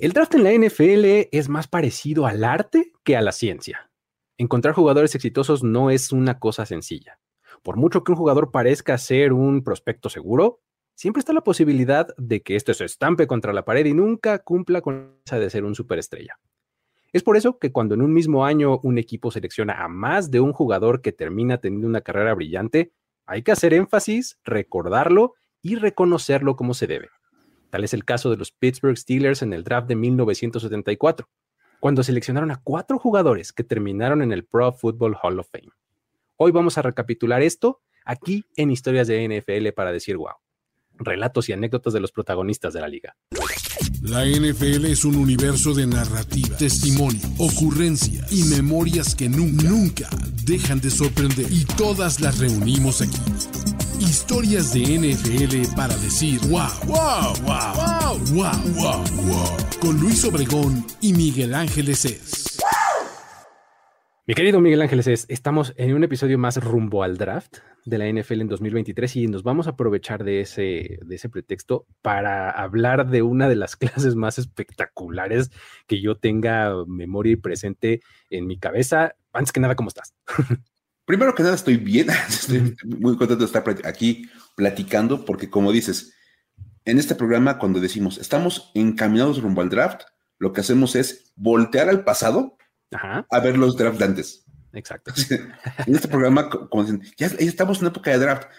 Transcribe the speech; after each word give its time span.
El 0.00 0.12
draft 0.12 0.32
en 0.36 0.44
la 0.44 0.52
NFL 0.52 1.28
es 1.32 1.48
más 1.48 1.66
parecido 1.66 2.26
al 2.26 2.44
arte 2.44 2.92
que 3.02 3.16
a 3.16 3.20
la 3.20 3.32
ciencia. 3.32 3.90
Encontrar 4.36 4.72
jugadores 4.72 5.16
exitosos 5.16 5.64
no 5.64 5.90
es 5.90 6.12
una 6.12 6.38
cosa 6.38 6.66
sencilla. 6.66 7.18
Por 7.64 7.76
mucho 7.76 8.04
que 8.04 8.12
un 8.12 8.16
jugador 8.16 8.52
parezca 8.52 8.96
ser 8.96 9.32
un 9.32 9.64
prospecto 9.64 10.08
seguro, 10.08 10.60
siempre 10.94 11.18
está 11.18 11.32
la 11.32 11.42
posibilidad 11.42 12.06
de 12.16 12.44
que 12.44 12.54
este 12.54 12.74
se 12.74 12.84
estampe 12.84 13.26
contra 13.26 13.52
la 13.52 13.64
pared 13.64 13.86
y 13.86 13.92
nunca 13.92 14.38
cumpla 14.38 14.82
con 14.82 15.18
esa 15.26 15.40
de 15.40 15.50
ser 15.50 15.64
un 15.64 15.74
superestrella. 15.74 16.38
Es 17.12 17.24
por 17.24 17.36
eso 17.36 17.58
que 17.58 17.72
cuando 17.72 17.96
en 17.96 18.02
un 18.02 18.14
mismo 18.14 18.44
año 18.44 18.78
un 18.84 18.98
equipo 18.98 19.32
selecciona 19.32 19.82
a 19.82 19.88
más 19.88 20.30
de 20.30 20.38
un 20.38 20.52
jugador 20.52 21.02
que 21.02 21.10
termina 21.10 21.58
teniendo 21.58 21.88
una 21.88 22.02
carrera 22.02 22.34
brillante, 22.34 22.92
hay 23.26 23.42
que 23.42 23.50
hacer 23.50 23.74
énfasis, 23.74 24.38
recordarlo 24.44 25.34
y 25.60 25.74
reconocerlo 25.74 26.54
como 26.54 26.72
se 26.74 26.86
debe. 26.86 27.08
Tal 27.70 27.84
es 27.84 27.92
el 27.92 28.04
caso 28.04 28.30
de 28.30 28.36
los 28.36 28.50
Pittsburgh 28.50 28.96
Steelers 28.96 29.42
en 29.42 29.52
el 29.52 29.62
draft 29.62 29.88
de 29.88 29.96
1974, 29.96 31.28
cuando 31.80 32.02
seleccionaron 32.02 32.50
a 32.50 32.60
cuatro 32.62 32.98
jugadores 32.98 33.52
que 33.52 33.64
terminaron 33.64 34.22
en 34.22 34.32
el 34.32 34.44
Pro 34.44 34.72
Football 34.72 35.16
Hall 35.22 35.38
of 35.38 35.48
Fame. 35.50 35.70
Hoy 36.36 36.50
vamos 36.50 36.78
a 36.78 36.82
recapitular 36.82 37.42
esto 37.42 37.82
aquí 38.04 38.44
en 38.56 38.70
Historias 38.70 39.06
de 39.06 39.28
NFL 39.28 39.72
para 39.74 39.92
decir 39.92 40.16
wow. 40.16 40.34
Relatos 40.94 41.48
y 41.48 41.52
anécdotas 41.52 41.92
de 41.92 42.00
los 42.00 42.10
protagonistas 42.10 42.72
de 42.72 42.80
la 42.80 42.88
liga. 42.88 43.14
La 44.02 44.24
NFL 44.24 44.86
es 44.86 45.04
un 45.04 45.16
universo 45.16 45.72
de 45.74 45.86
narrativa, 45.86 46.56
testimonio, 46.56 47.20
ocurrencia 47.38 48.24
y 48.30 48.42
memorias 48.44 49.14
que 49.14 49.28
nunca, 49.28 49.68
nunca 49.68 50.08
dejan 50.44 50.80
de 50.80 50.90
sorprender. 50.90 51.46
Y 51.52 51.64
todas 51.64 52.20
las 52.20 52.38
reunimos 52.38 53.02
aquí 53.02 53.18
Historias 54.00 54.72
de 54.72 54.80
NFL 54.80 55.74
para 55.74 55.96
decir 55.96 56.40
wow, 56.48 56.68
wow, 56.86 57.34
wow, 57.42 57.74
wow, 57.74 58.18
wow, 58.32 58.52
wow, 58.74 59.04
wow. 59.26 59.56
Con 59.80 59.98
Luis 59.98 60.24
Obregón 60.24 60.86
y 61.00 61.12
Miguel 61.12 61.54
Ángeles 61.54 62.04
es. 62.04 62.58
Mi 64.26 64.34
querido 64.34 64.60
Miguel 64.60 64.82
Ángeles 64.82 65.06
es, 65.06 65.26
estamos 65.28 65.72
en 65.76 65.94
un 65.94 66.04
episodio 66.04 66.38
más 66.38 66.62
rumbo 66.62 67.02
al 67.02 67.16
draft 67.16 67.58
de 67.86 67.98
la 67.98 68.06
NFL 68.06 68.42
en 68.42 68.48
2023 68.48 69.16
y 69.16 69.26
nos 69.26 69.42
vamos 69.42 69.66
a 69.66 69.70
aprovechar 69.70 70.22
de 70.22 70.42
ese, 70.42 70.98
de 71.02 71.14
ese 71.14 71.28
pretexto 71.28 71.86
para 72.02 72.50
hablar 72.50 73.08
de 73.08 73.22
una 73.22 73.48
de 73.48 73.56
las 73.56 73.76
clases 73.76 74.14
más 74.14 74.38
espectaculares 74.38 75.50
que 75.86 76.00
yo 76.00 76.16
tenga 76.16 76.72
memoria 76.86 77.32
y 77.32 77.36
presente 77.36 78.00
en 78.30 78.46
mi 78.46 78.58
cabeza. 78.58 79.14
Antes 79.32 79.52
que 79.52 79.60
nada, 79.60 79.74
¿cómo 79.74 79.88
estás? 79.88 80.14
Primero 81.08 81.34
que 81.34 81.42
nada, 81.42 81.54
estoy 81.54 81.78
bien, 81.78 82.10
estoy 82.28 82.76
muy 83.00 83.16
contento 83.16 83.36
de 83.36 83.46
estar 83.46 83.64
aquí 83.86 84.28
platicando, 84.54 85.24
porque 85.24 85.48
como 85.48 85.72
dices, 85.72 86.12
en 86.84 86.98
este 86.98 87.14
programa, 87.14 87.58
cuando 87.58 87.80
decimos 87.80 88.18
estamos 88.18 88.70
encaminados 88.74 89.40
rumbo 89.40 89.62
al 89.62 89.70
draft, 89.70 90.02
lo 90.38 90.52
que 90.52 90.60
hacemos 90.60 90.94
es 90.96 91.32
voltear 91.34 91.88
al 91.88 92.04
pasado 92.04 92.58
a 93.30 93.40
ver 93.40 93.56
los 93.56 93.78
drafts 93.78 93.98
de 93.98 94.04
antes. 94.04 94.44
Exacto. 94.74 95.14
en 95.86 95.94
este 95.94 96.08
programa, 96.08 96.50
como 96.50 96.84
dicen, 96.84 97.02
ya 97.16 97.28
estamos 97.38 97.80
en 97.80 97.86
época 97.86 98.10
de 98.10 98.18
draft. 98.18 98.50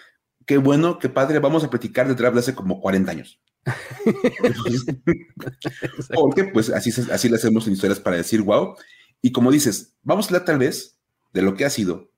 Qué 0.44 0.58
bueno, 0.58 0.98
qué 0.98 1.08
padre, 1.08 1.38
vamos 1.38 1.62
a 1.62 1.70
platicar 1.70 2.08
de 2.08 2.16
draft 2.16 2.34
de 2.34 2.40
hace 2.40 2.56
como 2.56 2.80
40 2.80 3.12
años. 3.12 3.40
Porque 6.12 6.46
pues 6.46 6.68
así, 6.70 6.90
así 7.12 7.28
le 7.28 7.36
hacemos 7.36 7.68
en 7.68 7.74
historias 7.74 8.00
para 8.00 8.16
decir 8.16 8.42
wow. 8.42 8.74
Y 9.22 9.30
como 9.30 9.52
dices, 9.52 9.94
vamos 10.02 10.26
a 10.26 10.28
hablar 10.30 10.46
tal 10.46 10.58
vez 10.58 10.98
de 11.32 11.42
lo 11.42 11.54
que 11.54 11.64
ha 11.64 11.70
sido 11.70 12.09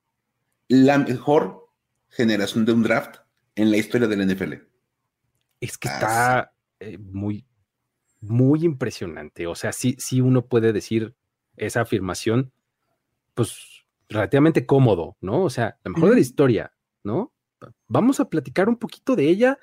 la 0.72 0.96
mejor 0.96 1.68
generación 2.08 2.64
de 2.64 2.72
un 2.72 2.82
draft 2.82 3.16
en 3.56 3.70
la 3.70 3.76
historia 3.76 4.08
del 4.08 4.26
NFL. 4.26 4.54
Es 5.60 5.76
que 5.76 5.88
está 5.88 6.54
eh, 6.80 6.96
muy, 6.96 7.44
muy 8.20 8.64
impresionante. 8.64 9.46
O 9.46 9.54
sea, 9.54 9.72
sí, 9.72 9.96
sí 9.98 10.22
uno 10.22 10.46
puede 10.46 10.72
decir 10.72 11.14
esa 11.58 11.82
afirmación, 11.82 12.52
pues 13.34 13.84
relativamente 14.08 14.64
cómodo, 14.64 15.18
¿no? 15.20 15.44
O 15.44 15.50
sea, 15.50 15.78
la 15.84 15.90
mejor 15.90 16.08
de 16.08 16.14
la 16.14 16.20
historia, 16.22 16.72
¿no? 17.04 17.34
Vamos 17.86 18.18
a 18.20 18.30
platicar 18.30 18.70
un 18.70 18.76
poquito 18.76 19.14
de 19.14 19.28
ella. 19.28 19.58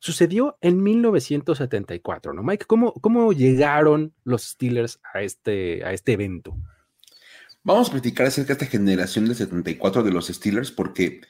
Sucedió 0.00 0.58
en 0.60 0.82
1974, 0.82 2.34
¿no, 2.34 2.42
Mike? 2.42 2.66
¿Cómo, 2.66 2.92
cómo 2.92 3.32
llegaron 3.32 4.12
los 4.24 4.42
Steelers 4.42 5.00
a 5.14 5.22
este, 5.22 5.82
a 5.82 5.94
este 5.94 6.12
evento? 6.12 6.54
Vamos 7.64 7.88
a 7.88 7.92
platicar 7.92 8.26
acerca 8.26 8.48
de 8.48 8.64
esta 8.64 8.66
generación 8.66 9.26
del 9.26 9.36
74 9.36 10.02
de 10.02 10.10
los 10.10 10.26
Steelers 10.26 10.72
porque 10.72 11.20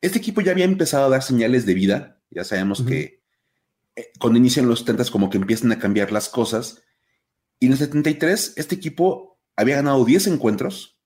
este 0.00 0.18
equipo 0.18 0.40
ya 0.40 0.52
había 0.52 0.64
empezado 0.64 1.06
a 1.06 1.08
dar 1.08 1.22
señales 1.22 1.66
de 1.66 1.74
vida. 1.74 2.20
Ya 2.30 2.44
sabemos 2.44 2.82
que 2.82 3.22
eh, 3.96 4.12
cuando 4.20 4.38
inician 4.38 4.68
los 4.68 4.80
70 4.80 5.10
como 5.10 5.30
que 5.30 5.38
empiezan 5.38 5.72
a 5.72 5.78
cambiar 5.78 6.12
las 6.12 6.28
cosas. 6.28 6.82
Y 7.58 7.66
en 7.66 7.72
el 7.72 7.78
73 7.78 8.54
este 8.56 8.76
equipo 8.76 9.40
había 9.56 9.76
ganado 9.76 10.04
10 10.04 10.28
encuentros. 10.28 10.96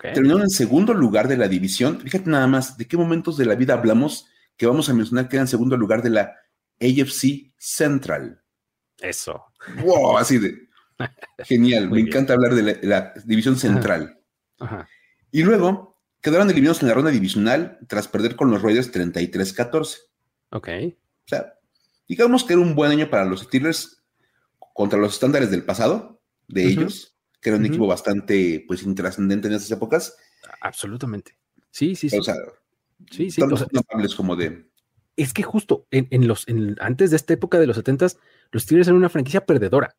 Terminaron 0.00 0.42
en 0.42 0.50
segundo 0.50 0.94
lugar 0.94 1.28
de 1.28 1.36
la 1.36 1.48
división. 1.48 2.00
Fíjate 2.00 2.30
nada 2.30 2.46
más 2.46 2.78
de 2.78 2.86
qué 2.86 2.96
momentos 2.96 3.36
de 3.36 3.46
la 3.46 3.54
vida 3.54 3.74
hablamos 3.74 4.26
que 4.56 4.66
vamos 4.66 4.88
a 4.88 4.94
mencionar 4.94 5.28
que 5.28 5.36
eran 5.36 5.44
en 5.44 5.50
segundo 5.50 5.76
lugar 5.76 6.02
de 6.02 6.10
la 6.10 6.36
AFC 6.80 7.52
Central. 7.58 8.42
Eso. 8.98 9.44
Wow, 9.82 10.18
así 10.18 10.38
de 10.38 10.63
Genial, 11.38 11.90
me 11.90 12.00
encanta 12.00 12.34
hablar 12.34 12.54
de 12.54 12.78
la, 12.82 13.12
división 13.24 13.56
central. 13.56 14.20
Y 15.30 15.42
luego 15.42 16.00
quedaron 16.20 16.48
eliminados 16.48 16.82
en 16.82 16.88
la 16.88 16.94
ronda 16.94 17.10
divisional 17.10 17.78
tras 17.88 18.08
perder 18.08 18.36
con 18.36 18.50
los 18.50 18.62
Raiders 18.62 18.92
33-14. 18.92 19.98
Ok. 20.50 20.68
O 20.68 21.28
sea, 21.28 21.54
digamos 22.08 22.44
que 22.44 22.52
era 22.54 22.62
un 22.62 22.74
buen 22.74 22.90
año 22.90 23.10
para 23.10 23.24
los 23.24 23.42
Steelers 23.42 24.02
contra 24.72 24.98
los 24.98 25.14
estándares 25.14 25.50
del 25.50 25.64
pasado 25.64 26.20
de 26.48 26.66
ellos, 26.66 27.16
que 27.40 27.50
era 27.50 27.58
un 27.58 27.66
equipo 27.66 27.86
bastante 27.86 28.64
pues 28.66 28.82
intrascendente 28.82 29.48
en 29.48 29.54
esas 29.54 29.70
épocas. 29.70 30.16
Absolutamente. 30.60 31.36
Sí, 31.70 31.94
sí, 31.94 32.08
sí. 32.08 32.18
O 32.18 32.22
sea, 32.22 32.36
sí, 33.10 33.30
sí. 33.30 33.42
como 34.16 34.36
de. 34.36 34.68
Es 35.16 35.32
que 35.32 35.42
justo 35.42 35.86
en, 35.90 36.26
los, 36.26 36.46
antes 36.80 37.10
de 37.10 37.16
esta 37.16 37.34
época 37.34 37.58
de 37.58 37.66
los 37.66 37.76
70 37.76 38.06
los 38.50 38.62
Steelers 38.62 38.88
eran 38.88 38.98
una 38.98 39.08
franquicia 39.08 39.44
perdedora. 39.44 39.96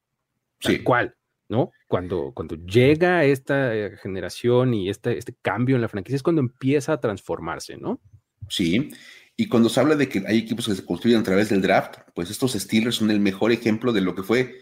Tal 0.60 0.84
cual, 0.84 1.16
¿no? 1.50 1.72
Cuando, 1.88 2.32
cuando 2.34 2.56
llega 2.56 3.24
esta 3.24 3.76
eh, 3.76 3.98
generación 3.98 4.74
y 4.74 4.90
este, 4.90 5.18
este 5.18 5.36
cambio 5.42 5.76
en 5.76 5.82
la 5.82 5.90
franquicia 5.90 6.16
es 6.16 6.24
cuando 6.24 6.42
empieza 6.42 6.94
a 6.94 7.00
transformarse, 7.00 7.78
¿no? 7.78 8.02
Sí, 8.50 8.92
y 9.36 9.48
cuando 9.48 9.70
se 9.70 9.80
habla 9.80 9.96
de 9.96 10.08
que 10.08 10.24
hay 10.28 10.40
equipos 10.40 10.68
que 10.68 10.76
se 10.76 10.86
construyen 10.86 11.20
a 11.20 11.24
través 11.24 11.50
del 11.50 11.62
draft, 11.62 11.98
pues 12.14 12.30
estos 12.30 12.54
Steelers 12.54 12.96
son 12.96 13.12
el 13.12 13.20
mejor 13.20 13.52
ejemplo 13.52 13.92
de 13.92 14.02
lo 14.02 14.16
que 14.16 14.24
fue 14.24 14.56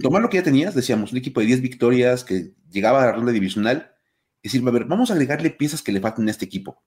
tomar 0.00 0.22
lo 0.22 0.28
que 0.28 0.38
ya 0.38 0.42
tenías, 0.42 0.74
decíamos, 0.74 1.12
un 1.12 1.18
equipo 1.18 1.40
de 1.40 1.46
10 1.46 1.62
victorias 1.62 2.24
que 2.24 2.52
llegaba 2.70 3.02
a 3.02 3.06
la 3.06 3.12
ronda 3.12 3.30
divisional, 3.30 3.92
y 4.42 4.48
decir, 4.48 4.66
a 4.66 4.70
ver, 4.72 4.86
vamos 4.86 5.10
a 5.10 5.14
agregarle 5.14 5.50
piezas 5.50 5.82
que 5.82 5.92
le 5.92 6.00
faltan 6.00 6.26
a 6.26 6.32
este 6.32 6.44
equipo, 6.44 6.82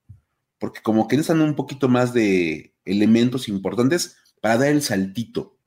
porque 0.60 0.82
como 0.82 1.08
que 1.08 1.16
necesitan 1.16 1.42
un 1.42 1.56
poquito 1.56 1.88
más 1.88 2.14
de 2.14 2.76
elementos 2.84 3.48
importantes 3.48 4.18
para 4.42 4.58
dar 4.58 4.68
el 4.70 4.82
saltito, 4.82 5.58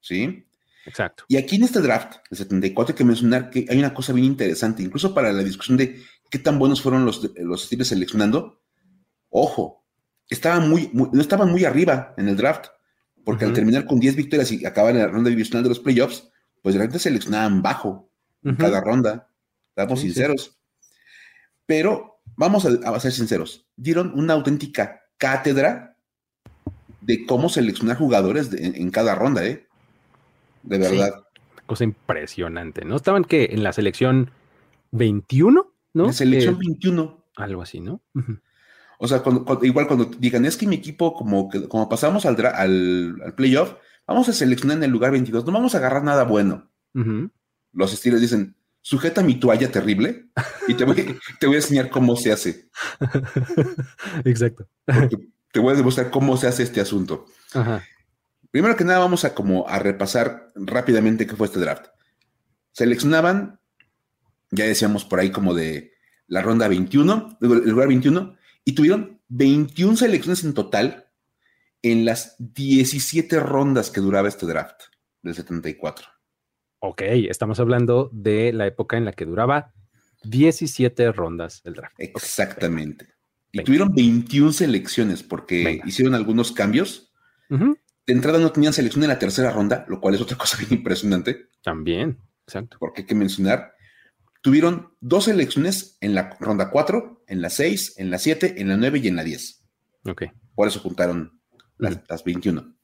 ¿sí? 0.00 0.46
Exacto. 0.86 1.24
Y 1.28 1.36
aquí 1.36 1.56
en 1.56 1.64
este 1.64 1.80
draft, 1.80 2.16
el 2.30 2.38
74, 2.38 2.92
hay 2.92 2.96
que 2.96 3.04
mencionar 3.04 3.50
que 3.50 3.66
hay 3.68 3.78
una 3.78 3.94
cosa 3.94 4.12
bien 4.12 4.26
interesante, 4.26 4.82
incluso 4.82 5.14
para 5.14 5.32
la 5.32 5.42
discusión 5.42 5.76
de 5.76 6.02
qué 6.30 6.38
tan 6.38 6.58
buenos 6.58 6.80
fueron 6.80 7.04
los, 7.04 7.30
los 7.36 7.64
Steelers 7.64 7.88
seleccionando. 7.88 8.60
Ojo, 9.28 9.84
estaban 10.28 10.68
muy, 10.68 10.90
no 10.92 11.20
estaban 11.20 11.50
muy 11.50 11.64
arriba 11.64 12.14
en 12.16 12.28
el 12.28 12.36
draft, 12.36 12.66
porque 13.24 13.44
al 13.44 13.52
terminar 13.52 13.84
con 13.84 14.00
10 14.00 14.16
victorias 14.16 14.50
y 14.50 14.64
acabar 14.64 14.94
en 14.94 15.02
la 15.02 15.08
ronda 15.08 15.30
divisional 15.30 15.62
de 15.62 15.68
los 15.68 15.80
playoffs, 15.80 16.30
pues 16.62 16.74
de 16.74 16.80
repente 16.80 16.98
seleccionaban 16.98 17.62
bajo 17.62 18.10
en 18.42 18.56
cada 18.56 18.80
ronda. 18.80 19.28
Estamos 19.68 20.00
sinceros. 20.00 20.58
Pero 21.66 22.22
vamos 22.36 22.64
a, 22.64 23.00
ser 23.00 23.12
sinceros, 23.12 23.68
dieron 23.76 24.12
una 24.18 24.32
auténtica 24.32 25.02
cátedra 25.18 25.96
de 27.02 27.26
cómo 27.26 27.48
seleccionar 27.48 27.98
jugadores 27.98 28.50
en 28.52 28.90
cada 28.90 29.14
ronda, 29.14 29.44
¿eh? 29.44 29.68
De 30.62 30.78
verdad. 30.78 31.24
cosa 31.66 31.84
impresionante, 31.84 32.84
¿no? 32.84 32.96
Estaban 32.96 33.24
que 33.24 33.50
en 33.52 33.62
la 33.62 33.72
selección 33.72 34.30
21, 34.92 35.72
¿no? 35.94 36.06
En 36.06 36.12
selección 36.12 36.58
21. 36.58 37.24
Algo 37.36 37.62
así, 37.62 37.80
¿no? 37.80 38.02
O 38.98 39.08
sea, 39.08 39.22
igual 39.62 39.86
cuando 39.86 40.04
digan, 40.04 40.44
es 40.44 40.56
que 40.56 40.66
mi 40.66 40.76
equipo, 40.76 41.14
como, 41.14 41.48
como 41.68 41.88
pasamos 41.88 42.26
al, 42.26 42.44
al, 42.44 43.34
playoff, 43.34 43.74
vamos 44.06 44.28
a 44.28 44.32
seleccionar 44.32 44.76
en 44.76 44.84
el 44.84 44.90
lugar 44.90 45.10
22, 45.12 45.46
no 45.46 45.52
vamos 45.52 45.74
a 45.74 45.78
agarrar 45.78 46.04
nada 46.04 46.24
bueno. 46.24 46.70
Los 47.72 47.92
estilos 47.94 48.20
dicen, 48.20 48.56
sujeta 48.82 49.22
mi 49.22 49.38
toalla 49.38 49.70
terrible 49.70 50.26
y 50.68 50.74
te 50.74 50.84
voy, 50.84 50.96
te 51.40 51.46
voy 51.46 51.56
a 51.56 51.60
enseñar 51.60 51.88
cómo 51.88 52.16
se 52.16 52.32
hace. 52.32 52.68
Exacto. 54.24 54.68
te 55.52 55.60
voy 55.60 55.72
a 55.72 55.76
demostrar 55.76 56.10
cómo 56.10 56.36
se 56.36 56.48
hace 56.48 56.62
este 56.64 56.80
asunto. 56.80 57.26
Ajá. 57.54 57.82
Primero 58.50 58.76
que 58.76 58.84
nada, 58.84 58.98
vamos 58.98 59.24
a 59.24 59.34
como 59.34 59.68
a 59.68 59.78
repasar 59.78 60.52
rápidamente 60.54 61.26
qué 61.26 61.36
fue 61.36 61.46
este 61.46 61.60
draft. 61.60 61.86
Seleccionaban, 62.72 63.60
ya 64.50 64.64
decíamos 64.64 65.04
por 65.04 65.20
ahí 65.20 65.30
como 65.30 65.54
de 65.54 65.92
la 66.26 66.42
ronda 66.42 66.68
21, 66.68 67.38
el 67.40 67.70
lugar 67.70 67.88
21, 67.88 68.36
y 68.64 68.74
tuvieron 68.74 69.20
21 69.28 69.96
selecciones 69.96 70.44
en 70.44 70.54
total 70.54 71.10
en 71.82 72.04
las 72.04 72.36
17 72.38 73.40
rondas 73.40 73.90
que 73.90 74.00
duraba 74.00 74.28
este 74.28 74.46
draft 74.46 74.82
del 75.22 75.34
74. 75.34 76.06
Ok, 76.80 77.02
estamos 77.02 77.60
hablando 77.60 78.10
de 78.12 78.52
la 78.52 78.66
época 78.66 78.96
en 78.96 79.04
la 79.04 79.12
que 79.12 79.26
duraba 79.26 79.72
17 80.24 81.12
rondas 81.12 81.62
el 81.64 81.74
draft. 81.74 81.94
Exactamente. 81.98 83.08
Y 83.52 83.62
tuvieron 83.64 83.92
21 83.94 84.52
selecciones 84.52 85.22
porque 85.22 85.80
hicieron 85.84 86.14
algunos 86.14 86.52
cambios. 86.52 87.12
De 88.06 88.12
entrada 88.12 88.38
no 88.38 88.50
tenían 88.50 88.72
selección 88.72 89.04
en 89.04 89.10
la 89.10 89.18
tercera 89.18 89.50
ronda, 89.50 89.84
lo 89.88 90.00
cual 90.00 90.14
es 90.14 90.20
otra 90.20 90.36
cosa 90.38 90.56
bien 90.56 90.72
impresionante. 90.72 91.48
También, 91.62 92.18
exacto. 92.46 92.76
Porque 92.80 93.02
hay 93.02 93.06
que 93.06 93.14
mencionar, 93.14 93.74
tuvieron 94.40 94.94
dos 95.00 95.24
selecciones 95.24 95.96
en 96.00 96.14
la 96.14 96.36
ronda 96.40 96.70
4, 96.70 97.24
en 97.26 97.42
la 97.42 97.50
6, 97.50 97.94
en 97.98 98.10
la 98.10 98.18
7, 98.18 98.60
en 98.60 98.68
la 98.68 98.76
9 98.76 99.00
y 99.02 99.08
en 99.08 99.16
la 99.16 99.24
10. 99.24 99.64
Ok. 100.06 100.22
Por 100.54 100.68
eso 100.68 100.80
juntaron 100.80 101.40
las, 101.78 102.24
21. 102.24 102.74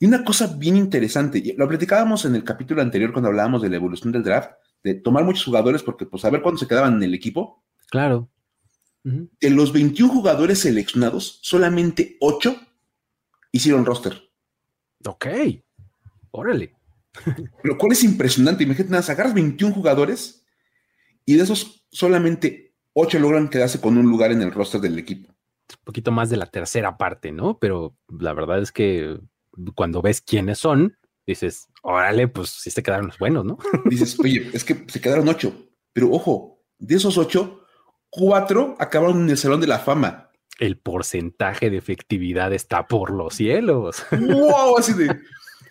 Y 0.00 0.06
una 0.06 0.24
cosa 0.24 0.56
bien 0.56 0.76
interesante, 0.76 1.54
lo 1.56 1.68
platicábamos 1.68 2.24
en 2.24 2.34
el 2.34 2.44
capítulo 2.44 2.82
anterior 2.82 3.12
cuando 3.12 3.28
hablábamos 3.28 3.62
de 3.62 3.70
la 3.70 3.76
evolución 3.76 4.12
del 4.12 4.24
draft, 4.24 4.50
de 4.82 4.94
tomar 4.94 5.24
muchos 5.24 5.44
jugadores 5.44 5.82
porque 5.82 6.06
pues 6.06 6.24
a 6.24 6.30
ver 6.30 6.42
cuándo 6.42 6.58
se 6.58 6.66
quedaban 6.66 6.94
en 6.94 7.02
el 7.04 7.14
equipo. 7.14 7.64
Claro. 7.88 8.30
De 9.04 9.50
los 9.50 9.72
21 9.72 10.12
jugadores 10.12 10.60
seleccionados, 10.60 11.38
solamente 11.42 12.16
8 12.20 12.56
hicieron 13.52 13.86
roster. 13.86 14.27
Ok. 15.04 15.26
Órale. 16.30 16.74
Lo 17.62 17.78
cual 17.78 17.92
es 17.92 18.04
impresionante. 18.04 18.64
Imagínate, 18.64 18.92
nada, 18.92 19.12
agarras 19.12 19.34
21 19.34 19.74
jugadores 19.74 20.44
y 21.24 21.36
de 21.36 21.42
esos 21.42 21.86
solamente 21.90 22.74
8 22.94 23.18
logran 23.18 23.48
quedarse 23.48 23.80
con 23.80 23.96
un 23.96 24.06
lugar 24.06 24.32
en 24.32 24.42
el 24.42 24.52
roster 24.52 24.80
del 24.80 24.98
equipo. 24.98 25.28
Un 25.30 25.84
poquito 25.84 26.10
más 26.10 26.30
de 26.30 26.36
la 26.36 26.46
tercera 26.46 26.96
parte, 26.96 27.32
¿no? 27.32 27.58
Pero 27.58 27.96
la 28.08 28.32
verdad 28.32 28.60
es 28.60 28.72
que 28.72 29.18
cuando 29.74 30.00
ves 30.00 30.20
quiénes 30.20 30.58
son, 30.58 30.96
dices, 31.26 31.68
órale, 31.82 32.28
pues 32.28 32.50
sí 32.50 32.70
se 32.70 32.82
quedaron 32.82 33.08
los 33.08 33.18
buenos, 33.18 33.44
¿no? 33.44 33.58
Dices, 33.84 34.18
oye, 34.18 34.50
es 34.52 34.64
que 34.64 34.84
se 34.88 35.00
quedaron 35.00 35.28
8, 35.28 35.52
pero 35.92 36.10
ojo, 36.10 36.64
de 36.78 36.96
esos 36.96 37.18
8, 37.18 37.64
4 38.10 38.76
acabaron 38.78 39.22
en 39.22 39.30
el 39.30 39.36
Salón 39.36 39.60
de 39.60 39.66
la 39.66 39.78
Fama. 39.78 40.27
El 40.58 40.78
porcentaje 40.78 41.70
de 41.70 41.78
efectividad 41.78 42.52
está 42.52 42.86
por 42.86 43.10
los 43.10 43.34
cielos. 43.34 44.04
¡Wow! 44.10 44.78
Así 44.78 44.92
de. 44.92 45.18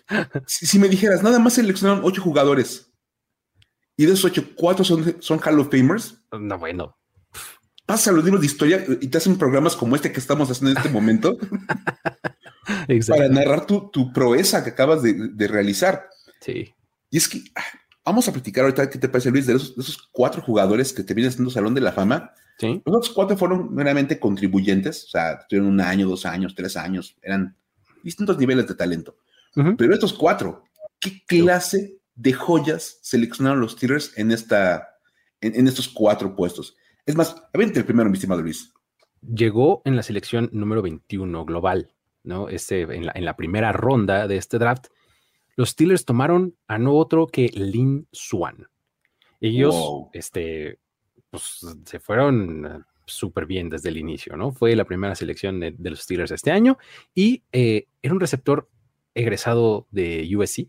Si, 0.47 0.79
me 0.79 0.87
dijeras, 0.87 1.21
nada 1.21 1.37
más 1.37 1.55
seleccionaron 1.55 2.01
8 2.01 2.21
jugadores 2.21 2.93
y 3.97 4.05
de 4.05 4.13
esos 4.13 4.23
8, 4.23 4.51
4 4.55 4.85
son, 4.85 5.21
son 5.21 5.37
Hall 5.43 5.59
of 5.59 5.69
Famers. 5.69 6.23
No, 6.31 6.57
bueno, 6.57 6.97
Pasa 7.87 8.11
los 8.11 8.25
libros 8.25 8.41
de 8.41 8.47
historia 8.47 8.85
y 8.99 9.07
te 9.07 9.17
hacen 9.17 9.37
programas 9.37 9.73
como 9.73 9.95
este 9.95 10.11
que 10.11 10.19
estamos 10.19 10.51
haciendo 10.51 10.71
en 10.71 10.77
este 10.77 10.89
momento 10.89 11.37
para 13.07 13.29
narrar 13.29 13.65
tu, 13.65 14.11
proeza 14.11 14.61
que 14.61 14.71
acabas 14.71 15.01
de, 15.01 15.47
realizar. 15.47 16.09
Sí. 16.41 16.75
Y 17.09 17.17
es 17.17 17.29
que 17.29 17.43
ah, 17.55 17.63
vamos 18.03 18.27
a 18.27 18.33
platicar 18.33 18.65
ahorita 18.65 18.89
qué 18.89 18.99
te 18.99 19.07
parece, 19.07 19.31
Luis, 19.31 19.47
de 19.47 19.53
esos, 19.53 20.09
cuatro 20.11 20.41
jugadores 20.41 20.91
que 20.91 21.01
te 21.01 21.13
vienen 21.13 21.31
haciendo 21.31 21.49
Salón 21.49 21.73
de 21.75 21.79
la 21.79 21.93
Fama. 21.93 22.33
Sí. 22.57 22.81
Los 22.85 22.95
otros 22.95 23.13
cuatro 23.13 23.37
fueron 23.37 23.73
meramente 23.73 24.19
contribuyentes, 24.19 25.05
o 25.05 25.07
sea, 25.09 25.45
tuvieron 25.47 25.69
un 25.69 25.81
año, 25.81 26.07
dos 26.07 26.25
años, 26.25 26.55
tres 26.55 26.75
años, 26.75 27.15
eran 27.21 27.55
distintos 28.03 28.37
niveles 28.37 28.67
de 28.67 28.75
talento. 28.75 29.17
Pero 29.77 29.93
estos 29.93 30.13
cuatro, 30.13 30.65
¿qué 30.99 31.23
clase 31.25 31.97
de 32.13 32.33
joyas 32.33 32.99
seleccionaron 33.01 33.59
los 33.59 33.71
Steelers 33.71 34.15
en, 34.15 34.31
esta, 34.31 34.87
en 35.41 35.67
estos 35.67 35.87
cuatro 35.89 36.35
puestos? 36.35 36.75
Es 37.07 37.15
más, 37.15 37.41
avente 37.53 37.79
el 37.79 37.85
primero, 37.85 38.09
mi 38.09 38.15
estimado 38.15 38.41
Luis. 38.41 38.73
Llegó 39.21 39.81
en 39.85 39.95
la 39.95 40.03
selección 40.03 40.49
número 40.51 40.81
21 40.81 41.45
global, 41.45 41.93
¿no? 42.23 42.49
Este, 42.49 42.81
en, 42.81 43.05
la, 43.05 43.35
primera 43.37 43.71
ronda 43.71 44.27
de 44.27 44.35
este 44.35 44.59
draft, 44.59 44.87
los 45.55 45.69
Steelers 45.69 46.03
tomaron 46.03 46.57
a 46.67 46.77
no 46.77 46.95
otro 46.95 47.27
que 47.27 47.47
Lin 47.47 48.07
Swan. 48.11 48.67
Ellos, 49.39 49.75
este, 50.11 50.79
pues, 51.37 51.75
se 51.85 51.99
fueron 51.99 52.65
eh, 52.65 52.79
súper 53.05 53.45
bien 53.45 53.69
desde 53.69 53.89
el 53.89 53.97
inicio, 53.97 54.35
¿no? 54.35 54.51
Fue 54.51 54.75
la 54.75 54.85
primera 54.85 55.15
selección 55.15 55.59
de, 55.59 55.75
los 55.79 56.01
Steelers 56.01 56.31
este 56.31 56.51
año 56.51 56.77
y 57.15 57.43
eh, 57.51 57.87
era 58.01 58.13
un 58.13 58.19
receptor 58.19 58.69
egresado 59.15 59.87
de 59.91 60.29
USC 60.35 60.67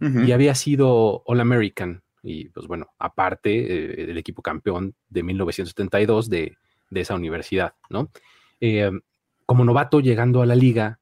y 0.00 0.30
había 0.30 0.54
sido 0.54 1.24
All 1.26 1.40
American 1.40 2.04
y 2.22 2.48
pues 2.50 2.68
bueno, 2.68 2.88
aparte 2.98 3.50
eh, 3.50 4.10
el 4.10 4.18
equipo 4.18 4.42
campeón 4.42 4.94
de 5.08 5.22
1972 5.24 6.28
de, 6.28 6.56
de 6.90 7.00
esa 7.00 7.14
universidad, 7.14 7.74
¿no? 7.90 8.10
Eh, 8.60 8.90
como 9.46 9.64
novato 9.64 10.00
llegando 10.00 10.42
a 10.42 10.46
la 10.46 10.54
liga, 10.54 11.00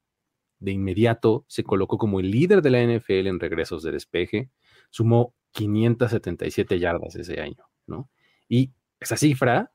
de 0.59 0.71
inmediato 0.71 1.45
se 1.47 1.63
colocó 1.63 1.99
como 1.99 2.19
el 2.19 2.31
líder 2.31 2.63
de 2.63 2.71
la 2.71 2.81
NFL 2.81 3.27
en 3.27 3.39
regresos 3.39 3.83
de 3.83 3.91
despeje, 3.91 4.49
sumó 4.89 5.35
577 5.51 6.79
yardas 6.79 7.15
ese 7.15 7.41
año, 7.41 7.65
¿no? 7.85 8.09
Y 8.49 8.71
esa 8.99 9.17
cifra 9.17 9.71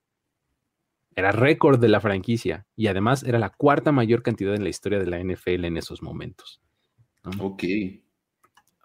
era 1.15 1.33
récord 1.33 1.79
de 1.79 1.89
la 1.89 2.01
franquicia 2.01 2.67
y 2.75 2.87
además 2.87 3.23
era 3.23 3.39
la 3.39 3.51
cuarta 3.51 3.93
mayor 3.93 4.23
cantidad 4.23 4.55
en 4.55 4.65
la 4.65 4.71
historia 4.71 4.99
de 4.99 5.07
la 5.07 5.23
NFL 5.23 5.65
en 5.65 5.77
esos 5.77 6.03
momentos. 6.03 6.63
Ok 7.39 7.65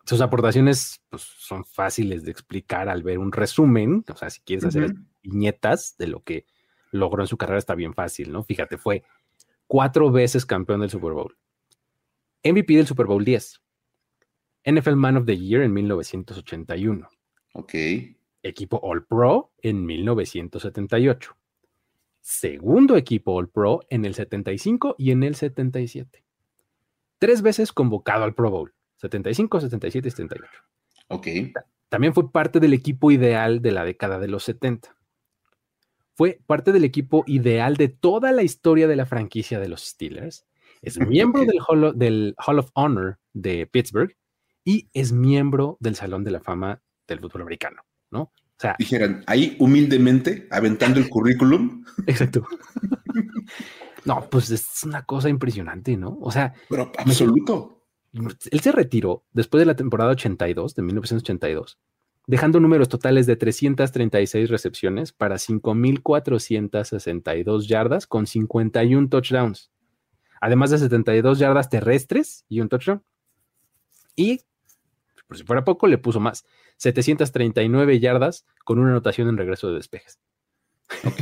sus 0.07 0.21
aportaciones 0.21 1.01
pues, 1.09 1.21
son 1.21 1.65
fáciles 1.65 2.23
de 2.23 2.31
explicar 2.31 2.87
al 2.87 3.03
ver 3.03 3.19
un 3.19 3.33
resumen. 3.33 4.05
O 4.09 4.15
sea, 4.15 4.29
si 4.29 4.39
quieres 4.39 4.63
hacer 4.63 4.95
viñetas 5.21 5.97
de 5.97 6.07
lo 6.07 6.23
que 6.23 6.45
logró 6.91 7.23
en 7.23 7.27
su 7.27 7.37
carrera, 7.37 7.59
está 7.59 7.75
bien 7.75 7.93
fácil, 7.93 8.31
¿no? 8.31 8.43
Fíjate, 8.43 8.77
fue 8.77 9.03
cuatro 9.67 10.09
veces 10.09 10.45
campeón 10.45 10.79
del 10.79 10.89
Super 10.89 11.11
Bowl, 11.11 11.37
MVP 12.41 12.77
del 12.77 12.87
Super 12.87 13.05
Bowl 13.05 13.25
10, 13.25 13.61
NFL 14.65 14.95
Man 14.95 15.17
of 15.17 15.25
the 15.25 15.37
Year 15.37 15.61
en 15.61 15.73
1981. 15.73 17.09
Ok. 17.53 17.73
Equipo 18.43 18.79
All 18.83 19.05
Pro 19.05 19.51
en 19.61 19.85
1978. 19.85 21.35
Segundo 22.21 22.97
equipo 22.97 23.33
All 23.33 23.49
Pro 23.49 23.81
en 23.89 24.05
el 24.05 24.13
75 24.13 24.95
y 24.97 25.11
en 25.11 25.23
el 25.23 25.35
77. 25.35 26.23
Tres 27.19 27.41
veces 27.41 27.71
convocado 27.71 28.23
al 28.23 28.35
Pro 28.35 28.51
Bowl 28.51 28.73
75, 28.97 29.61
77 29.61 30.07
y 30.07 30.11
78. 30.11 30.51
Ok. 31.07 31.27
También 31.89 32.13
fue 32.13 32.31
parte 32.31 32.59
del 32.59 32.73
equipo 32.73 33.11
ideal 33.11 33.61
de 33.61 33.71
la 33.71 33.85
década 33.85 34.19
de 34.19 34.27
los 34.27 34.43
70. 34.43 34.95
Fue 36.13 36.39
parte 36.45 36.71
del 36.71 36.83
equipo 36.83 37.23
ideal 37.27 37.77
de 37.77 37.89
toda 37.89 38.31
la 38.31 38.43
historia 38.43 38.87
de 38.87 38.95
la 38.95 39.05
franquicia 39.05 39.59
de 39.59 39.69
los 39.69 39.81
Steelers. 39.81 40.45
Es 40.81 40.99
miembro 41.07 41.45
del, 41.45 41.59
Hall, 41.67 41.97
del 41.97 42.35
Hall 42.45 42.59
of 42.59 42.71
Honor 42.73 43.19
de 43.33 43.67
Pittsburgh 43.67 44.15
y 44.63 44.89
es 44.93 45.13
miembro 45.13 45.77
del 45.79 45.95
Salón 45.95 46.23
de 46.23 46.31
la 46.31 46.41
Fama 46.41 46.81
del 47.07 47.19
fútbol 47.19 47.43
americano, 47.43 47.83
¿no? 48.11 48.21
O 48.21 48.59
sea, 48.59 48.75
dijeran 48.79 49.23
ahí 49.27 49.55
humildemente 49.59 50.47
aventando 50.51 50.99
el 50.99 51.09
currículum. 51.09 51.85
Exacto. 52.07 52.45
no, 54.05 54.27
pues 54.29 54.49
es 54.49 54.83
una 54.83 55.03
cosa 55.03 55.29
impresionante, 55.29 55.95
¿no? 55.95 56.17
O 56.21 56.31
sea, 56.31 56.53
pero 56.69 56.91
absoluto 56.97 57.77
él 58.51 58.59
se 58.61 58.71
retiró 58.71 59.25
después 59.33 59.59
de 59.59 59.65
la 59.65 59.75
temporada 59.75 60.11
82, 60.11 60.75
de 60.75 60.81
1982, 60.81 61.77
dejando 62.25 62.59
números 62.59 62.89
totales 62.89 63.27
de 63.27 63.35
336 63.35 64.49
recepciones 64.49 65.11
para 65.11 65.35
5.462 65.35 67.67
yardas 67.67 68.07
con 68.07 68.25
51 68.27 69.09
touchdowns, 69.09 69.69
además 70.41 70.71
de 70.71 70.79
72 70.79 71.37
yardas 71.39 71.69
terrestres 71.69 72.45
y 72.49 72.61
un 72.61 72.69
touchdown. 72.69 73.03
Y, 74.15 74.41
por 75.27 75.37
si 75.37 75.43
fuera 75.43 75.63
poco, 75.63 75.85
le 75.87 75.99
puso 75.99 76.19
más, 76.19 76.45
739 76.77 77.99
yardas 77.99 78.45
con 78.63 78.79
una 78.79 78.89
anotación 78.91 79.29
en 79.29 79.37
regreso 79.37 79.69
de 79.69 79.75
despejes. 79.75 80.19
Ok. 81.05 81.21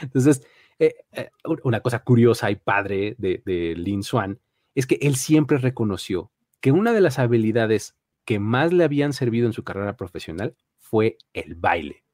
Entonces, 0.00 0.46
eh, 0.78 0.94
eh, 1.12 1.30
una 1.64 1.80
cosa 1.80 2.00
curiosa 2.00 2.50
y 2.50 2.56
padre 2.56 3.14
de, 3.18 3.42
de 3.44 3.74
Lin 3.76 4.02
Swan 4.02 4.40
es 4.74 4.86
que 4.86 4.98
él 5.02 5.16
siempre 5.16 5.58
reconoció 5.58 6.30
que 6.60 6.72
una 6.72 6.92
de 6.92 7.00
las 7.00 7.18
habilidades 7.18 7.96
que 8.24 8.38
más 8.38 8.72
le 8.72 8.84
habían 8.84 9.12
servido 9.12 9.46
en 9.46 9.52
su 9.52 9.64
carrera 9.64 9.96
profesional 9.96 10.56
fue 10.78 11.18
el 11.32 11.54
baile, 11.54 12.04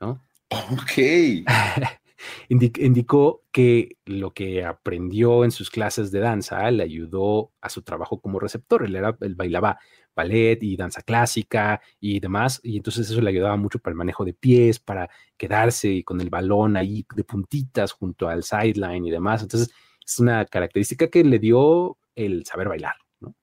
¿no? 0.00 0.22
Ok. 0.50 1.44
indicó 2.48 3.42
que 3.52 3.96
lo 4.04 4.32
que 4.32 4.64
aprendió 4.64 5.44
en 5.44 5.50
sus 5.50 5.70
clases 5.70 6.10
de 6.10 6.20
danza 6.20 6.70
le 6.70 6.82
ayudó 6.82 7.52
a 7.60 7.68
su 7.68 7.82
trabajo 7.82 8.20
como 8.20 8.40
receptor. 8.40 8.84
Él, 8.84 8.96
era, 8.96 9.16
él 9.20 9.34
bailaba 9.34 9.78
ballet 10.14 10.62
y 10.62 10.76
danza 10.76 11.02
clásica 11.02 11.80
y 12.00 12.20
demás, 12.20 12.60
y 12.62 12.76
entonces 12.76 13.10
eso 13.10 13.20
le 13.20 13.30
ayudaba 13.30 13.56
mucho 13.56 13.78
para 13.78 13.92
el 13.92 13.98
manejo 13.98 14.24
de 14.24 14.34
pies, 14.34 14.78
para 14.78 15.08
quedarse 15.36 16.04
con 16.04 16.20
el 16.20 16.30
balón 16.30 16.76
ahí 16.76 17.04
de 17.14 17.24
puntitas 17.24 17.92
junto 17.92 18.28
al 18.28 18.44
sideline 18.44 19.06
y 19.06 19.10
demás. 19.10 19.42
Entonces, 19.42 19.70
es 20.04 20.18
una 20.18 20.44
característica 20.44 21.08
que 21.08 21.24
le 21.24 21.38
dio 21.38 21.98
el 22.14 22.44
saber 22.44 22.68
bailar, 22.68 22.94
¿no? 23.20 23.34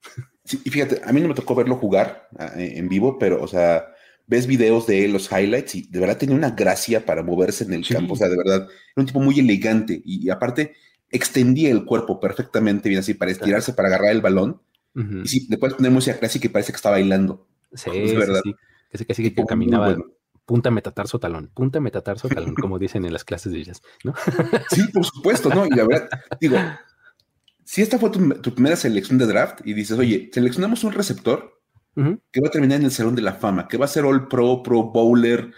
Sí, 0.44 0.60
y 0.64 0.70
fíjate, 0.70 1.00
a 1.04 1.12
mí 1.12 1.20
no 1.20 1.28
me 1.28 1.34
tocó 1.34 1.54
verlo 1.54 1.76
jugar 1.76 2.28
ah, 2.38 2.52
en 2.56 2.88
vivo, 2.88 3.18
pero, 3.18 3.40
o 3.42 3.46
sea, 3.46 3.86
ves 4.26 4.46
videos 4.46 4.86
de 4.86 5.04
él, 5.04 5.12
los 5.12 5.30
highlights, 5.30 5.74
y 5.74 5.82
de 5.88 6.00
verdad 6.00 6.18
tenía 6.18 6.36
una 6.36 6.50
gracia 6.50 7.04
para 7.04 7.22
moverse 7.22 7.64
en 7.64 7.74
el 7.74 7.86
campo, 7.86 8.14
o 8.14 8.16
sea, 8.16 8.28
de 8.28 8.36
verdad, 8.36 8.62
era 8.62 8.70
un 8.96 9.06
tipo 9.06 9.20
muy 9.20 9.38
elegante, 9.38 10.00
y, 10.04 10.30
aparte 10.30 10.74
extendía 11.10 11.70
el 11.70 11.84
cuerpo 11.84 12.18
perfectamente 12.18 12.88
bien 12.88 13.00
así, 13.00 13.12
para 13.12 13.30
estirarse, 13.30 13.74
para 13.74 13.88
agarrar 13.88 14.12
el 14.12 14.22
balón, 14.22 14.62
y 14.94 15.28
sí, 15.28 15.46
después 15.48 15.74
poner 15.74 15.90
música 15.90 16.18
clásica 16.18 16.46
y 16.46 16.50
parece 16.50 16.72
que 16.72 16.76
está 16.76 16.90
bailando. 16.90 17.46
Sí, 17.72 17.90
sí, 17.90 18.16
sí. 18.44 18.54
Casi, 18.90 19.04
casi 19.06 19.32
que 19.32 19.44
caminaba 19.44 19.96
punta 20.44 20.70
metatarso 20.70 21.18
talón, 21.18 21.50
punta 21.54 21.80
metatarso 21.80 22.28
talón, 22.28 22.54
como 22.54 22.78
dicen 22.78 23.04
en 23.04 23.12
las 23.12 23.24
clases 23.24 23.52
de 23.52 23.58
ellas, 23.58 23.82
¿no? 24.04 24.12
Sí, 24.70 24.82
por 24.92 25.04
supuesto, 25.04 25.48
¿no? 25.48 25.66
Y 25.66 25.70
la 25.70 25.86
verdad, 25.86 26.08
digo, 26.40 26.58
si 27.64 27.82
esta 27.82 27.98
fue 27.98 28.10
tu, 28.10 28.54
primera 28.54 28.76
selección 28.76 29.18
de 29.18 29.26
draft 29.26 29.60
y 29.64 29.72
dices, 29.74 29.98
oye, 29.98 30.30
seleccionamos 30.32 30.84
un 30.84 30.92
receptor 30.92 31.58
que 31.94 32.40
va 32.40 32.48
a 32.48 32.50
terminar 32.50 32.80
en 32.80 32.86
el 32.86 32.90
Salón 32.90 33.14
de 33.14 33.22
la 33.22 33.34
Fama, 33.34 33.68
que 33.68 33.76
va 33.76 33.84
a 33.84 33.88
ser 33.88 34.04
All 34.04 34.26
Pro, 34.26 34.62
Pro 34.62 34.84
Bowler, 34.84 35.52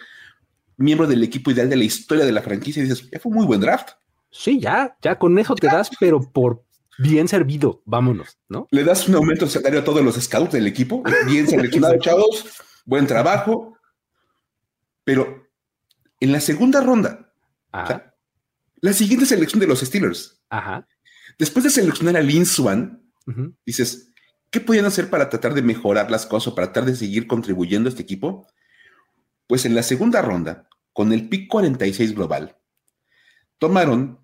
miembro 0.76 1.06
del 1.06 1.22
equipo 1.22 1.52
ideal 1.52 1.70
de 1.70 1.76
la 1.76 1.84
historia 1.84 2.24
de 2.24 2.32
la 2.32 2.42
franquicia, 2.42 2.80
y 2.80 2.88
dices, 2.88 3.08
ya 3.10 3.20
fue 3.20 3.32
muy 3.32 3.46
buen 3.46 3.60
draft. 3.60 3.90
Sí, 4.30 4.58
ya, 4.58 4.96
ya 5.00 5.16
con 5.16 5.38
eso 5.38 5.54
te 5.54 5.68
das, 5.68 5.90
pero 5.98 6.20
por 6.20 6.64
bien 6.98 7.28
servido, 7.28 7.82
vámonos, 7.84 8.38
¿no? 8.48 8.68
Le 8.70 8.84
das 8.84 9.08
un 9.08 9.14
aumento 9.16 9.48
salario 9.48 9.80
a 9.80 9.84
todos 9.84 10.04
los 10.04 10.16
scouts 10.16 10.52
del 10.52 10.66
equipo, 10.66 11.02
bien 11.26 11.48
seleccionado, 11.48 11.98
chavos, 12.00 12.44
buen 12.84 13.06
trabajo, 13.06 13.78
pero 15.04 15.48
en 16.20 16.32
la 16.32 16.40
segunda 16.40 16.80
ronda, 16.80 17.32
la 18.80 18.92
siguiente 18.92 19.26
selección 19.26 19.60
de 19.60 19.66
los 19.66 19.80
Steelers, 19.80 20.42
Ajá. 20.48 20.86
después 21.38 21.64
de 21.64 21.70
seleccionar 21.70 22.16
a 22.16 22.20
Lin 22.20 22.46
Swan, 22.46 23.02
dices, 23.66 24.12
¿qué 24.50 24.60
podían 24.60 24.84
hacer 24.84 25.10
para 25.10 25.28
tratar 25.28 25.54
de 25.54 25.62
mejorar 25.62 26.10
las 26.10 26.26
cosas, 26.26 26.54
para 26.54 26.72
tratar 26.72 26.90
de 26.90 26.96
seguir 26.96 27.26
contribuyendo 27.26 27.88
a 27.88 27.90
este 27.90 28.02
equipo? 28.02 28.46
Pues 29.46 29.66
en 29.66 29.74
la 29.74 29.82
segunda 29.82 30.22
ronda, 30.22 30.68
con 30.92 31.12
el 31.12 31.28
pick 31.28 31.48
46 31.48 32.14
global, 32.14 32.56
tomaron 33.58 34.20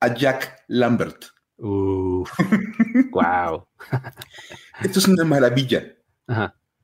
a 0.00 0.14
Jack 0.14 0.64
Lambert. 0.66 1.26
Wow. 1.58 3.66
Esto 4.82 4.98
es 4.98 5.08
una 5.08 5.24
maravilla. 5.24 5.96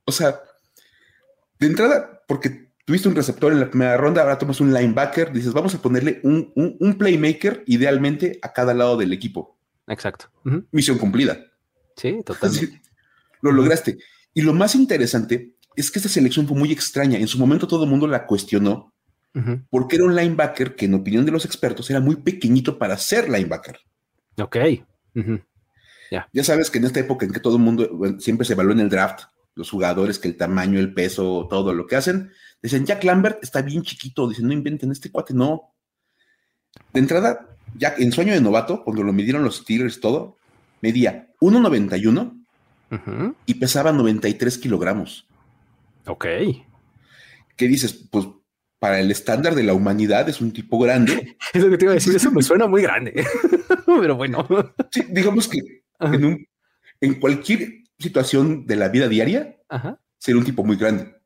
O 0.05 0.13
sea, 0.13 0.41
de 1.59 1.67
entrada, 1.67 2.23
porque 2.27 2.71
tuviste 2.85 3.09
un 3.09 3.15
receptor 3.15 3.53
en 3.53 3.61
la 3.61 3.71
primera 3.71 3.97
ronda, 3.97 4.23
ahora 4.23 4.39
tomas 4.39 4.61
un 4.61 4.73
linebacker, 4.73 5.33
dices, 5.33 5.53
vamos 5.53 5.75
a 5.75 5.83
ponerle 5.83 6.21
un, 6.23 6.97
playmaker 6.99 7.65
idealmente 7.67 8.39
a 8.43 8.53
cada 8.53 8.75
lado 8.75 8.97
del 8.97 9.13
equipo. 9.13 9.59
Exacto. 9.87 10.31
Misión 10.71 10.99
cumplida. 10.99 11.39
Sí, 11.97 12.21
totalmente. 12.25 12.81
lo 13.43 13.53
lograste. 13.53 13.99
Y 14.35 14.43
lo 14.43 14.53
más 14.53 14.75
interesante 14.75 15.55
es 15.77 15.91
que 15.91 15.99
esta 15.99 16.09
selección 16.09 16.47
fue 16.47 16.57
muy 16.57 16.73
extraña. 16.73 17.19
En 17.19 17.29
su 17.29 17.39
momento 17.39 17.67
todo 17.67 17.85
el 17.85 17.91
mundo 17.91 18.07
la 18.07 18.27
cuestionó 18.27 18.93
porque 19.71 19.97
era 19.97 20.05
un 20.05 20.17
linebacker 20.17 20.75
que 20.75 20.87
en 20.87 20.95
opinión 20.95 21.25
de 21.25 21.33
los 21.33 21.45
expertos 21.45 21.89
era 21.91 22.01
muy 22.01 22.17
pequeñito 22.17 22.79
para 22.79 22.97
ser 22.97 23.29
linebacker. 23.29 23.79
Ok. 24.40 24.57
Ya 26.11 26.45
sabes 26.45 26.71
que 26.71 26.78
en 26.78 26.85
esta 26.85 27.00
época 27.00 27.26
en 27.26 27.33
que 27.33 27.40
todo 27.40 27.57
el 27.57 27.62
mundo 27.62 28.16
siempre 28.18 28.47
se 28.47 28.54
evalúa 28.54 28.73
en 28.73 28.80
el 28.80 28.88
draft, 28.88 29.25
los 29.54 29.71
jugadores, 29.71 30.18
que 30.18 30.28
el 30.28 30.37
tamaño, 30.37 30.78
el 30.78 30.95
peso, 30.95 31.47
todo 31.50 31.75
lo 31.75 31.87
que 31.87 31.97
hacen, 31.97 32.30
dicen, 32.62 32.87
Jack 32.87 33.04
Lambert 33.04 33.42
está 33.42 33.61
bien 33.61 33.83
chiquito, 33.83 34.28
dicen, 34.28 34.47
no 34.47 34.52
inventen, 34.52 34.92
este 34.92 35.11
cuate 35.11 35.35
no. 35.35 35.75
De 36.92 37.00
entrada, 37.00 37.57
Jack, 37.76 37.99
en 38.00 38.12
sueño 38.12 38.33
de 38.33 38.40
novato, 38.40 38.85
cuando 38.85 39.02
lo 39.02 39.12
midieron 39.12 39.42
los 39.42 39.57
Steelers 39.57 40.00
todo, 40.00 40.37
medía 40.80 41.28
1,91 41.40 42.45
y 43.47 43.54
pesaba 43.54 43.92
93 43.92 44.59
kilogramos. 44.59 45.26
Ok. 46.07 46.26
¿Qué 47.57 47.66
dices? 47.66 47.92
Pues 48.11 48.26
para 48.79 49.01
el 49.01 49.11
estándar 49.11 49.55
de 49.55 49.63
la 49.63 49.75
humanidad 49.75 50.29
es 50.29 50.41
un 50.41 50.53
tipo 50.53 50.79
grande. 50.79 51.37
es 51.53 51.63
lo 51.63 51.71
que 51.71 51.79
te 51.79 51.85
iba 51.85 51.93
a 51.93 51.95
decir, 51.95 52.15
eso 52.15 52.31
me 52.31 52.43
suena 52.43 52.67
muy 52.67 52.83
grande, 52.83 53.25
pero 53.87 54.17
bueno. 54.17 54.47
Sí, 54.91 55.05
digamos 55.09 55.49
que 55.49 55.59
en, 57.01 57.15
cualquier 57.21 57.85
situación 57.99 58.67
de 58.67 58.77
la 58.77 58.89
vida 58.89 59.09
diaria, 59.09 59.57
sería 60.19 60.39
un 60.39 60.47
tipo 60.47 60.65
muy 60.65 60.77
grande. 60.77 61.17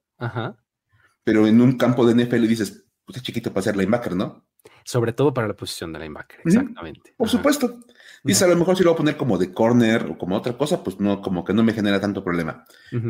Pero 1.24 1.46
en 1.46 1.60
un 1.60 1.76
campo 1.76 2.06
de 2.06 2.24
NFL 2.24 2.46
dices, 2.46 2.84
pues 3.04 3.18
es 3.18 3.22
chiquito 3.22 3.52
para 3.52 3.64
ser 3.64 3.76
linebacker, 3.76 4.16
¿no? 4.16 4.46
Sobre 4.84 5.12
todo 5.12 5.32
para 5.32 5.48
la 5.48 5.54
posición 5.54 5.92
de 5.92 6.00
linebacker, 6.00 6.40
exactamente. 6.44 7.14
Por 7.16 7.28
supuesto. 7.28 7.80
Dice, 8.24 8.44
a 8.44 8.48
lo 8.48 8.56
mejor 8.56 8.76
si 8.76 8.84
lo 8.84 8.90
voy 8.90 8.94
a 8.94 8.98
poner 8.98 9.16
como 9.16 9.36
de 9.36 9.52
corner 9.52 10.06
o 10.06 10.16
como 10.16 10.36
otra 10.36 10.56
cosa, 10.56 10.82
pues 10.82 11.00
no, 11.00 11.20
como 11.20 11.44
que 11.44 11.52
no 11.52 11.62
me 11.62 11.72
genera 11.72 12.00
tanto 12.00 12.22
problema. 12.24 12.64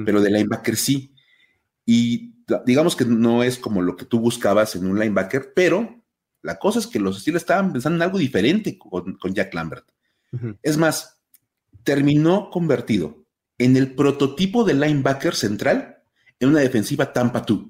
Pero 0.04 0.20
de 0.20 0.30
linebacker 0.30 0.76
sí. 0.76 1.11
Y 1.84 2.34
digamos 2.66 2.96
que 2.96 3.04
no 3.04 3.42
es 3.42 3.58
como 3.58 3.82
lo 3.82 3.96
que 3.96 4.04
tú 4.04 4.20
buscabas 4.20 4.76
en 4.76 4.86
un 4.86 4.98
linebacker, 4.98 5.52
pero 5.54 6.02
la 6.42 6.58
cosa 6.58 6.78
es 6.78 6.86
que 6.86 6.98
los 6.98 7.20
Steelers 7.20 7.42
estaban 7.42 7.72
pensando 7.72 7.96
en 7.96 8.02
algo 8.02 8.18
diferente 8.18 8.78
con, 8.78 9.16
Jack 9.32 9.54
Lambert. 9.54 9.86
Es 10.62 10.78
más, 10.78 11.20
terminó 11.84 12.50
convertido 12.50 13.24
en 13.58 13.76
el 13.76 13.94
prototipo 13.94 14.64
de 14.64 14.74
linebacker 14.74 15.34
central 15.34 16.02
en 16.40 16.48
una 16.48 16.60
defensiva 16.60 17.12
Tampa 17.12 17.40
2. 17.46 17.66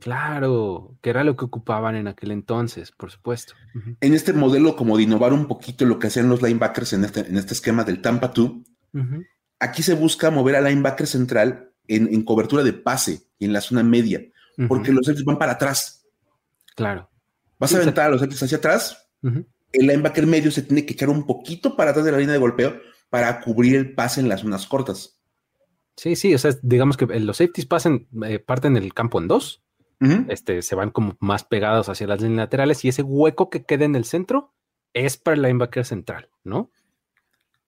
Claro, 0.00 0.96
que 1.02 1.10
era 1.10 1.24
lo 1.24 1.36
que 1.36 1.44
ocupaban 1.44 1.96
en 1.96 2.06
aquel 2.06 2.30
entonces, 2.30 2.92
por 2.92 3.10
supuesto. 3.10 3.54
En 4.00 4.14
este 4.14 4.32
modelo, 4.32 4.76
como 4.76 4.96
de 4.96 5.02
innovar 5.02 5.32
un 5.32 5.48
poquito 5.48 5.84
lo 5.84 5.98
que 5.98 6.06
hacían 6.06 6.28
los 6.28 6.40
linebackers 6.40 6.92
en 6.92 7.04
este, 7.04 7.20
en 7.20 7.36
este 7.36 7.54
esquema 7.54 7.82
del 7.82 8.00
Tampa 8.00 8.28
2, 8.28 8.52
aquí 9.58 9.82
se 9.82 9.94
busca 9.94 10.30
mover 10.30 10.56
al 10.56 10.64
linebacker 10.64 11.06
central 11.06 11.67
en, 11.88 12.22
cobertura 12.22 12.62
de 12.62 12.72
pase 12.72 13.22
y 13.38 13.46
en 13.46 13.52
la 13.52 13.60
zona 13.60 13.82
media, 13.82 14.22
porque 14.68 14.92
los 14.92 15.06
Celtics 15.06 15.24
van 15.24 15.38
para 15.38 15.52
atrás. 15.52 16.06
Claro. 16.76 17.10
Vas 17.58 17.74
a 17.74 17.78
aventar 17.78 18.06
a 18.06 18.10
los 18.10 18.20
Celtics 18.20 18.42
hacia 18.42 18.58
atrás, 18.58 19.08
el 19.72 19.86
linebacker 19.86 20.26
medio 20.26 20.50
se 20.50 20.62
tiene 20.62 20.86
que 20.86 20.94
echar 20.94 21.10
un 21.10 21.26
poquito 21.26 21.76
para 21.76 21.90
atrás 21.90 22.04
de 22.04 22.12
la 22.12 22.18
línea 22.18 22.32
de 22.32 22.38
golpeo 22.38 22.80
para 23.10 23.40
cubrir 23.40 23.76
el 23.76 23.94
pase 23.94 24.20
en 24.20 24.28
las 24.28 24.40
zonas 24.40 24.66
cortas. 24.66 25.18
Sí, 25.96 26.14
sí, 26.14 26.34
o 26.34 26.38
sea, 26.38 26.52
digamos 26.62 26.96
que 26.96 27.06
los 27.06 27.36
safeties 27.38 27.66
pasen, 27.66 28.06
eh, 28.24 28.38
parten 28.38 28.76
el 28.76 28.94
campo 28.94 29.18
en 29.20 29.28
dos, 29.28 29.64
este, 30.28 30.62
se 30.62 30.76
van 30.76 30.92
como 30.92 31.16
más 31.18 31.42
pegados 31.42 31.88
hacia 31.88 32.06
las 32.06 32.20
líneas 32.20 32.44
laterales 32.44 32.84
y 32.84 32.88
ese 32.88 33.02
hueco 33.02 33.50
que 33.50 33.64
queda 33.64 33.84
en 33.84 33.96
el 33.96 34.04
centro 34.04 34.54
es 34.94 35.16
para 35.16 35.34
el 35.34 35.42
linebacker 35.42 35.84
central, 35.84 36.30
¿no? 36.44 36.70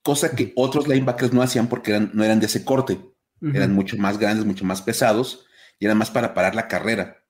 Cosa 0.03 0.37
que 0.37 0.53
otros 0.55 0.87
linebackers 0.87 1.33
no 1.33 1.43
hacían 1.43 1.67
porque 1.67 2.09
no 2.13 2.23
eran 2.23 2.39
de 2.39 2.47
ese 2.47 2.65
corte 2.65 3.01
eran 3.43 3.73
mucho 3.73 3.97
más 3.97 4.19
grandes, 4.19 4.45
mucho 4.45 4.65
más 4.65 4.83
pesados 4.83 5.47
y 5.79 5.87
eran 5.87 5.99
más 5.99 6.11
para 6.11 6.35
parar 6.35 6.55
la 6.55 6.69
carrera. 6.69 7.23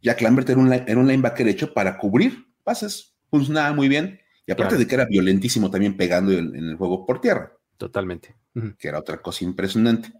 Jack 0.00 0.20
Lambert 0.20 0.48
era 0.48 0.58
un, 0.58 0.72
era 0.72 0.98
un 0.98 1.06
linebacker 1.06 1.46
hecho 1.48 1.72
para 1.72 1.98
cubrir 1.98 2.46
pases, 2.64 3.14
funcionaba 3.30 3.72
muy 3.72 3.88
bien 3.88 4.20
y 4.46 4.52
aparte 4.52 4.76
de 4.76 4.86
que 4.86 4.94
era 4.94 5.04
violentísimo 5.04 5.70
también 5.70 5.96
pegando 5.96 6.32
en, 6.32 6.54
el 6.54 6.76
juego 6.76 7.06
por 7.06 7.20
tierra. 7.20 7.52
Totalmente. 7.76 8.34
Que 8.78 8.88
era 8.88 8.98
otra 8.98 9.22
cosa 9.22 9.44
impresionante. 9.44 10.12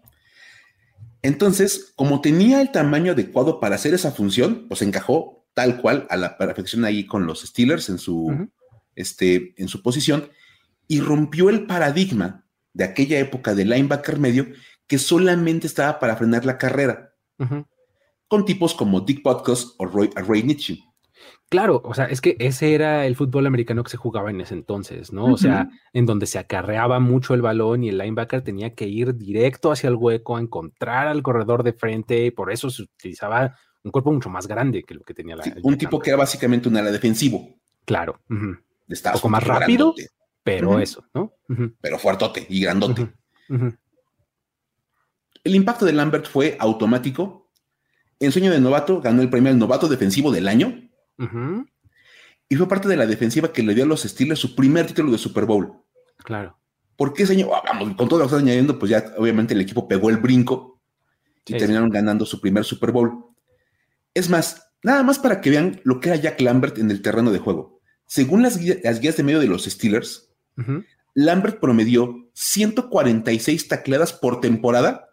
Entonces, 1.21 1.93
como 1.95 2.21
tenía 2.21 2.61
el 2.61 2.71
tamaño 2.71 3.13
adecuado 3.13 3.59
para 3.59 3.75
hacer 3.75 3.93
esa 3.93 4.11
función, 4.11 4.65
pues 4.67 4.81
encajó 4.81 5.45
tal 5.53 5.81
cual 5.81 6.07
a 6.09 6.17
la 6.17 6.37
perfección 6.37 6.83
ahí 6.83 7.05
con 7.05 7.25
los 7.25 7.41
Steelers 7.41 7.89
en 7.89 7.97
su, 7.97 8.49
este, 8.95 9.53
en 9.57 9.67
su 9.67 9.81
posición 9.81 10.29
y 10.87 10.99
rompió 10.99 11.49
el 11.49 11.65
paradigma 11.65 12.45
de 12.73 12.83
aquella 12.83 13.19
época 13.19 13.53
de 13.55 13.65
linebacker 13.65 14.19
medio 14.19 14.47
que 14.87 14.97
solamente 14.97 15.67
estaba 15.67 15.99
para 15.99 16.15
frenar 16.15 16.45
la 16.45 16.57
carrera, 16.57 17.13
con 18.27 18.45
tipos 18.45 18.73
como 18.73 19.01
Dick 19.01 19.23
Butkus 19.23 19.75
o 19.77 19.85
Roy, 19.85 20.09
Ray 20.15 20.43
Nietzsche. 20.43 20.79
Claro, 21.49 21.83
o 21.85 21.93
sea, 21.93 22.05
es 22.05 22.19
que 22.19 22.35
ese 22.39 22.73
era 22.73 23.05
el 23.05 23.15
fútbol 23.15 23.45
americano 23.45 23.83
que 23.83 23.91
se 23.91 23.97
jugaba 23.97 24.31
en 24.31 24.41
ese 24.41 24.55
entonces, 24.55 25.13
¿no? 25.13 25.25
O 25.25 25.37
sea, 25.37 25.69
en 25.93 26.07
donde 26.07 26.25
se 26.25 26.39
acarreaba 26.39 26.99
mucho 26.99 27.35
el 27.35 27.43
balón 27.43 27.83
y 27.83 27.89
el 27.89 27.99
linebacker 27.99 28.41
tenía 28.41 28.73
que 28.73 28.87
ir 28.87 29.15
directo 29.15 29.71
hacia 29.71 29.89
el 29.89 29.95
hueco 29.95 30.35
a 30.35 30.41
encontrar 30.41 31.07
al 31.07 31.21
corredor 31.21 31.61
de 31.61 31.73
frente, 31.73 32.25
y 32.25 32.31
por 32.31 32.51
eso 32.51 32.71
se 32.71 32.81
utilizaba 32.83 33.55
un 33.83 33.91
cuerpo 33.91 34.11
mucho 34.11 34.29
más 34.29 34.47
grande 34.47 34.83
que 34.83 34.95
lo 34.95 35.03
que 35.03 35.13
tenía 35.13 35.35
la. 35.35 35.43
un 35.61 35.77
tipo 35.77 35.99
que 35.99 36.09
era 36.09 36.17
básicamente 36.17 36.69
un 36.69 36.77
ala 36.77 36.91
defensivo. 36.91 37.55
Claro. 37.85 38.19
Un 38.29 38.63
poco 39.13 39.29
más 39.29 39.43
rápido, 39.43 39.93
pero 40.43 40.79
eso, 40.79 41.05
¿no? 41.13 41.33
Pero 41.81 41.99
fuertote 41.99 42.47
y 42.49 42.61
grandote. 42.61 43.13
El 45.43 45.55
impacto 45.55 45.85
de 45.85 45.93
Lambert 45.93 46.27
fue 46.27 46.55
automático. 46.59 47.51
En 48.19 48.31
sueño 48.31 48.51
de 48.51 48.59
novato 48.59 49.01
ganó 49.01 49.21
el 49.21 49.29
premio 49.29 49.51
al 49.51 49.59
novato 49.59 49.87
defensivo 49.87 50.31
del 50.31 50.47
año. 50.47 50.89
Y 52.49 52.55
fue 52.55 52.67
parte 52.67 52.87
de 52.87 52.97
la 52.97 53.05
defensiva 53.05 53.51
que 53.51 53.63
le 53.63 53.73
dio 53.73 53.83
a 53.83 53.87
los 53.87 54.03
Steelers 54.03 54.39
su 54.39 54.55
primer 54.55 54.87
título 54.87 55.11
de 55.11 55.17
Super 55.17 55.45
Bowl. 55.45 55.73
Claro. 56.17 56.57
¿Por 56.95 57.13
qué 57.13 57.23
ese 57.23 57.33
año? 57.33 57.49
Ah, 57.53 57.63
vamos, 57.65 57.95
con 57.95 58.07
todo 58.07 58.19
lo 58.19 58.25
que 58.25 58.27
estás 58.27 58.41
añadiendo, 58.41 58.77
pues 58.77 58.91
ya 58.91 59.13
obviamente 59.17 59.53
el 59.53 59.61
equipo 59.61 59.87
pegó 59.87 60.09
el 60.09 60.17
brinco 60.17 60.81
y 61.45 61.57
terminaron 61.57 61.89
ganando 61.89 62.25
su 62.25 62.39
primer 62.39 62.63
Super 62.63 62.91
Bowl. 62.91 63.25
Es 64.13 64.29
más, 64.29 64.71
nada 64.83 65.03
más 65.03 65.19
para 65.19 65.41
que 65.41 65.49
vean 65.49 65.81
lo 65.83 65.99
que 65.99 66.09
era 66.09 66.17
Jack 66.17 66.39
Lambert 66.41 66.77
en 66.77 66.91
el 66.91 67.01
terreno 67.01 67.31
de 67.31 67.39
juego. 67.39 67.81
Según 68.05 68.43
las, 68.43 68.59
las 68.83 68.99
guías 68.99 69.17
de 69.17 69.23
medio 69.23 69.39
de 69.39 69.47
los 69.47 69.65
Steelers, 69.65 70.31
Lambert 71.15 71.59
promedió 71.59 72.29
146 72.33 73.67
tacleadas 73.67 74.13
por 74.13 74.39
temporada 74.39 75.09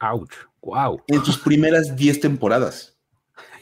Ouch. 0.00 0.32
Wow. 0.60 1.02
En 1.06 1.24
sus 1.24 1.38
primeras 1.38 1.96
10 1.96 2.20
temporadas. 2.20 2.96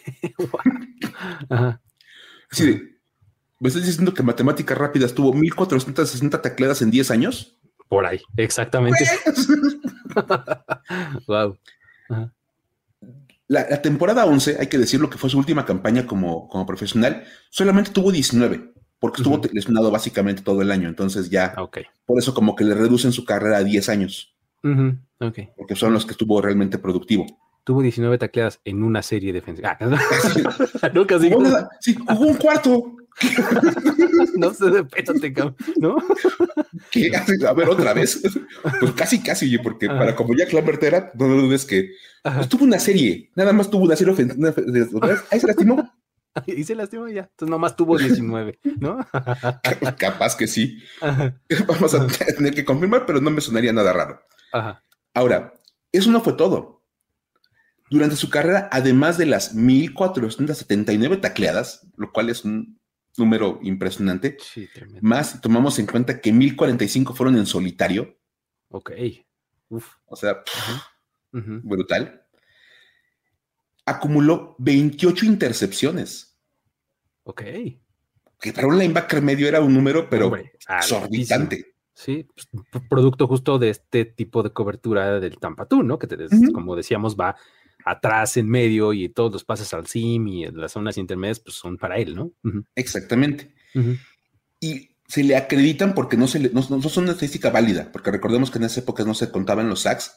Sí, 2.51 2.95
¿Me 3.65 3.69
estás 3.69 3.87
diciendo 3.87 4.13
que 4.13 4.23
Matemáticas 4.23 4.77
Rápidas 4.77 5.15
tuvo 5.15 5.33
1460 5.33 6.43
tacleadas 6.43 6.83
en 6.83 6.91
10 6.91 7.11
años? 7.13 7.59
Por 7.89 8.05
ahí, 8.05 8.21
exactamente. 8.37 9.07
wow. 11.27 11.57
La, 13.49 13.67
la, 13.71 13.81
temporada 13.81 14.27
11, 14.27 14.59
hay 14.61 14.67
que 14.67 14.77
decirlo 14.77 15.09
que 15.09 15.17
fue 15.17 15.31
su 15.31 15.39
última 15.39 15.65
campaña 15.65 16.07
como, 16.07 16.47
como 16.49 16.67
profesional, 16.67 17.25
solamente 17.49 17.91
tuvo 17.91 18.13
19, 18.13 18.75
porque 18.99 19.23
estuvo 19.23 19.37
uh 19.37 19.41
-huh. 19.41 19.53
lesionado 19.53 19.91
básicamente 19.91 20.43
todo 20.43 20.61
el 20.61 20.71
año. 20.71 20.89
Entonces 20.89 21.31
ya, 21.31 21.55
okay. 21.57 21.85
por 22.05 22.19
eso 22.19 22.35
como 22.35 22.57
que 22.57 22.65
le 22.65 22.75
reducen 22.75 23.13
su 23.13 23.25
carrera 23.25 23.59
a 23.59 23.65
10 23.65 23.89
años. 23.89 24.34
Uh 24.65 24.69
-huh. 24.69 24.99
okay. 25.21 25.51
Porque 25.57 25.77
son 25.77 25.93
los 25.93 26.05
que 26.05 26.13
estuvo 26.13 26.41
realmente 26.41 26.79
productivo. 26.79 27.27
Tuvo 27.65 27.83
19 27.83 28.19
tacleadas 28.19 28.61
en 28.65 28.83
una 28.83 29.03
serie 29.03 29.33
defensiva. 29.33 29.79
Ah, 29.81 29.87
no, 30.93 31.07
casi. 31.07 31.31
Jugó, 31.31 31.43
nada, 31.43 31.69
sí, 31.81 31.95
jugó 31.95 32.27
un 32.27 32.37
cuarto. 32.37 32.97
no 34.37 34.53
sé, 34.53 34.67
espérate, 34.97 35.35
¿no? 35.77 35.97
¿Qué? 36.91 37.13
A 37.47 37.53
ver, 37.53 37.69
otra 37.69 37.95
vez. 37.95 38.21
Pues 38.81 38.93
casi, 38.93 39.23
casi, 39.23 39.57
porque 39.59 39.87
Ajá. 39.87 39.99
para 39.99 40.17
como 40.17 40.35
ya 40.35 40.47
Lambert 40.53 40.83
era, 40.83 41.13
no 41.15 41.29
dudes 41.29 41.65
que 41.65 41.91
pues, 42.23 42.49
tuvo 42.49 42.65
una 42.65 42.81
serie, 42.81 43.31
nada 43.37 43.53
más 43.53 43.71
tuvo 43.71 43.85
una 43.85 43.97
serie 43.97 44.13
ofensiva. 44.13 44.53
Ahí 45.31 45.41
se 45.41 45.47
lastimó. 45.47 45.89
Y 46.49 46.65
se 46.65 46.75
lastimó 46.75 47.07
ya. 47.07 47.29
Entonces 47.31 47.49
nomás 47.49 47.77
tuvo 47.77 47.97
19, 47.97 48.59
¿no? 48.81 48.99
Capaz 49.97 50.35
que 50.37 50.49
sí. 50.49 50.83
Vamos 51.01 51.95
a 51.95 52.09
tener 52.09 52.53
que 52.53 52.65
confirmar, 52.65 53.07
pero 53.07 53.21
no 53.21 53.31
me 53.31 53.41
sonaría 53.41 53.73
nada 53.73 53.93
raro. 53.93 54.21
Ajá. 54.55 54.83
Ahora, 55.15 55.53
eso 55.91 56.11
no 56.11 56.21
fue 56.21 56.35
todo. 56.35 56.85
Durante 57.91 58.15
su 58.15 58.31
carrera, 58.31 58.69
además 58.71 59.19
de 59.19 59.27
las 59.27 59.55
1479 59.55 61.17
tacleadas, 61.17 61.87
lo 61.97 62.13
cual 62.13 62.31
es 62.31 62.45
un 62.45 62.79
número 63.17 63.59
impresionante, 63.63 64.37
sí, 64.41 64.69
más 65.01 65.41
tomamos 65.41 65.79
en 65.79 65.87
cuenta 65.87 66.21
que 66.21 66.33
1045 66.33 67.15
fueron 67.15 67.37
en 67.37 67.47
solitario. 67.47 68.17
Ok. 68.71 68.93
Uf. 69.69 69.97
O 70.07 70.17
sea, 70.17 70.43
uh 71.33 71.39
-huh. 71.39 71.61
brutal. 71.63 72.25
Acumuló 73.87 74.55
28 74.59 75.27
intercepciones. 75.27 76.39
Ok. 77.25 77.43
Que 78.41 78.53
para 78.53 78.69
un 78.69 78.79
linebacker 78.79 79.21
medio 79.21 79.49
era 79.49 79.61
un 79.61 79.75
número, 79.75 80.09
pero 80.09 80.27
Hombre, 80.27 80.53
exorbitante. 80.69 81.74
Sí, 81.95 82.27
pues, 82.35 82.49
producto 82.89 83.27
justo 83.29 83.59
de 83.59 83.71
este 83.71 84.05
tipo 84.05 84.43
de 84.43 84.51
cobertura 84.51 85.21
del 85.21 85.39
Tampatú, 85.39 85.83
¿no? 85.83 85.99
Que 85.99 86.07
te, 86.09 86.17
uh 86.17 86.29
-huh. 86.29 86.53
como 86.53 86.75
decíamos 86.75 87.17
va 87.17 87.37
atrás, 87.85 88.37
en 88.37 88.49
medio 88.49 88.93
y 88.93 89.09
todos 89.11 89.33
los 89.33 89.45
pases 89.45 89.73
al 89.75 89.87
sim 89.87 90.27
y 90.27 90.47
las 90.47 90.73
zonas 90.73 90.99
intermedias 90.99 91.39
pues 91.39 91.57
son 91.57 91.77
para 91.77 91.99
él, 91.99 92.17
¿no? 92.17 92.25
Uh 92.43 92.51
-huh. 92.51 92.65
Exactamente. 92.75 93.55
Uh 93.75 93.81
-huh. 93.81 93.99
Y 94.61 94.91
se 95.07 95.23
le 95.23 95.37
acreditan 95.37 95.95
porque 95.95 96.17
no, 96.17 96.27
se 96.27 96.41
le, 96.41 96.51
no, 96.51 96.67
no, 96.69 96.83
son 96.83 97.05
una 97.05 97.13
estadística 97.13 97.51
válida, 97.51 97.91
porque 97.93 98.11
recordemos 98.11 98.51
que 98.51 98.59
en 98.59 98.65
esa 98.65 98.81
época 98.81 99.05
no 99.05 99.15
se 99.15 99.31
contaban 99.31 99.69
los 99.69 99.81
sacks, 99.83 100.17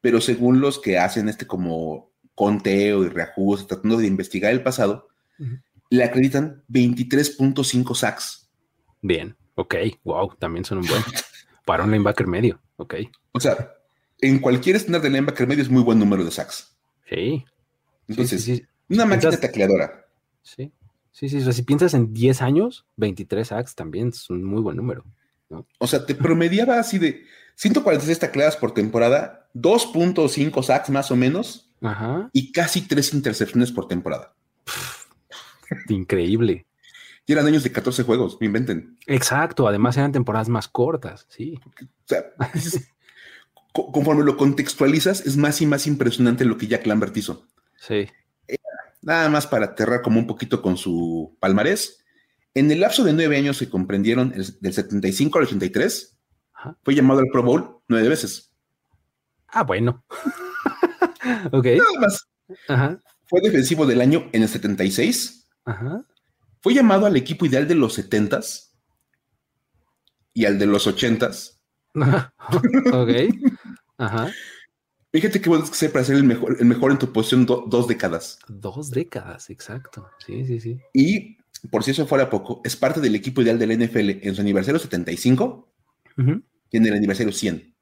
pero 0.00 0.20
según 0.20 0.60
los 0.60 0.78
que 0.80 0.98
hacen 0.98 1.28
este 1.28 1.46
como 1.46 2.12
conteo 2.34 3.04
y 3.04 3.08
reajuste, 3.08 3.68
tratando 3.68 3.96
de 3.96 4.06
investigar 4.08 4.52
el 4.52 4.62
pasado, 4.62 5.08
uh 5.38 5.44
-huh. 5.44 5.62
le 5.90 6.04
acreditan 6.04 6.64
23.5 6.68 7.94
sacks. 7.94 8.50
Bien, 9.00 9.36
ok, 9.54 9.74
wow, 10.04 10.34
también 10.38 10.64
son 10.64 10.78
un 10.78 10.86
buen 10.86 11.02
para 11.64 11.84
un 11.84 11.90
linebacker 11.90 12.26
medio, 12.26 12.60
ok. 12.76 12.94
O 13.32 13.40
sea, 13.40 13.74
en 14.20 14.38
cualquier 14.38 14.76
estándar 14.76 15.02
de 15.02 15.10
linebacker 15.10 15.46
medio 15.46 15.62
es 15.62 15.70
muy 15.70 15.82
buen 15.82 15.98
número 15.98 16.24
de 16.24 16.30
sacks. 16.30 16.76
Sí. 17.08 17.44
Entonces, 18.08 18.42
sí, 18.42 18.56
sí, 18.56 18.62
sí. 18.62 18.66
una 18.94 19.04
máquina 19.04 19.30
piensas, 19.30 19.40
tacleadora. 19.40 20.06
Sí, 20.42 20.72
sí, 21.12 21.28
sí. 21.28 21.38
O 21.38 21.40
sea, 21.40 21.52
si 21.52 21.62
piensas 21.62 21.94
en 21.94 22.12
10 22.12 22.42
años, 22.42 22.86
23 22.96 23.48
sacks 23.48 23.74
también 23.74 24.08
es 24.08 24.28
un 24.30 24.44
muy 24.44 24.62
buen 24.62 24.76
número. 24.76 25.04
¿no? 25.48 25.66
O 25.78 25.86
sea, 25.86 26.04
te 26.04 26.14
promediaba 26.14 26.78
así 26.78 26.98
de 26.98 27.24
146 27.56 28.18
tacleadas 28.18 28.56
por 28.56 28.72
temporada, 28.72 29.48
2.5 29.54 30.62
sacks 30.62 30.90
más 30.90 31.10
o 31.10 31.16
menos, 31.16 31.70
Ajá. 31.80 32.30
y 32.32 32.52
casi 32.52 32.82
3 32.82 33.14
intercepciones 33.14 33.72
por 33.72 33.88
temporada. 33.88 34.34
Increíble. 35.88 36.66
Y 37.26 37.32
eran 37.32 37.46
años 37.46 37.64
de 37.64 37.72
14 37.72 38.02
juegos, 38.02 38.36
me 38.40 38.46
inventen. 38.46 38.98
Exacto, 39.06 39.66
además 39.66 39.96
eran 39.96 40.12
temporadas 40.12 40.48
más 40.48 40.68
cortas, 40.68 41.26
sí. 41.30 41.58
O 41.66 42.06
sea, 42.06 42.24
conforme 43.72 44.24
lo 44.24 44.36
contextualizas, 44.36 45.24
es 45.26 45.36
más 45.36 45.60
y 45.60 45.66
más 45.66 45.86
impresionante 45.86 46.44
lo 46.44 46.58
que 46.58 46.66
Jack 46.66 46.86
Lambert 46.86 47.16
hizo. 47.16 47.46
Sí. 47.76 48.08
Nada 49.00 49.28
más 49.28 49.46
para 49.46 49.66
aterrar 49.66 50.02
como 50.02 50.18
un 50.18 50.26
poquito 50.26 50.62
con 50.62 50.76
su 50.76 51.36
palmarés. 51.40 52.04
En 52.54 52.70
el 52.70 52.80
lapso 52.80 53.04
de 53.04 53.12
nueve 53.12 53.36
años 53.36 53.58
que 53.58 53.68
comprendieron 53.68 54.32
el, 54.34 54.58
del 54.60 54.72
75 54.72 55.38
al 55.38 55.44
83, 55.44 56.16
Ajá. 56.54 56.76
fue 56.82 56.94
llamado 56.94 57.20
al 57.20 57.26
Pro 57.32 57.42
Bowl 57.42 57.80
nueve 57.88 58.08
veces. 58.08 58.52
Ah, 59.48 59.62
bueno. 59.62 60.04
ok. 61.52 61.66
Nada 61.66 62.00
más. 62.00 62.28
Ajá. 62.68 62.98
Fue 63.26 63.40
defensivo 63.40 63.86
del 63.86 64.00
año 64.00 64.28
en 64.32 64.42
el 64.42 64.48
76. 64.48 65.48
Ajá. 65.64 66.04
Fue 66.64 66.72
llamado 66.72 67.04
al 67.04 67.14
equipo 67.14 67.44
ideal 67.44 67.68
de 67.68 67.74
los 67.74 67.98
70s 67.98 68.70
y 70.32 70.46
al 70.46 70.58
de 70.58 70.64
los 70.64 70.86
80s. 70.86 71.58
ok. 71.94 73.10
Ajá. 73.98 74.32
Fíjate 75.12 75.42
qué 75.42 75.50
bueno 75.50 75.64
es 75.64 75.70
que 75.70 75.76
sea 75.76 75.92
para 75.92 76.06
ser 76.06 76.16
el 76.16 76.24
mejor, 76.24 76.56
el 76.58 76.64
mejor 76.64 76.90
en 76.90 76.98
tu 76.98 77.12
posición 77.12 77.44
do, 77.44 77.66
dos 77.66 77.86
décadas. 77.86 78.38
Dos 78.48 78.90
décadas, 78.90 79.50
exacto. 79.50 80.08
Sí, 80.24 80.46
sí, 80.46 80.58
sí. 80.58 80.80
Y 80.94 81.36
por 81.70 81.84
si 81.84 81.90
eso 81.90 82.06
fuera 82.06 82.30
poco, 82.30 82.62
es 82.64 82.76
parte 82.76 82.98
del 82.98 83.14
equipo 83.14 83.42
ideal 83.42 83.58
del 83.58 83.78
NFL 83.78 84.26
en 84.26 84.34
su 84.34 84.40
aniversario 84.40 84.80
75 84.80 85.68
uh 86.16 86.22
-huh. 86.22 86.42
y 86.70 86.76
en 86.78 86.86
el 86.86 86.94
aniversario 86.94 87.30
100. 87.30 87.74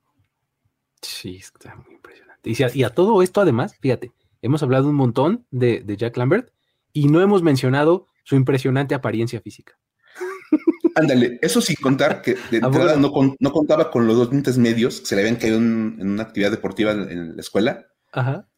Sí, 1.02 1.36
está 1.36 1.76
muy 1.76 1.94
impresionante. 1.94 2.50
Y, 2.50 2.56
si 2.56 2.64
a, 2.64 2.70
y 2.74 2.82
a, 2.82 2.90
todo 2.90 3.22
esto, 3.22 3.42
además, 3.42 3.76
fíjate, 3.80 4.10
hemos 4.40 4.60
hablado 4.64 4.88
un 4.88 4.96
montón 4.96 5.46
de, 5.52 5.82
de 5.82 5.96
Jack 5.96 6.16
Lambert 6.16 6.50
y 6.92 7.06
no 7.06 7.20
hemos 7.20 7.44
mencionado 7.44 8.08
su 8.22 8.37
impresionante 8.37 8.94
apariencia 8.94 9.40
física. 9.40 9.78
Ándale, 10.94 11.38
eso 11.40 11.61
sin 11.61 11.76
contar 11.76 12.22
que 12.22 12.37
de 12.50 12.58
entrada 12.62 12.96
no, 12.96 13.11
con, 13.11 13.37
no, 13.38 13.52
contaba 13.52 13.90
con 13.90 14.06
los 14.06 14.16
dos 14.16 14.30
dientes 14.30 14.58
medios 14.58 15.00
que 15.00 15.06
se 15.06 15.16
le 15.16 15.22
habían 15.22 15.37
caído 15.37 15.58
en, 15.58 15.96
en 15.98 16.11
una 16.11 16.24
actividad 16.24 16.50
deportiva 16.50 16.92
en, 16.92 17.11
en, 17.11 17.37
la 17.37 17.40
escuela. 17.40 17.87
Ajá. 18.12 18.48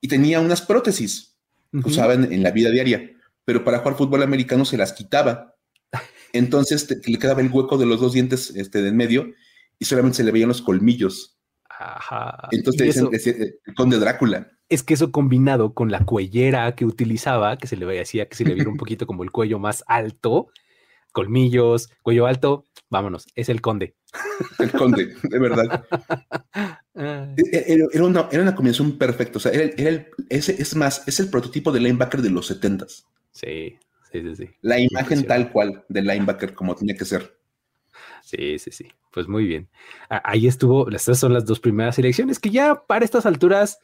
Y 0.00 0.08
tenía 0.08 0.40
unas 0.40 0.62
prótesis 0.62 1.36
que 1.72 1.78
uh 1.78 1.80
-huh. 1.82 1.86
usaba 1.86 2.14
en, 2.14 2.32
en, 2.32 2.42
la 2.42 2.50
vida 2.52 2.70
diaria, 2.70 3.10
pero 3.44 3.64
para 3.64 3.78
jugar 3.78 3.96
fútbol 3.96 4.22
americano 4.22 4.64
se 4.64 4.76
las 4.76 4.92
quitaba. 4.92 5.56
Entonces 6.32 6.86
te, 6.86 7.00
le 7.04 7.18
quedaba 7.18 7.40
el 7.40 7.50
hueco 7.50 7.76
de 7.76 7.86
los 7.86 8.00
dos 8.00 8.12
dientes 8.12 8.50
este, 8.54 8.82
del 8.82 8.94
medio 8.94 9.32
y 9.78 9.84
solamente 9.84 10.18
se 10.18 10.24
le 10.24 10.32
veían 10.32 10.48
los 10.48 10.62
colmillos. 10.62 11.38
Ajá. 11.68 12.48
Entonces 12.52 12.78
te 12.78 12.84
dicen 12.84 13.08
eso, 13.12 13.30
el 13.30 13.74
conde 13.74 13.98
Drácula. 13.98 14.48
Es 14.70 14.82
que 14.82 14.94
eso 14.94 15.12
combinado 15.12 15.74
con 15.74 15.90
la 15.90 16.06
cuellera 16.06 16.74
que 16.74 16.86
utilizaba, 16.86 17.58
que 17.58 17.66
se 17.66 17.76
le 17.76 17.84
veía 17.84 18.04
que 18.04 18.34
se 18.34 18.44
le 18.44 18.54
viera 18.54 18.70
un 18.70 18.76
poquito 18.78 19.06
como 19.06 19.22
el 19.22 19.30
cuello 19.30 19.58
más 19.58 19.84
alto, 19.86 20.48
colmillos, 21.12 21.90
cuello 22.02 22.26
alto, 22.26 22.64
vámonos, 22.88 23.26
es 23.34 23.48
el 23.48 23.60
conde. 23.60 23.96
El 24.58 24.72
conde, 24.72 25.14
de 25.22 25.38
verdad. 25.38 25.84
era, 26.94 27.84
era, 27.92 28.04
una, 28.04 28.28
era, 28.30 28.42
una, 28.42 28.54
combinación 28.54 28.98
perfecta. 28.98 29.38
O 29.38 29.40
sea, 29.40 29.52
era, 29.52 29.64
era 29.76 29.90
el, 29.90 30.06
ese, 30.28 30.60
es 30.60 30.74
más, 30.76 31.06
es 31.06 31.20
el 31.20 31.30
prototipo 31.30 31.72
de 31.72 31.80
linebacker 31.80 32.22
de 32.22 32.30
los 32.30 32.46
70 32.46 32.86
Sí, 33.32 33.78
sí, 34.10 34.22
sí, 34.22 34.36
sí. 34.36 34.50
La 34.62 34.78
imagen 34.78 35.26
tal 35.26 35.52
cual 35.52 35.84
del 35.88 36.06
linebacker 36.06 36.54
como 36.54 36.74
tenía 36.74 36.96
que 36.96 37.04
ser. 37.04 37.38
Sí, 38.22 38.58
sí, 38.58 38.70
sí. 38.70 38.88
Pues 39.12 39.28
muy 39.28 39.44
bien. 39.44 39.68
Ahí 40.08 40.46
estuvo, 40.46 40.88
estas 40.90 41.18
son 41.18 41.32
las 41.32 41.44
dos 41.44 41.60
primeras 41.60 41.98
elecciones 41.98 42.38
que 42.38 42.50
ya 42.50 42.86
para 42.86 43.04
estas 43.04 43.26
alturas 43.26 43.78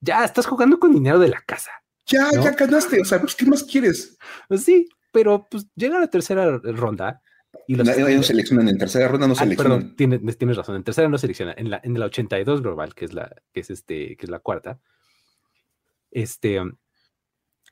ya 0.00 0.24
estás 0.24 0.46
jugando 0.46 0.78
con 0.78 0.92
dinero 0.92 1.18
de 1.18 1.28
la 1.28 1.40
casa. 1.42 1.70
Ya, 2.06 2.30
¿no? 2.32 2.42
ya 2.42 2.52
ganaste. 2.52 3.00
O 3.00 3.04
sea, 3.04 3.20
pues, 3.20 3.34
¿qué 3.34 3.46
más 3.46 3.64
quieres? 3.64 4.16
Pues 4.48 4.64
sí, 4.64 4.88
pero 5.12 5.46
pues 5.50 5.66
llega 5.74 5.98
la 5.98 6.08
tercera 6.08 6.58
ronda 6.62 7.22
y 7.66 7.74
los 7.74 7.86
no 7.86 8.22
seleccionan 8.22 8.68
en 8.68 8.78
tercera 8.78 9.08
ronda 9.08 9.26
no 9.26 9.34
ah, 9.34 9.36
seleccionan. 9.36 9.78
Perdón, 9.78 9.96
tienes, 9.96 10.38
tienes, 10.38 10.56
razón, 10.56 10.76
en 10.76 10.84
tercera 10.84 11.08
no 11.08 11.18
selecciona, 11.18 11.54
en 11.56 11.70
la, 11.70 11.80
en 11.82 11.98
la 11.98 12.06
82 12.06 12.62
global, 12.62 12.94
que 12.94 13.04
es 13.04 13.12
la, 13.12 13.34
que 13.52 13.60
es 13.60 13.70
este, 13.70 14.16
que 14.16 14.26
es 14.26 14.30
la 14.30 14.38
cuarta, 14.38 14.80
este 16.10 16.60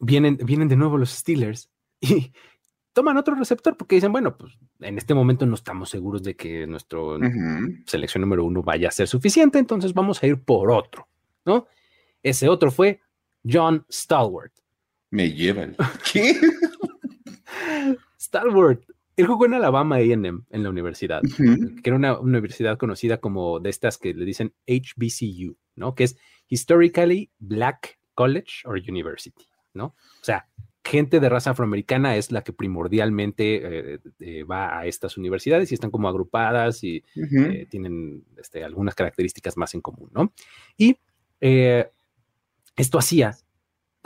vienen, 0.00 0.38
vienen 0.42 0.68
de 0.68 0.76
nuevo 0.76 0.98
los 0.98 1.10
Steelers 1.10 1.70
y 2.00 2.32
toman 2.92 3.16
otro 3.16 3.34
receptor 3.34 3.76
porque 3.76 3.96
dicen, 3.96 4.12
bueno, 4.12 4.36
pues 4.36 4.54
en 4.80 4.98
este 4.98 5.14
momento 5.14 5.46
no 5.46 5.54
estamos 5.54 5.90
seguros 5.90 6.22
de 6.22 6.34
que 6.36 6.66
nuestro 6.66 7.16
uh 7.16 7.20
-huh. 7.20 7.82
selección 7.86 8.22
número 8.22 8.44
uno 8.44 8.62
vaya 8.62 8.88
a 8.88 8.92
ser 8.92 9.08
suficiente, 9.08 9.58
entonces 9.58 9.92
vamos 9.92 10.22
a 10.22 10.26
ir 10.26 10.42
por 10.42 10.70
otro, 10.70 11.08
¿no? 11.44 11.66
Ese 12.22 12.48
otro 12.48 12.70
fue 12.70 13.00
John 13.44 13.84
Stalwart. 13.90 14.52
Me 15.10 15.32
llevan. 15.32 15.76
¿Qué? 16.12 16.38
Stalwart. 18.20 18.82
Él 19.16 19.26
jugó 19.26 19.46
en 19.46 19.54
Alabama 19.54 19.96
AM 19.96 20.44
en 20.50 20.62
la 20.62 20.68
universidad, 20.68 21.22
uh 21.24 21.28
-huh. 21.28 21.82
que 21.82 21.88
era 21.88 21.96
una 21.96 22.18
universidad 22.18 22.76
conocida 22.76 23.18
como 23.18 23.60
de 23.60 23.70
estas 23.70 23.96
que 23.96 24.12
le 24.12 24.26
dicen 24.26 24.52
HBCU, 24.66 25.56
¿no? 25.74 25.94
Que 25.94 26.04
es 26.04 26.18
Historically 26.48 27.30
Black 27.38 27.98
College 28.14 28.62
or 28.64 28.78
University, 28.78 29.46
¿no? 29.72 29.86
O 29.86 30.24
sea, 30.24 30.46
gente 30.86 31.18
de 31.18 31.28
raza 31.28 31.50
afroamericana 31.50 32.16
es 32.16 32.30
la 32.30 32.42
que 32.42 32.52
primordialmente 32.52 33.94
eh, 33.94 33.98
eh, 34.20 34.44
va 34.44 34.78
a 34.78 34.86
estas 34.86 35.16
universidades 35.16 35.70
y 35.70 35.74
están 35.74 35.90
como 35.90 36.08
agrupadas 36.08 36.84
y 36.84 37.02
eh, 37.16 37.66
tienen 37.68 38.24
este, 38.38 38.64
algunas 38.64 38.94
características 38.94 39.56
más 39.56 39.74
en 39.74 39.80
común, 39.80 40.10
¿no? 40.12 40.32
Y 40.78 40.96
esto 42.76 42.98
hacía 42.98 43.36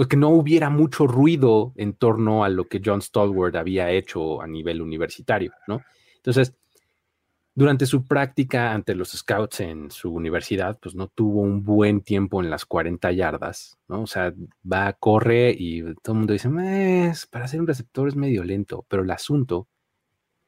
pues 0.00 0.08
que 0.08 0.16
no 0.16 0.30
hubiera 0.30 0.70
mucho 0.70 1.06
ruido 1.06 1.74
en 1.76 1.92
torno 1.92 2.42
a 2.42 2.48
lo 2.48 2.68
que 2.68 2.80
John 2.82 3.02
Stallworth 3.02 3.54
había 3.54 3.90
hecho 3.90 4.40
a 4.40 4.46
nivel 4.46 4.80
universitario, 4.80 5.52
¿no? 5.66 5.82
Entonces, 6.16 6.54
durante 7.54 7.84
su 7.84 8.06
práctica 8.06 8.72
ante 8.72 8.94
los 8.94 9.10
scouts 9.10 9.60
en 9.60 9.90
su 9.90 10.10
universidad, 10.10 10.78
pues 10.80 10.94
no 10.94 11.08
tuvo 11.08 11.42
un 11.42 11.64
buen 11.64 12.00
tiempo 12.00 12.42
en 12.42 12.48
las 12.48 12.64
40 12.64 13.12
yardas, 13.12 13.76
¿no? 13.88 14.00
O 14.00 14.06
sea, 14.06 14.32
va, 14.64 14.94
corre 14.94 15.54
y 15.58 15.82
todo 15.96 16.14
el 16.14 16.18
mundo 16.20 16.32
dice, 16.32 16.48
para 17.30 17.46
ser 17.46 17.60
un 17.60 17.66
receptor 17.66 18.08
es 18.08 18.16
medio 18.16 18.42
lento, 18.42 18.86
pero 18.88 19.02
el 19.02 19.10
asunto 19.10 19.68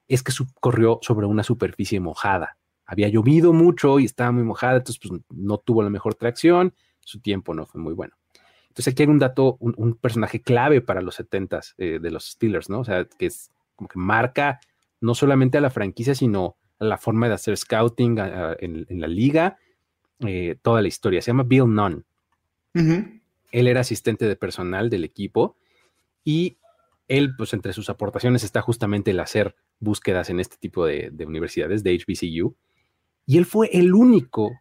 es 0.08 0.22
que 0.22 0.32
corrió 0.60 0.98
sobre 1.02 1.26
una 1.26 1.42
superficie 1.42 2.00
mojada. 2.00 2.56
Había 2.86 3.10
llovido 3.10 3.52
mucho 3.52 3.98
y 3.98 4.06
estaba 4.06 4.32
muy 4.32 4.44
mojada, 4.44 4.76
entonces 4.78 4.98
pues 4.98 5.20
no 5.28 5.58
tuvo 5.58 5.82
la 5.82 5.90
mejor 5.90 6.14
tracción, 6.14 6.72
su 7.04 7.20
tiempo 7.20 7.54
no 7.54 7.66
fue 7.66 7.80
muy 7.80 7.94
bueno. 7.94 8.16
Entonces 8.68 8.92
aquí 8.92 9.02
hay 9.02 9.08
un 9.10 9.18
dato, 9.18 9.58
un, 9.60 9.94
personaje 9.96 10.40
clave 10.40 10.80
para 10.80 11.02
los 11.02 11.20
70s 11.20 11.74
eh, 11.76 11.98
de 12.00 12.10
los 12.10 12.30
Steelers, 12.30 12.70
¿no? 12.70 12.80
O 12.80 12.84
sea, 12.84 13.04
que 13.04 13.26
es 13.26 13.50
como 13.76 13.88
que 13.88 13.98
marca 13.98 14.60
no 15.02 15.14
solamente 15.14 15.58
a 15.58 15.60
la 15.60 15.68
franquicia, 15.68 16.14
sino 16.14 16.56
la 16.78 16.96
forma 16.96 17.28
de 17.28 17.34
hacer 17.34 17.56
scouting 17.56 18.18
en, 18.18 19.00
la 19.00 19.08
liga, 19.08 19.58
eh, 20.20 20.56
toda 20.62 20.80
la 20.80 20.88
historia. 20.88 21.20
Se 21.20 21.30
llama 21.30 21.42
Bill 21.42 21.66
Nunn. 21.66 22.04
Él 22.72 23.66
era 23.68 23.80
asistente 23.80 24.26
de 24.26 24.36
personal 24.36 24.88
del 24.88 25.04
equipo 25.04 25.56
y 26.24 26.56
él, 27.08 27.34
pues 27.36 27.52
entre 27.52 27.74
sus 27.74 27.90
aportaciones 27.90 28.42
está 28.42 28.62
justamente 28.62 29.10
el 29.10 29.20
hacer 29.20 29.54
búsquedas 29.80 30.30
en 30.30 30.40
este 30.40 30.56
tipo 30.56 30.86
de, 30.86 31.10
de 31.12 31.26
universidades, 31.26 31.82
de 31.82 31.98
HBCU. 31.98 32.56
Y 33.26 33.36
él 33.36 33.44
fue 33.44 33.68
el 33.72 33.92
único 33.92 34.52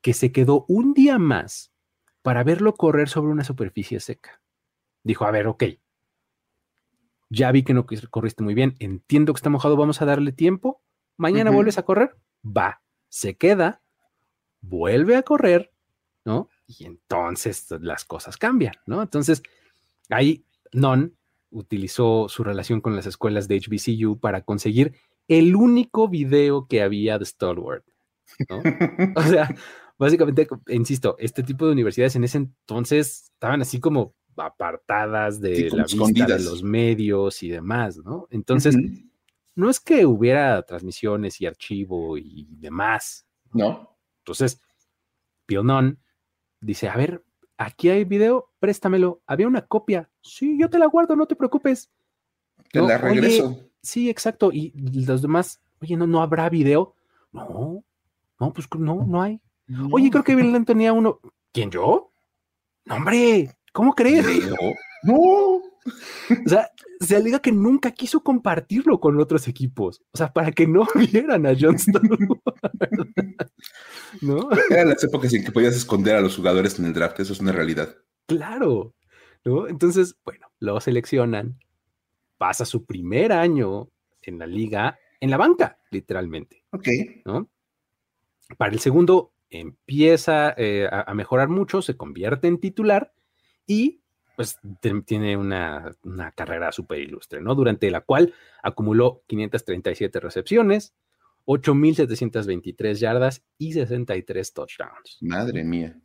que 0.00 0.14
se 0.14 0.32
quedó 0.32 0.64
un 0.68 0.94
día 0.94 1.18
más 1.18 1.72
para 2.22 2.44
verlo 2.44 2.74
correr 2.74 3.08
sobre 3.08 3.32
una 3.32 3.44
superficie 3.44 4.00
seca. 4.00 4.42
Dijo, 5.02 5.24
a 5.24 5.30
ver, 5.30 5.46
ok, 5.46 5.64
ya 7.30 7.52
vi 7.52 7.62
que 7.62 7.74
no 7.74 7.86
corriste 8.10 8.42
muy 8.42 8.54
bien, 8.54 8.76
entiendo 8.78 9.32
que 9.32 9.38
está 9.38 9.50
mojado, 9.50 9.76
vamos 9.76 10.02
a 10.02 10.04
darle 10.04 10.32
tiempo 10.32 10.82
mañana 11.20 11.50
vuelves 11.50 11.76
a 11.76 11.82
correr, 11.82 12.16
va, 12.44 12.82
se 13.08 13.36
queda, 13.36 13.82
vuelve 14.62 15.16
a 15.16 15.22
correr, 15.22 15.70
¿no? 16.24 16.48
Y 16.66 16.86
entonces 16.86 17.66
las 17.80 18.06
cosas 18.06 18.38
cambian, 18.38 18.74
¿no? 18.86 19.02
Entonces, 19.02 19.42
ahí 20.08 20.44
Non 20.72 21.16
utilizó 21.50 22.28
su 22.28 22.42
relación 22.42 22.80
con 22.80 22.96
las 22.96 23.06
escuelas 23.06 23.48
de 23.48 23.60
HBCU 23.60 24.18
para 24.18 24.42
conseguir 24.42 24.94
el 25.28 25.56
único 25.56 26.08
video 26.08 26.66
que 26.66 26.80
había 26.80 27.18
de 27.18 27.26
Stalwart, 27.26 27.84
¿no? 28.48 28.62
o 29.16 29.22
sea, 29.22 29.54
básicamente, 30.00 30.48
insisto, 30.68 31.14
este 31.18 31.42
tipo 31.42 31.66
de 31.66 31.72
universidades 31.72 32.16
en 32.16 32.24
ese 32.24 32.38
entonces 32.38 33.30
estaban 33.34 33.60
así 33.60 33.80
como 33.80 34.14
apartadas 34.34 35.42
de 35.42 35.68
la 35.70 35.84
vista 35.84 36.24
de 36.38 36.42
los 36.42 36.62
medios 36.62 37.42
y 37.42 37.50
demás, 37.50 37.98
¿no? 37.98 38.26
Entonces, 38.30 38.74
no 39.54 39.68
es 39.68 39.78
que 39.78 40.06
hubiera 40.06 40.62
transmisiones 40.62 41.38
y 41.42 41.46
archivo 41.46 42.16
y 42.16 42.48
demás. 42.52 43.26
No. 43.52 43.94
Entonces, 44.20 44.62
Pionón 45.44 45.98
dice, 46.62 46.88
a 46.88 46.96
ver, 46.96 47.22
aquí 47.58 47.90
hay 47.90 48.04
video, 48.04 48.52
préstamelo. 48.58 49.20
Había 49.26 49.48
una 49.48 49.66
copia. 49.66 50.08
Sí, 50.22 50.58
yo 50.58 50.70
te 50.70 50.78
la 50.78 50.86
guardo, 50.86 51.14
no 51.14 51.26
te 51.26 51.36
preocupes. 51.36 51.90
Te 52.72 52.80
la 52.80 52.96
regreso. 52.96 53.58
sí, 53.82 54.08
exacto. 54.08 54.50
Y 54.50 54.72
los 55.04 55.20
demás, 55.20 55.60
oye, 55.82 55.94
no, 55.94 56.06
no 56.06 56.22
habrá 56.22 56.48
video. 56.48 56.94
No, 57.32 57.84
no, 58.38 58.52
pues 58.54 58.66
no, 58.78 59.04
no 59.04 59.20
hay. 59.20 59.42
Oye, 59.92 60.10
creo 60.10 60.24
que 60.24 60.34
Bill 60.34 60.64
tenía 60.64 60.92
uno. 60.92 61.20
¿Quién 61.52 61.70
yo? 61.70 62.12
No, 62.86 62.96
hombre, 62.96 63.54
¿cómo 63.72 63.94
crees? 63.94 64.26
No. 65.02 65.16
O 65.16 65.62
sea, 66.44 66.68
se 67.00 67.16
alega 67.16 67.40
que 67.40 67.52
nunca 67.52 67.90
quiso 67.92 68.22
compartirlo 68.22 69.00
con 69.00 69.18
otros 69.18 69.48
equipos. 69.48 70.02
O 70.12 70.18
sea, 70.18 70.30
para 70.30 70.52
que 70.52 70.66
no 70.66 70.86
vieran 70.94 71.46
a 71.46 71.54
Johnston. 71.58 72.02
¿No? 74.20 74.50
Eran 74.68 74.90
las 74.90 75.02
épocas 75.02 75.32
en 75.32 75.42
que 75.42 75.52
podías 75.52 75.74
esconder 75.74 76.16
a 76.16 76.20
los 76.20 76.36
jugadores 76.36 76.78
en 76.78 76.84
el 76.84 76.92
draft, 76.92 77.18
eso 77.20 77.32
es 77.32 77.40
una 77.40 77.52
realidad. 77.52 77.96
Claro. 78.26 78.94
¿no? 79.42 79.68
Entonces, 79.68 80.16
bueno, 80.22 80.48
lo 80.58 80.78
seleccionan, 80.80 81.58
pasa 82.36 82.66
su 82.66 82.84
primer 82.84 83.32
año 83.32 83.88
en 84.20 84.38
la 84.38 84.46
liga 84.46 84.98
en 85.20 85.30
la 85.30 85.36
banca, 85.36 85.78
literalmente. 85.90 86.64
Ok. 86.72 86.88
¿no? 87.24 87.48
Para 88.56 88.72
el 88.72 88.80
segundo 88.80 89.32
empieza 89.50 90.54
eh, 90.56 90.88
a 90.90 91.12
mejorar 91.14 91.48
mucho, 91.48 91.82
se 91.82 91.96
convierte 91.96 92.48
en 92.48 92.58
titular 92.58 93.12
y 93.66 94.00
pues 94.40 94.58
tiene 95.04 95.36
una, 95.36 95.94
carrera 96.34 96.72
súper 96.72 97.00
ilustre, 97.00 97.42
¿no? 97.42 97.54
Durante 97.54 97.90
la 97.90 98.00
cual 98.00 98.32
acumuló 98.62 99.22
537 99.26 100.18
recepciones, 100.18 100.94
8.723 101.44 102.94
yardas 102.94 103.44
y 103.58 103.74
63 103.74 104.54
touchdowns. 104.54 105.18
Madre 105.20 105.62
mía. 105.62 106.00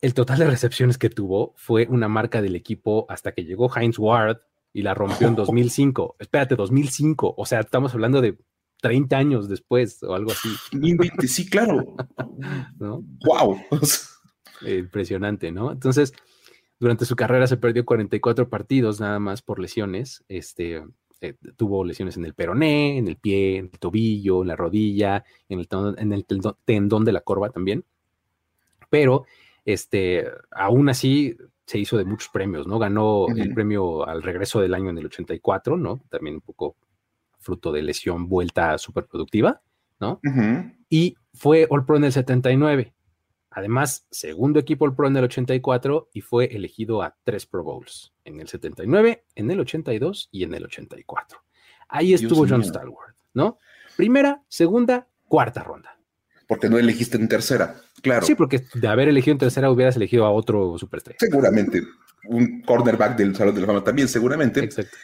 El 0.00 0.14
total 0.14 0.40
de 0.40 0.50
recepciones 0.50 0.98
que 0.98 1.10
tuvo 1.10 1.54
fue 1.56 1.86
una 1.88 2.08
marca 2.08 2.42
del 2.42 2.56
equipo 2.56 3.06
hasta 3.08 3.30
que 3.30 3.44
llegó 3.44 3.70
Heinz 3.72 3.96
Ward 3.96 4.38
y 4.72 4.82
la 4.82 4.92
rompió 4.92 5.28
en 5.28 5.34
2005. 5.36 6.16
Espérate, 6.18 6.56
2005. 6.56 7.34
O 7.36 7.46
sea, 7.46 7.60
estamos 7.60 7.94
hablando 7.94 8.20
de 8.20 8.36
30 8.80 9.16
años 9.16 9.48
después 9.48 10.02
o 10.02 10.14
algo 10.14 10.32
así. 10.32 10.48
Sí, 11.26 11.48
claro. 11.48 11.96
¿No? 12.78 13.02
¡Wow! 13.24 13.58
Impresionante, 14.66 15.52
¿no? 15.52 15.72
Entonces, 15.72 16.12
durante 16.78 17.04
su 17.04 17.16
carrera 17.16 17.46
se 17.46 17.56
perdió 17.56 17.84
44 17.84 18.48
partidos 18.48 19.00
nada 19.00 19.18
más 19.18 19.42
por 19.42 19.58
lesiones. 19.58 20.24
Este, 20.28 20.82
eh, 21.20 21.34
tuvo 21.56 21.84
lesiones 21.84 22.16
en 22.16 22.24
el 22.24 22.34
peroné, 22.34 22.96
en 22.96 23.06
el 23.06 23.16
pie, 23.16 23.58
en 23.58 23.70
el 23.72 23.78
tobillo, 23.78 24.42
en 24.42 24.48
la 24.48 24.56
rodilla, 24.56 25.24
en 25.48 25.60
el, 25.60 25.68
en 25.98 26.12
el 26.12 26.26
tendón 26.64 27.04
de 27.04 27.12
la 27.12 27.20
corva 27.20 27.50
también. 27.50 27.84
Pero 28.88 29.26
este, 29.64 30.26
aún 30.50 30.88
así 30.88 31.36
se 31.66 31.78
hizo 31.78 31.96
de 31.96 32.04
muchos 32.04 32.30
premios, 32.30 32.66
¿no? 32.66 32.78
Ganó 32.78 33.26
el 33.28 33.54
premio 33.54 34.06
al 34.06 34.22
regreso 34.22 34.60
del 34.60 34.74
año 34.74 34.90
en 34.90 34.98
el 34.98 35.06
84, 35.06 35.76
¿no? 35.76 36.00
También 36.08 36.36
un 36.36 36.40
poco 36.40 36.74
fruto 37.40 37.72
de 37.72 37.82
lesión, 37.82 38.28
vuelta 38.28 38.78
súper 38.78 39.06
productiva, 39.06 39.62
¿no? 39.98 40.20
Y 40.88 41.16
fue 41.34 41.66
All 41.68 41.84
Pro 41.84 41.96
en 41.96 42.04
el 42.04 42.12
79. 42.12 42.94
Además, 43.50 44.06
segundo 44.10 44.60
equipo 44.60 44.86
el 44.86 44.94
Pro 44.94 45.08
en 45.08 45.16
el 45.16 45.24
84 45.24 46.10
y 46.12 46.20
fue 46.20 46.44
elegido 46.46 47.02
a 47.02 47.16
tres 47.24 47.46
Pro 47.46 47.64
Bowls, 47.64 48.12
en 48.24 48.40
el 48.40 48.46
79, 48.46 49.24
en 49.34 49.50
el 49.50 49.60
82 49.60 50.28
y 50.30 50.44
en 50.44 50.54
el 50.54 50.64
84. 50.64 51.38
Ahí 51.88 52.14
estuvo 52.14 52.46
John 52.48 52.62
Stallworth, 52.62 53.16
¿no? 53.34 53.58
Primera, 53.96 54.42
segunda, 54.46 55.08
cuarta 55.26 55.64
ronda. 55.64 55.98
Porque 56.46 56.68
no 56.68 56.78
elegiste 56.78 57.16
en 57.16 57.28
tercera, 57.28 57.76
claro. 58.02 58.24
Sí, 58.24 58.36
porque 58.36 58.64
de 58.74 58.88
haber 58.88 59.08
elegido 59.08 59.32
en 59.32 59.38
tercera 59.38 59.70
hubieras 59.70 59.96
elegido 59.96 60.24
a 60.24 60.30
otro 60.30 60.78
superestrella. 60.78 61.18
Seguramente. 61.18 61.82
Un 62.28 62.62
cornerback 62.62 63.16
del 63.16 63.34
Salón 63.34 63.54
de 63.54 63.62
la 63.62 63.66
Fama 63.66 63.82
también, 63.82 64.06
seguramente. 64.06 64.60
Exacto. 64.60 64.96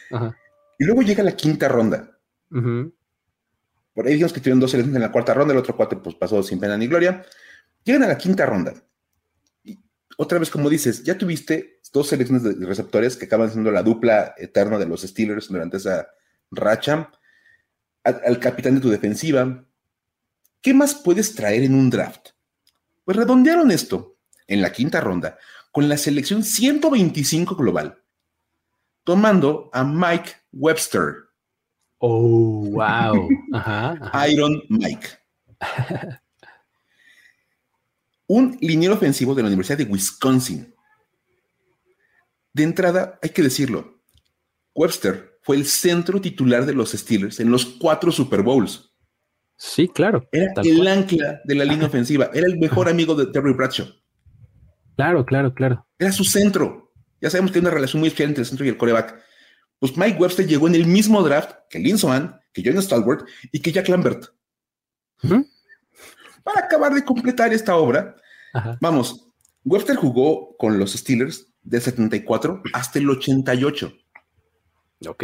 Y 0.79 0.85
luego 0.85 1.01
llega 1.01 1.23
la 1.23 1.35
quinta 1.35 1.67
ronda. 1.67 2.16
Por 2.49 4.05
ahí 4.05 4.13
dijimos 4.13 4.33
que 4.33 4.39
tuvieron 4.39 4.59
dos 4.59 4.71
selecciones 4.71 4.95
en 4.95 5.01
la 5.01 5.11
cuarta 5.11 5.33
ronda, 5.33 5.53
el 5.53 5.59
otro 5.59 5.75
cuatro 5.75 6.01
pues 6.01 6.15
pasó 6.15 6.43
sin 6.43 6.59
pena 6.59 6.77
ni 6.77 6.87
gloria. 6.87 7.25
Llegan 7.83 8.03
a 8.03 8.07
la 8.07 8.17
quinta 8.17 8.45
ronda. 8.45 8.73
Y 9.63 9.79
otra 10.17 10.39
vez, 10.39 10.49
como 10.49 10.69
dices, 10.69 11.03
ya 11.03 11.17
tuviste 11.17 11.81
dos 11.91 12.07
selecciones 12.07 12.43
de 12.43 12.65
receptores 12.65 13.17
que 13.17 13.25
acaban 13.25 13.49
siendo 13.49 13.71
la 13.71 13.83
dupla 13.83 14.35
eterna 14.37 14.77
de 14.77 14.85
los 14.85 15.01
Steelers 15.01 15.47
durante 15.47 15.77
esa 15.77 16.07
racha. 16.51 17.11
Al, 18.03 18.39
capitán 18.39 18.75
de 18.75 18.81
tu 18.81 18.89
defensiva. 18.89 19.65
¿Qué 20.61 20.73
más 20.73 20.95
puedes 20.95 21.35
traer 21.35 21.63
en 21.63 21.75
un 21.75 21.89
draft? 21.89 22.29
Pues 23.03 23.17
redondearon 23.17 23.71
esto 23.71 24.17
en 24.47 24.61
la 24.61 24.71
quinta 24.71 25.01
ronda 25.01 25.37
con 25.71 25.89
la 25.89 25.97
selección 25.97 26.43
125 26.43 27.55
global, 27.55 28.01
tomando 29.03 29.69
a 29.73 29.83
Mike 29.83 30.31
Webster. 30.51 31.26
Oh, 31.99 32.69
wow. 32.71 33.29
Iron 34.29 34.61
Mike. 34.69 35.07
un 38.27 38.57
liniero 38.61 38.95
ofensivo 38.95 39.33
de 39.33 39.41
la 39.41 39.47
Universidad 39.47 39.77
de 39.77 39.85
Wisconsin. 39.85 40.73
De 42.53 42.63
entrada, 42.63 43.19
hay 43.21 43.29
que 43.29 43.43
decirlo, 43.43 44.01
Webster 44.73 45.37
fue 45.41 45.55
el 45.55 45.65
centro 45.65 46.19
titular 46.19 46.65
de 46.65 46.73
los 46.73 46.91
Steelers 46.91 47.39
en 47.39 47.51
los 47.51 47.65
cuatro 47.65 48.11
Super 48.11 48.41
Bowls. 48.41 48.91
Sí, 49.55 49.87
claro. 49.87 50.27
Era 50.31 50.53
el 50.63 50.87
ancla 50.87 51.41
de 51.43 51.55
la 51.55 51.65
línea 51.65 51.87
ofensiva, 51.87 52.29
era 52.33 52.45
el 52.47 52.59
mejor 52.59 52.89
amigo 52.89 53.15
de 53.15 53.27
Terry 53.27 53.53
Bradshaw. 53.53 53.87
Claro, 54.95 55.25
claro, 55.25 55.53
claro. 55.53 55.87
Era 55.97 56.11
su 56.11 56.23
centro. 56.23 56.91
Ya 57.21 57.29
sabemos 57.29 57.51
que 57.51 57.59
hay 57.59 57.61
una 57.61 57.71
relación 57.71 57.99
muy 57.99 58.07
especial 58.07 58.29
entre 58.29 58.41
el 58.41 58.47
centro 58.47 58.65
y 58.65 58.69
el 58.69 58.77
coreback. 58.77 59.19
Pues 59.79 59.95
Mike 59.95 60.17
Webster 60.19 60.47
llegó 60.47 60.67
en 60.67 60.75
el 60.75 60.85
mismo 60.85 61.21
draft 61.21 61.51
que 61.69 61.79
Lynn 61.79 61.97
Swan, 61.97 62.39
que 62.53 62.63
John 62.65 62.81
Stalwart 62.81 63.27
y 63.51 63.59
que 63.59 63.71
Jack 63.71 63.87
Lambert. 63.89 64.25
Para 66.43 66.61
acabar 66.61 66.93
de 66.93 67.03
completar 67.03 67.53
esta 67.53 67.75
obra, 67.75 68.15
vamos, 68.81 69.29
Webster 69.63 69.95
jugó 69.95 70.55
con 70.57 70.79
los 70.79 70.93
Steelers 70.93 71.53
del 71.61 71.81
74 71.81 72.63
hasta 72.73 72.99
el 72.99 73.09
88. 73.09 73.93
Ok. 75.07 75.23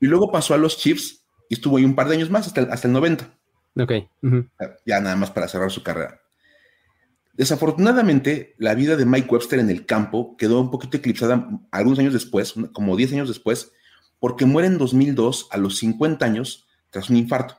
Y 0.00 0.06
luego 0.06 0.30
pasó 0.30 0.54
a 0.54 0.58
los 0.58 0.76
Chiefs 0.76 1.24
y 1.48 1.54
estuvo 1.54 1.76
ahí 1.76 1.84
un 1.84 1.94
par 1.94 2.08
de 2.08 2.16
años 2.16 2.30
más, 2.30 2.46
hasta 2.46 2.60
el, 2.60 2.70
hasta 2.70 2.86
el 2.86 2.92
90. 2.92 3.38
Ok. 3.80 3.92
Ya 4.86 5.00
nada 5.00 5.16
más 5.16 5.30
para 5.30 5.48
cerrar 5.48 5.70
su 5.70 5.82
carrera. 5.82 6.20
Desafortunadamente, 7.32 8.54
la 8.58 8.74
vida 8.74 8.96
de 8.96 9.06
Mike 9.06 9.28
Webster 9.30 9.58
en 9.58 9.70
el 9.70 9.86
campo 9.86 10.36
quedó 10.36 10.60
un 10.60 10.70
poquito 10.70 10.98
eclipsada 10.98 11.48
algunos 11.70 11.98
años 11.98 12.12
después, 12.12 12.54
como 12.72 12.96
10 12.96 13.14
años 13.14 13.28
después, 13.28 13.72
porque 14.20 14.44
muere 14.44 14.68
en 14.68 14.78
2002 14.78 15.48
a 15.50 15.56
los 15.56 15.78
50 15.78 16.24
años 16.24 16.68
tras 16.90 17.10
un 17.10 17.16
infarto. 17.16 17.56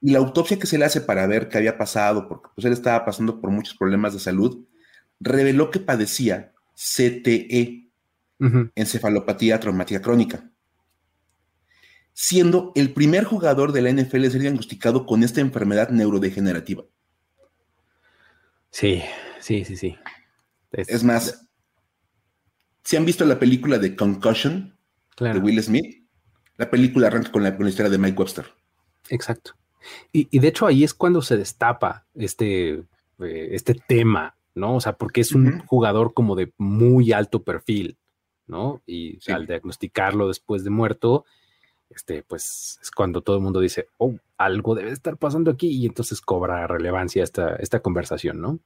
Y 0.00 0.12
la 0.12 0.18
autopsia 0.18 0.58
que 0.58 0.66
se 0.66 0.78
le 0.78 0.84
hace 0.84 1.00
para 1.00 1.26
ver 1.26 1.48
qué 1.48 1.58
había 1.58 1.76
pasado, 1.76 2.28
porque 2.28 2.50
pues 2.54 2.64
él 2.64 2.72
estaba 2.72 3.04
pasando 3.04 3.40
por 3.40 3.50
muchos 3.50 3.74
problemas 3.74 4.12
de 4.12 4.20
salud, 4.20 4.64
reveló 5.18 5.70
que 5.70 5.80
padecía 5.80 6.52
CTE, 6.74 7.90
encefalopatía 8.76 9.58
traumática 9.58 10.00
crónica, 10.00 10.48
siendo 12.12 12.72
el 12.76 12.92
primer 12.92 13.24
jugador 13.24 13.72
de 13.72 13.82
la 13.82 13.90
NFL 13.90 14.26
a 14.26 14.30
ser 14.30 14.40
diagnosticado 14.40 15.04
con 15.04 15.24
esta 15.24 15.40
enfermedad 15.40 15.90
neurodegenerativa. 15.90 16.84
Sí, 18.70 19.02
sí, 19.40 19.64
sí, 19.64 19.76
sí. 19.76 19.96
Es, 20.70 21.02
más, 21.02 21.48
si 22.84 22.96
han 22.96 23.04
visto 23.04 23.24
la 23.24 23.38
película 23.38 23.78
de 23.78 23.96
Concussion 23.96 24.77
de 25.20 25.38
Will 25.38 25.62
Smith, 25.62 26.04
la 26.56 26.70
película 26.70 27.06
arranca 27.06 27.30
con 27.30 27.42
la, 27.42 27.50
historia 27.50 27.90
de 27.90 27.98
Mike 27.98 28.18
Webster. 28.18 28.46
Exacto. 29.08 29.52
Y, 30.12 30.38
de 30.38 30.48
hecho 30.48 30.66
ahí 30.66 30.84
es 30.84 30.92
cuando 30.92 31.22
se 31.22 31.36
destapa 31.36 32.06
este, 32.14 32.82
eh, 33.20 33.48
este 33.52 33.74
tema, 33.74 34.36
¿no? 34.54 34.76
O 34.76 34.80
sea, 34.80 34.94
porque 34.94 35.20
es 35.20 35.32
un 35.32 35.60
jugador 35.60 36.12
como 36.14 36.34
de 36.34 36.52
muy 36.58 37.12
alto 37.12 37.42
perfil, 37.42 37.96
¿no? 38.46 38.82
Y 38.86 39.18
al 39.30 39.46
diagnosticarlo 39.46 40.28
después 40.28 40.64
de 40.64 40.70
muerto, 40.70 41.24
este, 41.90 42.22
pues 42.22 42.78
es 42.82 42.90
cuando 42.90 43.22
todo 43.22 43.36
el 43.36 43.42
mundo 43.42 43.60
dice, 43.60 43.86
oh, 43.96 44.16
algo 44.36 44.74
debe 44.74 44.90
estar 44.90 45.16
pasando 45.16 45.50
aquí 45.50 45.68
y 45.68 45.86
entonces 45.86 46.20
cobra 46.20 46.66
relevancia 46.66 47.22
esta, 47.22 47.56
esta 47.56 47.80
conversación, 47.80 48.40
¿no? 48.40 48.58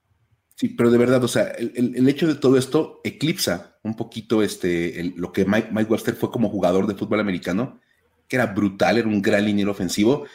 Sí, 0.56 0.68
pero 0.68 0.90
de 0.90 0.98
verdad, 0.98 1.22
o 1.24 1.28
sea, 1.28 1.44
el, 1.50 2.08
hecho 2.08 2.26
de 2.26 2.34
todo 2.34 2.56
esto 2.56 3.00
eclipsa 3.04 3.78
un 3.82 3.96
poquito 3.96 4.42
este, 4.42 5.12
lo 5.16 5.32
que 5.32 5.44
Mike, 5.44 5.70
Mike, 5.72 5.90
Webster 5.90 6.14
fue 6.14 6.30
como 6.30 6.50
jugador 6.50 6.86
de 6.86 6.94
fútbol 6.94 7.20
americano, 7.20 7.80
que 8.28 8.36
era 8.36 8.46
brutal, 8.46 8.98
era 8.98 9.08
un 9.08 9.22
gran 9.22 9.44
liniero 9.44 9.70
ofensivo. 9.70 10.26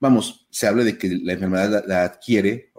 Vamos, 0.00 0.46
se 0.50 0.66
habla 0.66 0.82
de 0.84 0.98
que 0.98 1.08
la 1.22 1.34
enfermedad 1.34 1.84
la, 1.86 2.04
adquiere 2.04 2.72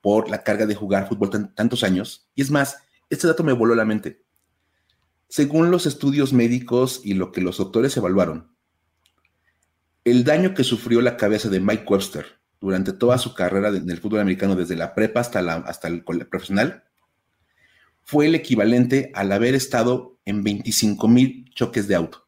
por 0.00 0.30
la 0.30 0.42
carga 0.42 0.66
de 0.66 0.74
jugar 0.74 1.08
fútbol 1.08 1.52
tantos 1.54 1.82
años. 1.82 2.28
Y 2.34 2.42
es 2.42 2.50
más, 2.50 2.78
este 3.10 3.26
dato 3.26 3.42
me 3.42 3.52
voló 3.52 3.74
la 3.74 3.84
mente. 3.84 4.22
Según 5.28 5.70
los 5.70 5.86
estudios 5.86 6.32
médicos 6.32 7.00
y 7.02 7.14
lo 7.14 7.32
que 7.32 7.40
los 7.40 7.56
doctores 7.56 7.96
evaluaron, 7.96 8.54
el 10.04 10.22
daño 10.22 10.54
que 10.54 10.64
sufrió 10.64 11.00
la 11.00 11.16
cabeza 11.16 11.48
de 11.48 11.60
Mike 11.60 11.84
Webster 11.88 12.43
durante 12.64 12.92
toda 12.92 13.18
su 13.18 13.34
carrera 13.34 13.68
en 13.68 13.88
el 13.90 14.00
fútbol 14.00 14.20
americano, 14.20 14.56
desde 14.56 14.74
la 14.74 14.94
prepa 14.94 15.20
hasta, 15.20 15.42
la, 15.42 15.56
hasta 15.56 15.88
el 15.88 16.02
profesional, 16.02 16.84
fue 18.02 18.26
el 18.26 18.34
equivalente 18.34 19.10
al 19.14 19.32
haber 19.32 19.54
estado 19.54 20.18
en 20.24 20.42
25 20.42 21.06
mil 21.08 21.50
choques 21.54 21.86
de 21.88 21.94
auto. 21.94 22.26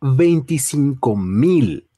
25 0.00 1.16
mil. 1.16 1.88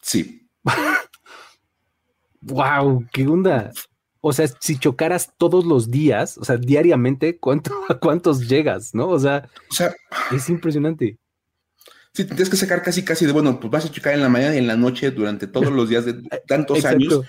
Sí. 0.00 0.48
wow, 2.40 3.04
qué 3.12 3.26
onda. 3.26 3.72
O 4.20 4.32
sea, 4.32 4.46
si 4.60 4.78
chocaras 4.78 5.34
todos 5.36 5.64
los 5.64 5.90
días, 5.90 6.38
o 6.38 6.44
sea, 6.44 6.56
diariamente, 6.56 7.38
¿cuánto, 7.38 7.72
¿a 7.88 7.94
cuántos 7.98 8.48
llegas? 8.48 8.94
¿No? 8.94 9.08
O 9.08 9.18
sea, 9.18 9.50
o 9.68 9.74
sea 9.74 9.92
es 10.30 10.48
impresionante. 10.48 11.18
Sí, 12.14 12.26
tienes 12.26 12.50
que 12.50 12.56
sacar 12.56 12.82
casi, 12.82 13.04
casi 13.04 13.24
de, 13.24 13.32
bueno, 13.32 13.58
pues 13.58 13.70
vas 13.70 13.86
a 13.86 13.90
chocar 13.90 14.12
en 14.12 14.20
la 14.20 14.28
mañana 14.28 14.54
y 14.54 14.58
en 14.58 14.66
la 14.66 14.76
noche 14.76 15.10
durante 15.10 15.46
todos 15.46 15.72
los 15.72 15.88
días 15.88 16.04
de 16.04 16.14
tantos 16.46 16.84
años. 16.84 17.22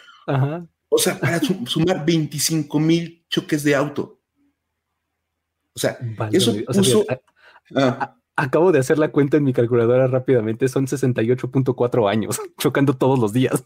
O 0.90 0.98
sea, 0.98 1.20
para 1.20 1.40
sumar 1.66 2.06
25 2.06 2.80
mil 2.80 3.26
choques 3.30 3.64
de 3.64 3.76
auto. 3.76 4.20
O 5.76 5.80
sea, 5.80 5.98
eso 6.32 6.54
puso... 6.68 7.06
Ah. 7.76 8.18
acabo 8.36 8.72
de 8.74 8.80
hacer 8.80 9.00
la 9.00 9.12
cuenta 9.12 9.38
en 9.38 9.46
mi 9.46 9.54
calculadora 9.54 10.06
rápidamente, 10.08 10.68
son 10.68 10.86
68.4 10.86 12.12
años 12.12 12.40
chocando 12.60 12.94
todos 12.94 13.18
los 13.18 13.32
días. 13.32 13.64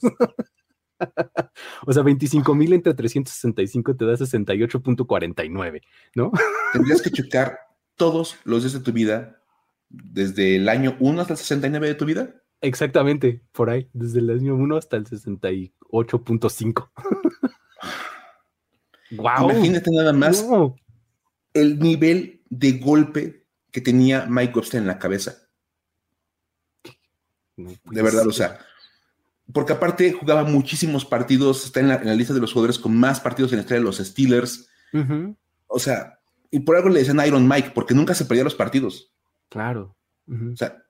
o 1.85 1.93
sea, 1.93 2.03
25 2.03 2.53
mil 2.53 2.73
entre 2.73 2.93
365 2.93 3.95
te 3.95 4.05
da 4.05 4.13
68.49, 4.13 5.81
¿no? 6.15 6.31
Tendrías 6.73 7.01
que 7.01 7.09
chocar 7.09 7.59
todos 7.95 8.37
los 8.45 8.61
días 8.61 8.73
de 8.73 8.79
tu 8.81 8.93
vida 8.93 9.41
desde 9.89 10.55
el 10.55 10.69
año 10.69 10.95
1 10.99 11.21
hasta 11.21 11.33
el 11.33 11.39
69 11.39 11.87
de 11.87 11.95
tu 11.95 12.05
vida. 12.05 12.33
Exactamente, 12.61 13.43
por 13.51 13.69
ahí, 13.69 13.89
desde 13.93 14.19
el 14.19 14.29
año 14.29 14.55
1 14.55 14.77
hasta 14.77 14.97
el 14.97 15.05
68.5. 15.05 16.89
wow. 19.11 19.51
Imagínate 19.51 19.91
nada 19.91 20.13
más 20.13 20.45
el 21.53 21.79
nivel 21.79 22.41
de 22.49 22.73
golpe 22.73 23.45
que 23.71 23.81
tenía 23.81 24.25
Mike 24.27 24.53
Webster 24.55 24.81
en 24.81 24.87
la 24.87 24.99
cabeza. 24.99 25.37
de 27.55 28.01
verdad, 28.01 28.27
o 28.27 28.31
sea, 28.31 28.59
porque 29.53 29.73
aparte 29.73 30.11
jugaba 30.13 30.43
muchísimos 30.43 31.05
partidos, 31.05 31.65
está 31.65 31.79
en 31.79 31.87
la, 31.87 32.15
lista 32.15 32.33
de 32.33 32.41
los 32.41 32.53
jugadores 32.53 32.79
con 32.79 32.97
más 32.97 33.19
partidos 33.19 33.51
en 33.51 33.57
la 33.57 33.61
historia 33.61 33.79
de 33.79 33.85
los 33.85 33.97
Steelers. 33.97 34.69
O 35.67 35.79
sea, 35.79 36.19
y 36.51 36.59
por 36.59 36.75
algo 36.75 36.89
le 36.89 36.99
decían 36.99 37.25
Iron 37.25 37.47
Mike, 37.47 37.71
porque 37.73 37.93
nunca 37.93 38.13
se 38.13 38.25
perdía 38.25 38.43
los 38.43 38.55
partidos. 38.55 39.13
Claro. 39.49 39.95
O 40.27 40.55
sea, 40.55 40.83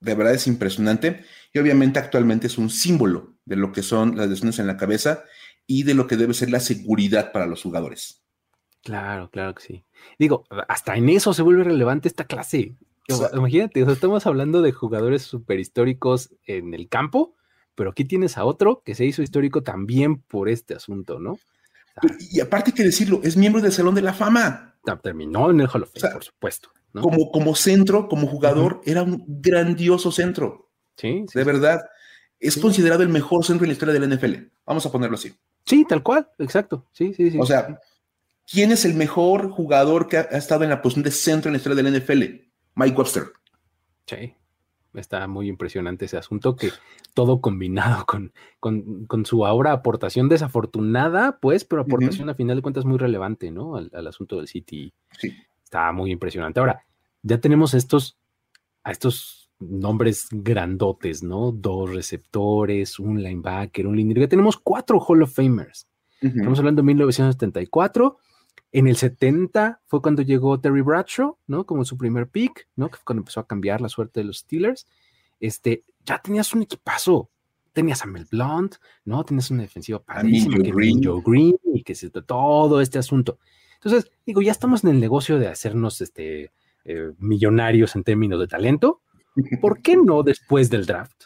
de 0.00 0.14
verdad 0.14 0.34
es 0.34 0.46
impresionante. 0.46 1.24
Y 1.52 1.58
obviamente 1.58 1.98
actualmente 1.98 2.46
es 2.46 2.58
un 2.58 2.70
símbolo 2.70 3.34
de 3.44 3.56
lo 3.56 3.72
que 3.72 3.82
son 3.82 4.16
las 4.16 4.28
lesiones 4.28 4.58
en 4.58 4.66
la 4.66 4.76
cabeza 4.76 5.24
y 5.66 5.82
de 5.82 5.94
lo 5.94 6.06
que 6.06 6.16
debe 6.16 6.34
ser 6.34 6.50
la 6.50 6.60
seguridad 6.60 7.32
para 7.32 7.46
los 7.46 7.62
jugadores. 7.62 8.22
Claro, 8.82 9.30
claro 9.30 9.54
que 9.54 9.62
sí. 9.62 9.84
Digo, 10.18 10.44
hasta 10.68 10.96
en 10.96 11.08
eso 11.08 11.34
se 11.34 11.42
vuelve 11.42 11.64
relevante 11.64 12.08
esta 12.08 12.24
clase. 12.24 12.76
Imagínate, 13.34 13.80
estamos 13.80 14.26
hablando 14.26 14.62
de 14.62 14.72
jugadores 14.72 15.22
super 15.22 15.58
históricos 15.58 16.30
en 16.44 16.74
el 16.74 16.88
campo, 16.88 17.34
pero 17.74 17.90
aquí 17.90 18.04
tienes 18.04 18.36
a 18.36 18.44
otro 18.44 18.82
que 18.84 18.94
se 18.94 19.04
hizo 19.04 19.22
histórico 19.22 19.62
también 19.62 20.18
por 20.18 20.48
este 20.48 20.74
asunto, 20.74 21.18
¿no? 21.18 21.38
y, 22.30 22.40
aparte 22.40 22.70
hay 22.70 22.74
que 22.74 22.84
decirlo, 22.84 23.20
es 23.22 23.36
miembro 23.36 23.62
del 23.62 23.72
Salón 23.72 23.94
de 23.94 24.02
la 24.02 24.12
Fama. 24.12 24.75
Terminó 25.02 25.50
en 25.50 25.60
el 25.60 25.68
Hall 25.68 25.82
of 25.82 25.90
Fame, 25.94 26.14
por 26.14 26.24
supuesto. 26.24 26.70
Como, 26.92 27.30
como 27.30 27.54
centro, 27.54 28.08
como 28.08 28.26
jugador, 28.26 28.80
era 28.84 29.02
un 29.02 29.24
grandioso 29.26 30.10
centro. 30.10 30.70
Sí. 30.96 31.26
de 31.34 31.44
verdad. 31.44 31.84
Es 32.38 32.56
considerado 32.56 33.02
el 33.02 33.08
mejor 33.08 33.44
centro 33.44 33.64
en 33.64 33.70
la 33.70 33.72
historia 33.72 33.94
del 33.94 34.08
NFL. 34.08 34.34
Vamos 34.66 34.84
a 34.86 34.92
ponerlo 34.92 35.16
así. 35.16 35.34
Sí, 35.64 35.84
tal 35.88 36.02
cual, 36.02 36.28
exacto. 36.38 36.86
Sí, 36.92 37.12
sí, 37.14 37.30
sí. 37.30 37.38
O 37.40 37.46
sea, 37.46 37.80
¿quién 38.50 38.72
es 38.72 38.84
el 38.84 38.94
mejor 38.94 39.50
jugador 39.50 40.06
que 40.06 40.18
ha, 40.18 40.22
estado 40.22 40.62
en 40.64 40.70
la 40.70 40.80
posición 40.82 41.04
de 41.04 41.10
centro 41.10 41.48
en 41.48 41.54
la 41.54 41.58
historia 41.58 41.82
del 41.82 42.00
NFL? 42.00 42.22
Mike 42.74 42.96
Webster. 42.96 43.24
Sí. 44.06 44.34
Está 44.96 45.26
muy 45.28 45.48
impresionante 45.48 46.06
ese 46.06 46.16
asunto 46.16 46.56
que 46.56 46.70
todo 47.14 47.40
combinado 47.40 48.06
con, 48.06 48.32
con, 48.60 49.26
su 49.26 49.46
ahora 49.46 49.72
aportación 49.72 50.28
desafortunada, 50.28 51.38
pues, 51.40 51.64
pero 51.64 51.82
aportación 51.82 52.28
a 52.30 52.34
final 52.34 52.56
de 52.56 52.62
cuentas 52.62 52.84
muy 52.84 52.98
relevante, 52.98 53.50
¿no? 53.50 53.76
Al, 53.76 53.90
al 53.94 54.06
asunto 54.06 54.36
del 54.36 54.48
City. 54.48 54.92
Sí. 55.18 55.34
Está 55.62 55.92
muy 55.92 56.10
impresionante. 56.12 56.60
Ahora, 56.60 56.84
ya 57.22 57.40
tenemos 57.40 57.74
estos, 57.74 58.18
a 58.84 58.92
estos 58.92 59.50
nombres 59.58 60.28
grandotes, 60.30 61.22
¿no? 61.22 61.52
Dos 61.52 61.92
receptores, 61.92 62.98
un 62.98 63.22
linebacker, 63.22 63.86
un 63.86 63.96
linebacker. 63.96 64.22
Ya 64.24 64.28
tenemos 64.28 64.56
cuatro 64.56 65.00
Hall 65.00 65.22
of 65.22 65.34
Famers. 65.34 65.86
Estamos 66.20 66.58
hablando 66.58 66.82
de 66.82 66.86
1974. 66.86 68.18
En 68.72 68.86
el 68.86 68.96
70 68.96 69.80
fue 69.86 70.02
cuando 70.02 70.22
llegó 70.22 70.60
Terry 70.60 70.82
Bradshaw, 70.82 71.38
¿no? 71.46 71.64
Como 71.64 71.84
su 71.84 71.96
primer 71.96 72.28
pick, 72.28 72.68
¿no? 72.76 72.88
Que 72.90 72.96
fue 72.96 73.04
cuando 73.04 73.20
empezó 73.20 73.40
a 73.40 73.46
cambiar 73.46 73.80
la 73.80 73.88
suerte 73.88 74.20
de 74.20 74.24
los 74.24 74.38
Steelers. 74.38 74.86
Este, 75.40 75.84
ya 76.04 76.18
tenías 76.18 76.52
un 76.54 76.62
equipazo. 76.62 77.30
Tenías 77.72 78.02
a 78.02 78.06
Mel 78.06 78.26
Blunt, 78.30 78.76
¿no? 79.04 79.22
Tenías 79.24 79.50
una 79.50 79.62
defensiva 79.62 80.02
padrísima, 80.02 80.56
que 80.58 80.72
Green. 80.72 81.02
Joe 81.02 81.22
Green 81.24 81.56
y 81.74 81.82
que 81.82 81.94
se, 81.94 82.10
todo 82.10 82.80
este 82.80 82.98
asunto. 82.98 83.38
Entonces, 83.74 84.10
digo, 84.24 84.40
ya 84.40 84.52
estamos 84.52 84.82
en 84.82 84.90
el 84.90 85.00
negocio 85.00 85.38
de 85.38 85.48
hacernos 85.48 86.00
este, 86.00 86.52
eh, 86.84 87.12
millonarios 87.18 87.94
en 87.94 88.04
términos 88.04 88.40
de 88.40 88.46
talento. 88.46 89.02
¿Por 89.60 89.82
qué 89.82 89.96
no 89.96 90.22
después 90.22 90.70
del 90.70 90.86
draft? 90.86 91.24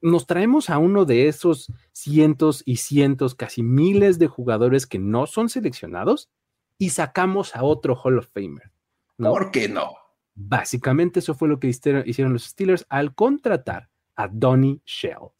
Nos 0.00 0.26
traemos 0.26 0.70
a 0.70 0.78
uno 0.78 1.04
de 1.04 1.28
esos 1.28 1.72
cientos 1.92 2.62
y 2.66 2.76
cientos, 2.76 3.34
casi 3.34 3.62
miles 3.62 4.18
de 4.18 4.26
jugadores 4.26 4.86
que 4.86 4.98
no 4.98 5.26
son 5.26 5.48
seleccionados 5.48 6.28
y 6.78 6.90
sacamos 6.90 7.56
a 7.56 7.62
otro 7.62 7.96
Hall 7.96 8.18
of 8.18 8.28
Famer. 8.32 8.70
¿Por 9.16 9.50
qué 9.50 9.68
no? 9.68 9.96
Básicamente 10.34 11.20
eso 11.20 11.34
fue 11.34 11.48
lo 11.48 11.58
que 11.58 11.68
hicieron 11.68 12.32
los 12.32 12.44
Steelers 12.44 12.84
al 12.90 13.14
contratar 13.14 13.88
a 14.16 14.28
Donnie 14.28 14.82
Shell. 14.84 15.30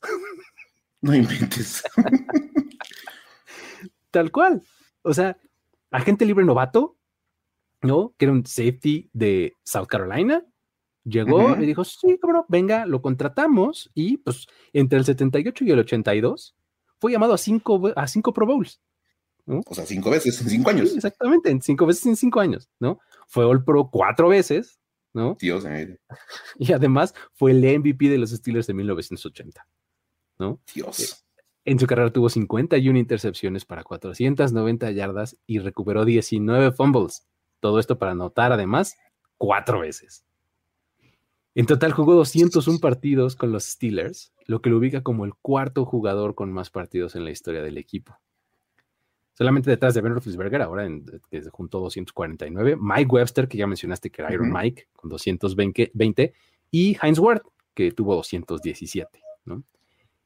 No 1.02 1.14
inventes. 1.14 1.84
Tal 4.10 4.32
cual. 4.32 4.62
O 5.02 5.12
sea, 5.12 5.36
agente 5.90 6.24
libre 6.24 6.44
novato, 6.44 6.96
¿no? 7.82 8.14
Que 8.16 8.24
era 8.24 8.32
un 8.32 8.46
safety 8.46 9.10
de 9.12 9.52
South 9.62 9.86
Carolina. 9.86 10.42
Llegó 11.08 11.56
y 11.56 11.66
dijo, 11.66 11.84
sí, 11.84 12.18
cabrón, 12.20 12.44
venga, 12.48 12.84
lo 12.84 13.00
contratamos. 13.00 13.90
Y 13.94 14.16
pues 14.16 14.48
entre 14.72 14.98
el 14.98 15.04
78 15.04 15.64
y 15.64 15.70
el 15.70 15.78
82 15.78 16.56
fue 16.98 17.12
llamado 17.12 17.34
a 17.34 17.38
cinco, 17.38 17.92
a 17.94 18.08
cinco 18.08 18.32
Pro 18.32 18.46
Bowls. 18.46 18.80
O 19.46 19.74
sea, 19.74 19.86
cinco 19.86 20.10
veces 20.10 20.40
en 20.40 20.50
cinco 20.50 20.70
años. 20.70 20.96
exactamente, 20.96 21.50
en 21.50 21.62
cinco 21.62 21.86
veces 21.86 22.06
en 22.06 22.16
cinco 22.16 22.40
años, 22.40 22.68
¿no? 22.80 22.98
Fue 23.28 23.44
All 23.44 23.62
Pro 23.62 23.88
cuatro 23.88 24.28
veces, 24.28 24.80
¿no? 25.14 25.36
Dios 25.40 25.64
Y 26.58 26.72
además 26.72 27.14
fue 27.34 27.52
el 27.52 27.78
MVP 27.78 28.08
de 28.08 28.18
los 28.18 28.30
Steelers 28.30 28.66
de 28.66 28.74
1980, 28.74 29.68
¿no? 30.40 30.60
Dios. 30.74 31.00
Eh, 31.00 31.40
en 31.64 31.78
su 31.78 31.86
carrera 31.86 32.12
tuvo 32.12 32.28
51 32.28 32.98
intercepciones 32.98 33.64
para 33.64 33.84
490 33.84 34.90
yardas 34.90 35.36
y 35.46 35.60
recuperó 35.60 36.04
19 36.04 36.72
fumbles. 36.72 37.28
Todo 37.60 37.78
esto 37.78 37.96
para 37.96 38.12
anotar 38.12 38.50
además 38.50 38.96
cuatro 39.38 39.80
veces. 39.80 40.25
En 41.56 41.64
total 41.64 41.92
jugó 41.92 42.14
201 42.14 42.78
partidos 42.82 43.34
con 43.34 43.50
los 43.50 43.64
Steelers, 43.64 44.30
lo 44.44 44.60
que 44.60 44.68
lo 44.68 44.76
ubica 44.76 45.02
como 45.02 45.24
el 45.24 45.34
cuarto 45.34 45.86
jugador 45.86 46.34
con 46.34 46.52
más 46.52 46.68
partidos 46.68 47.16
en 47.16 47.24
la 47.24 47.30
historia 47.30 47.62
del 47.62 47.78
equipo. 47.78 48.18
Solamente 49.32 49.70
detrás 49.70 49.94
de 49.94 50.02
Ben 50.02 50.12
Roethlisberger, 50.12 50.60
ahora 50.60 50.84
en, 50.84 51.06
que 51.30 51.42
juntó 51.50 51.80
249, 51.80 52.76
Mike 52.78 53.10
Webster, 53.10 53.48
que 53.48 53.56
ya 53.56 53.66
mencionaste 53.66 54.10
que 54.10 54.20
era 54.20 54.32
Iron 54.34 54.52
Mike, 54.52 54.88
con 54.92 55.08
220, 55.08 56.34
y 56.70 56.96
Heinz 57.02 57.18
Ward, 57.18 57.42
que 57.72 57.90
tuvo 57.90 58.16
217, 58.16 59.22
¿no? 59.46 59.64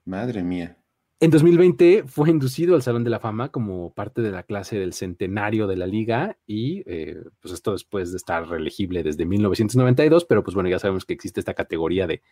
Madre 0.05 0.43
mía. 0.43 0.80
En 1.23 1.31
2020 1.31 2.05
fue 2.07 2.31
inducido 2.31 2.75
al 2.75 2.83
Salón 2.83 3.05
de 3.05 3.11
la 3.11 3.21
Fama 3.21 3.51
como 3.51 3.93
parte 3.93 4.23
de 4.23 4.31
la 4.31 4.43
clase 4.43 4.79
del 4.79 4.95
centenario 4.95 5.67
de 5.67 5.77
la 5.77 5.87
liga 5.87 6.39
y 6.47 6.83
eh, 6.87 7.23
pues 7.43 7.53
esto 7.53 7.73
después 7.73 8.11
de 8.11 8.17
estar 8.17 8.49
reelegible 8.49 9.03
desde 9.03 9.27
1992, 9.27 10.25
pero 10.25 10.43
pues 10.43 10.55
bueno, 10.55 10.71
ya 10.71 10.79
sabemos 10.79 11.05
que 11.05 11.13
existe 11.13 11.39
esta 11.39 11.53
categoría 11.53 12.07
de, 12.07 12.23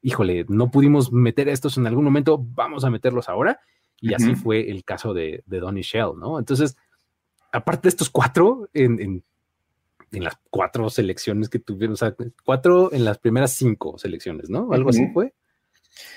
híjole, 0.00 0.46
no 0.48 0.70
pudimos 0.70 1.12
meter 1.12 1.50
estos 1.50 1.76
en 1.76 1.86
algún 1.86 2.04
momento, 2.04 2.38
vamos 2.38 2.84
a 2.84 2.90
meterlos 2.90 3.28
ahora. 3.28 3.60
Y 4.00 4.14
así 4.14 4.36
fue 4.36 4.70
el 4.70 4.84
caso 4.84 5.12
de, 5.12 5.42
de 5.44 5.58
Donnie 5.58 5.82
Shell, 5.82 6.12
¿no? 6.18 6.38
Entonces, 6.38 6.76
aparte 7.52 7.82
de 7.82 7.88
estos 7.88 8.08
cuatro, 8.08 8.70
en, 8.72 9.24
las 10.12 10.38
cuatro 10.50 10.88
selecciones 10.88 11.48
que 11.48 11.58
tuvieron, 11.58 11.94
o 11.94 11.96
sea, 11.96 12.14
cuatro 12.44 12.92
en 12.92 13.04
las 13.04 13.18
primeras 13.18 13.52
cinco 13.54 13.98
selecciones, 13.98 14.48
¿no? 14.48 14.72
Algo 14.72 14.90
así 14.90 15.08
fue. 15.12 15.34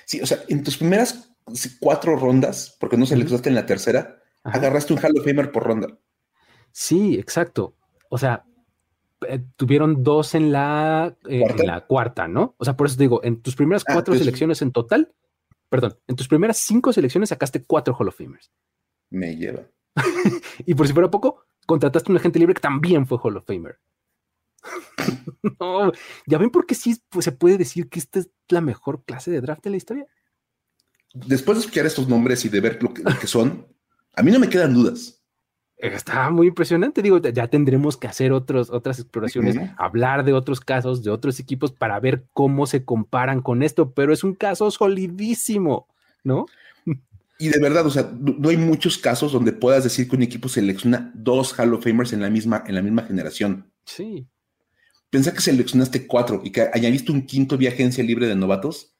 Sí, 0.06 0.22
o 0.22 0.28
sea, 0.28 0.38
en 0.48 0.64
tus 0.64 0.78
primeras 0.78 1.31
cuatro 1.80 2.16
rondas, 2.16 2.78
porque 2.80 2.98
no 2.98 3.06
seleccionaste 3.06 3.50
en 3.50 3.56
la 3.56 3.66
tercera, 3.66 4.22
agarraste 4.44 4.94
un 4.94 5.00
Hall 5.00 5.18
of 5.18 5.26
Famer 5.26 5.52
por 5.52 5.64
ronda. 5.64 5.88
Sí, 6.72 7.16
exacto. 7.18 7.76
O 8.10 8.18
sea, 8.18 8.46
eh, 9.28 9.44
tuvieron 9.56 10.04
dos 10.04 10.36
en 10.36 10.52
la, 10.52 11.16
eh, 11.28 11.44
la 11.64 11.86
cuarta, 11.86 12.28
¿no? 12.28 12.56
O 12.58 12.66
sea, 12.66 12.76
por 12.76 12.88
eso 12.88 12.98
te 12.98 13.04
digo, 13.04 13.24
en 13.24 13.42
tus 13.42 13.56
primeras 13.56 13.84
ah, 13.88 13.94
cuatro 13.94 14.16
selecciones 14.16 14.62
en 14.62 14.72
total, 14.72 15.14
perdón, 15.70 15.98
en 16.08 16.16
tus 16.16 16.28
primeras 16.28 16.58
cinco 16.58 16.92
selecciones 16.92 17.30
sacaste 17.30 17.64
cuatro 17.64 17.96
Hall 17.98 18.08
of 18.08 18.18
Famers. 18.18 18.52
Me 19.10 19.36
lleva. 19.36 19.64
y 20.66 20.74
por 20.74 20.88
si 20.88 20.94
fuera 20.94 21.12
poco, 21.12 21.46
contrataste 21.68 22.12
un 22.12 22.18
agente 22.18 22.40
libre 22.40 22.56
que 22.56 22.62
también 22.62 23.06
fue 23.06 23.20
Hall 23.22 23.38
of 23.38 23.46
Famer. 23.46 23.80
no, 25.60 25.92
ya 26.28 26.38
ven 26.38 26.50
por 26.50 26.66
qué 26.66 26.76
sí 26.76 27.02
pues, 27.10 27.26
se 27.26 27.32
puede 27.32 27.58
decir 27.58 27.90
que 27.90 28.00
esta 28.00 28.20
es 28.20 28.30
la 28.50 28.62
mejor 28.62 29.04
clase 29.04 29.32
de 29.32 29.42
draft 29.42 29.64
de 29.64 29.72
la 29.72 29.78
historia 29.78 30.08
después 31.14 31.58
de 31.58 31.62
escuchar 31.62 31.86
estos 31.86 32.08
nombres 32.08 32.46
y 32.46 32.50
de 32.50 32.60
ver 32.60 32.80
lo 32.82 32.94
que, 32.94 33.28
son, 33.28 33.68
a 34.16 34.24
mí 34.24 34.32
no 34.32 34.40
me 34.40 34.50
quedan 34.50 34.74
dudas. 34.74 35.22
Está 35.78 36.30
muy 36.30 36.48
impresionante. 36.48 37.02
Digo, 37.02 37.20
ya 37.20 37.48
tendremos 37.48 37.98
que 37.98 38.08
hacer 38.08 38.32
otros, 38.34 38.70
otras 38.70 39.00
exploraciones, 39.00 39.58
hablar 39.78 40.24
de 40.24 40.34
otros 40.34 40.60
casos, 40.60 41.04
de 41.04 41.10
otros 41.10 41.40
equipos 41.40 41.72
para 41.72 42.00
ver 42.00 42.26
cómo 42.34 42.68
se 42.68 42.86
comparan 42.86 43.42
con 43.42 43.64
esto, 43.64 43.92
pero 43.92 44.14
es 44.14 44.24
un 44.24 44.36
caso 44.36 44.70
solidísimo, 44.70 45.88
¿no? 46.24 46.46
Y 47.40 47.50
de 47.50 47.60
verdad, 47.60 47.84
o 47.88 47.90
sea, 47.90 48.12
no 48.14 48.50
hay 48.50 48.58
muchos 48.58 49.00
casos 49.00 49.32
donde 49.32 49.52
puedas 49.52 49.84
decir 49.84 50.08
que 50.08 50.16
un 50.16 50.22
equipo 50.22 50.48
selecciona 50.48 51.12
dos 51.16 51.58
Hall 51.58 51.74
of 51.74 51.84
Famers 51.84 52.14
en 52.14 52.22
la 52.22 52.30
misma, 52.30 52.64
en 52.68 52.76
la 52.76 52.84
misma 52.84 53.02
generación. 53.02 53.72
Sí. 53.84 54.28
Piensa 55.10 55.34
que 55.34 55.42
seleccionaste 55.42 56.06
cuatro 56.06 56.42
y 56.44 56.52
que 56.52 56.70
visto 56.92 57.12
un 57.12 57.26
quinto 57.26 57.58
vía 57.58 57.72
agencia 57.72 58.04
libre 58.04 58.28
de 58.28 58.36
novatos 58.36 58.94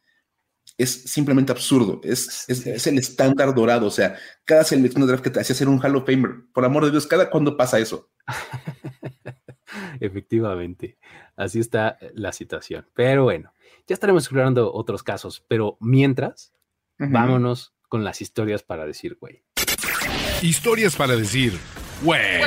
es 0.82 1.04
simplemente 1.04 1.52
absurdo. 1.52 2.02
Es, 2.04 2.46
es, 2.50 2.88
el 2.88 2.98
estándar 2.98 3.54
dorado. 3.54 3.88
O 3.88 3.92
sea, 3.92 4.18
cada 4.46 4.64
selección 4.64 5.02
de 5.02 5.08
draft 5.08 5.24
que 5.24 5.30
te 5.30 5.40
hacía 5.40 5.56
ser 5.56 5.70
un 5.70 5.80
Hall 5.84 5.96
of 5.96 6.06
Famer. 6.06 6.46
Por 6.54 6.66
amor 6.66 6.86
de 6.86 6.92
Dios, 6.92 7.08
¿cada 7.08 7.30
cuándo 7.30 7.58
pasa 7.58 7.80
eso? 7.80 8.10
Efectivamente. 10.00 10.98
Así 11.36 11.60
está 11.60 11.98
la 12.14 12.32
situación. 12.32 12.88
Pero 12.94 13.24
bueno, 13.24 13.54
ya 13.88 13.94
estaremos 13.94 14.24
explorando 14.24 14.74
otros 14.74 15.04
casos. 15.04 15.44
Pero 15.48 15.78
mientras, 15.80 16.54
vámonos 16.98 17.74
con 17.90 18.04
las 18.04 18.22
historias 18.22 18.64
para 18.64 18.86
decir, 18.86 19.18
güey. 19.20 19.44
Historias 20.42 20.96
para 20.96 21.16
decir, 21.16 21.58
güey. 22.04 22.42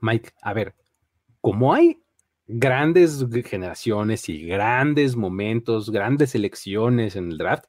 Mike, 0.00 0.30
a 0.42 0.52
ver, 0.52 0.74
¿cómo 1.40 1.74
hay 1.74 2.02
grandes 2.48 3.26
generaciones 3.44 4.28
y 4.30 4.46
grandes 4.46 5.14
momentos, 5.14 5.90
grandes 5.90 6.34
elecciones 6.34 7.14
en 7.14 7.30
el 7.30 7.38
draft, 7.38 7.66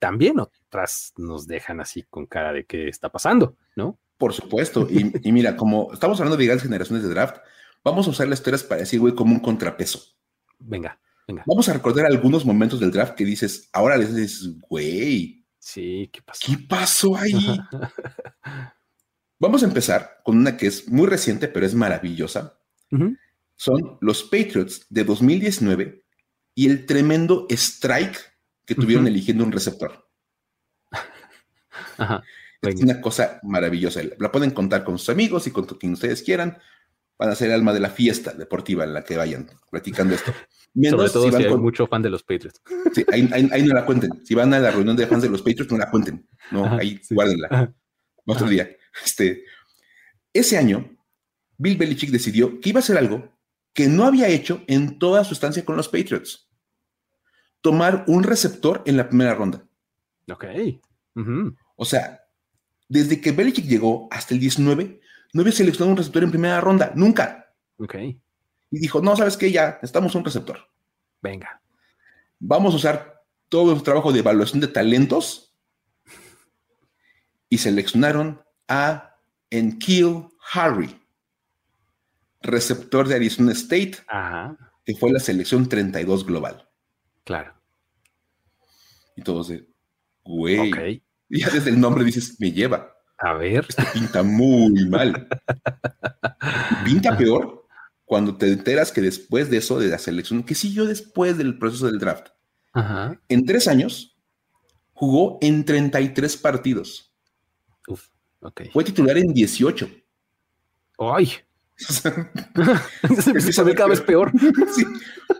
también 0.00 0.40
otras 0.40 1.14
nos 1.16 1.46
dejan 1.46 1.80
así 1.80 2.02
con 2.02 2.26
cara 2.26 2.52
de 2.52 2.66
qué 2.66 2.88
está 2.88 3.10
pasando, 3.10 3.56
¿no? 3.76 3.98
Por 4.18 4.34
supuesto. 4.34 4.88
Y, 4.90 5.32
mira, 5.32 5.56
como 5.56 5.92
estamos 5.92 6.18
hablando 6.18 6.36
de 6.36 6.46
grandes 6.46 6.64
generaciones 6.64 7.04
de 7.04 7.10
draft, 7.10 7.36
vamos 7.84 8.06
a 8.06 8.10
usar 8.10 8.28
las 8.28 8.40
historias 8.40 8.64
para 8.64 8.80
decir, 8.80 8.98
güey, 8.98 9.14
como 9.14 9.32
un 9.32 9.40
contrapeso. 9.40 10.00
Venga, 10.58 10.98
venga. 11.28 11.44
Vamos 11.46 11.68
a 11.68 11.74
recordar 11.74 12.06
algunos 12.06 12.44
momentos 12.44 12.80
del 12.80 12.90
draft 12.90 13.14
que 13.14 13.24
dices, 13.24 13.70
ahora 13.72 13.96
les 13.96 14.14
dices, 14.14 14.58
güey. 14.68 15.46
Sí, 15.58 16.10
¿qué 16.12 16.22
pasó? 16.22 16.46
¿Qué 16.46 16.58
pasó 16.68 17.16
ahí? 17.16 17.32
vamos 19.38 19.62
a 19.62 19.66
empezar 19.66 20.20
con 20.24 20.38
una 20.38 20.56
que 20.56 20.66
es 20.66 20.88
muy 20.88 21.06
reciente, 21.06 21.48
pero 21.48 21.64
es 21.64 21.74
maravillosa 21.74 22.58
son 23.56 23.98
los 24.00 24.22
Patriots 24.22 24.86
de 24.88 25.04
2019 25.04 26.04
y 26.54 26.68
el 26.68 26.86
tremendo 26.86 27.46
strike 27.50 28.18
que 28.64 28.74
tuvieron 28.74 29.06
eligiendo 29.06 29.44
un 29.44 29.52
receptor. 29.52 30.06
Es 32.62 32.80
una 32.80 33.00
cosa 33.00 33.40
maravillosa. 33.42 34.00
La 34.18 34.32
pueden 34.32 34.50
contar 34.50 34.84
con 34.84 34.98
sus 34.98 35.08
amigos 35.10 35.46
y 35.46 35.50
con 35.50 35.64
quien 35.64 35.92
ustedes 35.92 36.22
quieran. 36.22 36.58
Van 37.18 37.30
a 37.30 37.34
ser 37.34 37.48
el 37.48 37.54
alma 37.54 37.72
de 37.72 37.80
la 37.80 37.88
fiesta 37.88 38.32
deportiva 38.34 38.84
en 38.84 38.92
la 38.92 39.02
que 39.02 39.16
vayan 39.16 39.48
platicando 39.70 40.14
esto. 40.14 40.32
Sobre 40.90 41.08
todo 41.08 41.30
si, 41.30 41.36
hay 41.36 41.56
mucho 41.56 41.86
fan 41.86 42.02
de 42.02 42.10
los 42.10 42.22
Patriots. 42.22 42.60
Sí, 42.92 43.06
ahí, 43.10 43.22
no 43.64 43.74
la 43.74 43.86
cuenten. 43.86 44.24
Si 44.26 44.34
van 44.34 44.52
a 44.52 44.58
la 44.58 44.70
reunión 44.70 44.94
de 44.94 45.06
fans 45.06 45.22
de 45.22 45.30
los 45.30 45.40
Patriots, 45.40 45.72
no 45.72 45.78
la 45.78 45.90
cuenten. 45.90 46.28
No, 46.50 46.66
ahí 46.66 47.00
guárdenla. 47.10 47.72
Otro 48.26 48.46
día. 48.46 48.68
Este, 49.02 49.44
ese 50.34 50.58
año, 50.58 50.98
Bill 51.56 51.78
Belichick 51.78 52.10
decidió 52.10 52.60
que 52.60 52.68
iba 52.68 52.80
a 52.80 52.82
hacer 52.82 52.98
algo 52.98 53.35
que 53.76 53.88
no 53.88 54.04
había 54.04 54.28
hecho 54.28 54.64
en 54.68 54.98
toda 54.98 55.22
su 55.22 55.34
estancia 55.34 55.62
con 55.62 55.76
los 55.76 55.88
Patriots. 55.88 56.48
Tomar 57.60 58.04
un 58.08 58.22
receptor 58.22 58.82
en 58.86 58.96
la 58.96 59.06
primera 59.06 59.34
ronda. 59.34 59.62
Ok. 60.32 60.46
O 61.76 61.84
sea, 61.84 62.22
desde 62.88 63.20
que 63.20 63.32
Belichick 63.32 63.66
llegó 63.66 64.08
hasta 64.10 64.32
el 64.32 64.40
19, 64.40 64.98
no 65.34 65.40
había 65.42 65.52
seleccionado 65.52 65.90
un 65.90 65.98
receptor 65.98 66.24
en 66.24 66.30
primera 66.30 66.58
ronda, 66.58 66.92
nunca. 66.94 67.52
Ok. 67.76 67.96
Y 68.70 68.78
dijo, 68.78 69.02
no, 69.02 69.14
¿sabes 69.14 69.36
qué? 69.36 69.52
Ya, 69.52 69.78
estamos 69.82 70.14
un 70.14 70.24
receptor. 70.24 70.58
Venga. 71.20 71.60
Vamos 72.38 72.72
a 72.72 72.78
usar 72.78 73.24
todo 73.50 73.66
nuestro 73.66 73.92
trabajo 73.92 74.10
de 74.10 74.20
evaluación 74.20 74.62
de 74.62 74.68
talentos 74.68 75.54
y 77.50 77.58
seleccionaron 77.58 78.42
a 78.68 79.18
Enkeel 79.50 80.28
Harry 80.54 80.98
receptor 82.46 83.08
de 83.08 83.16
Arizona 83.16 83.52
State, 83.52 83.98
que 84.84 84.94
fue 84.96 85.12
la 85.12 85.20
selección 85.20 85.68
32 85.68 86.26
global. 86.26 86.68
Claro. 87.24 87.54
Y 89.16 89.22
todos 89.22 89.48
de, 89.48 89.68
güey. 90.24 91.02
Y 91.28 91.40
ya 91.40 91.50
desde 91.50 91.70
el 91.70 91.80
nombre 91.80 92.04
dices, 92.04 92.36
me 92.38 92.52
lleva. 92.52 92.92
A 93.18 93.32
ver. 93.34 93.66
Esto 93.68 93.82
pinta 93.92 94.22
muy 94.22 94.88
mal. 94.88 95.28
pinta 96.84 97.16
peor 97.18 97.66
cuando 98.04 98.36
te 98.36 98.52
enteras 98.52 98.92
que 98.92 99.00
después 99.00 99.50
de 99.50 99.56
eso, 99.56 99.78
de 99.78 99.88
la 99.88 99.98
selección, 99.98 100.44
que 100.44 100.54
siguió 100.54 100.84
después 100.84 101.36
del 101.38 101.58
proceso 101.58 101.86
del 101.86 101.98
draft, 101.98 102.28
en 103.28 103.46
tres 103.46 103.68
años 103.68 104.18
jugó 104.92 105.38
en 105.40 105.64
33 105.64 106.36
partidos. 106.36 107.14
Uf, 107.88 108.08
Fue 108.72 108.84
titular 108.84 109.16
en 109.16 109.32
18 109.32 109.88
¡Ay! 110.98 111.30
Se 111.76 112.08
a 113.60 113.64
ver 113.64 113.76
cada 113.76 113.90
vez 113.90 114.00
peor. 114.00 114.32
sí. 114.74 114.84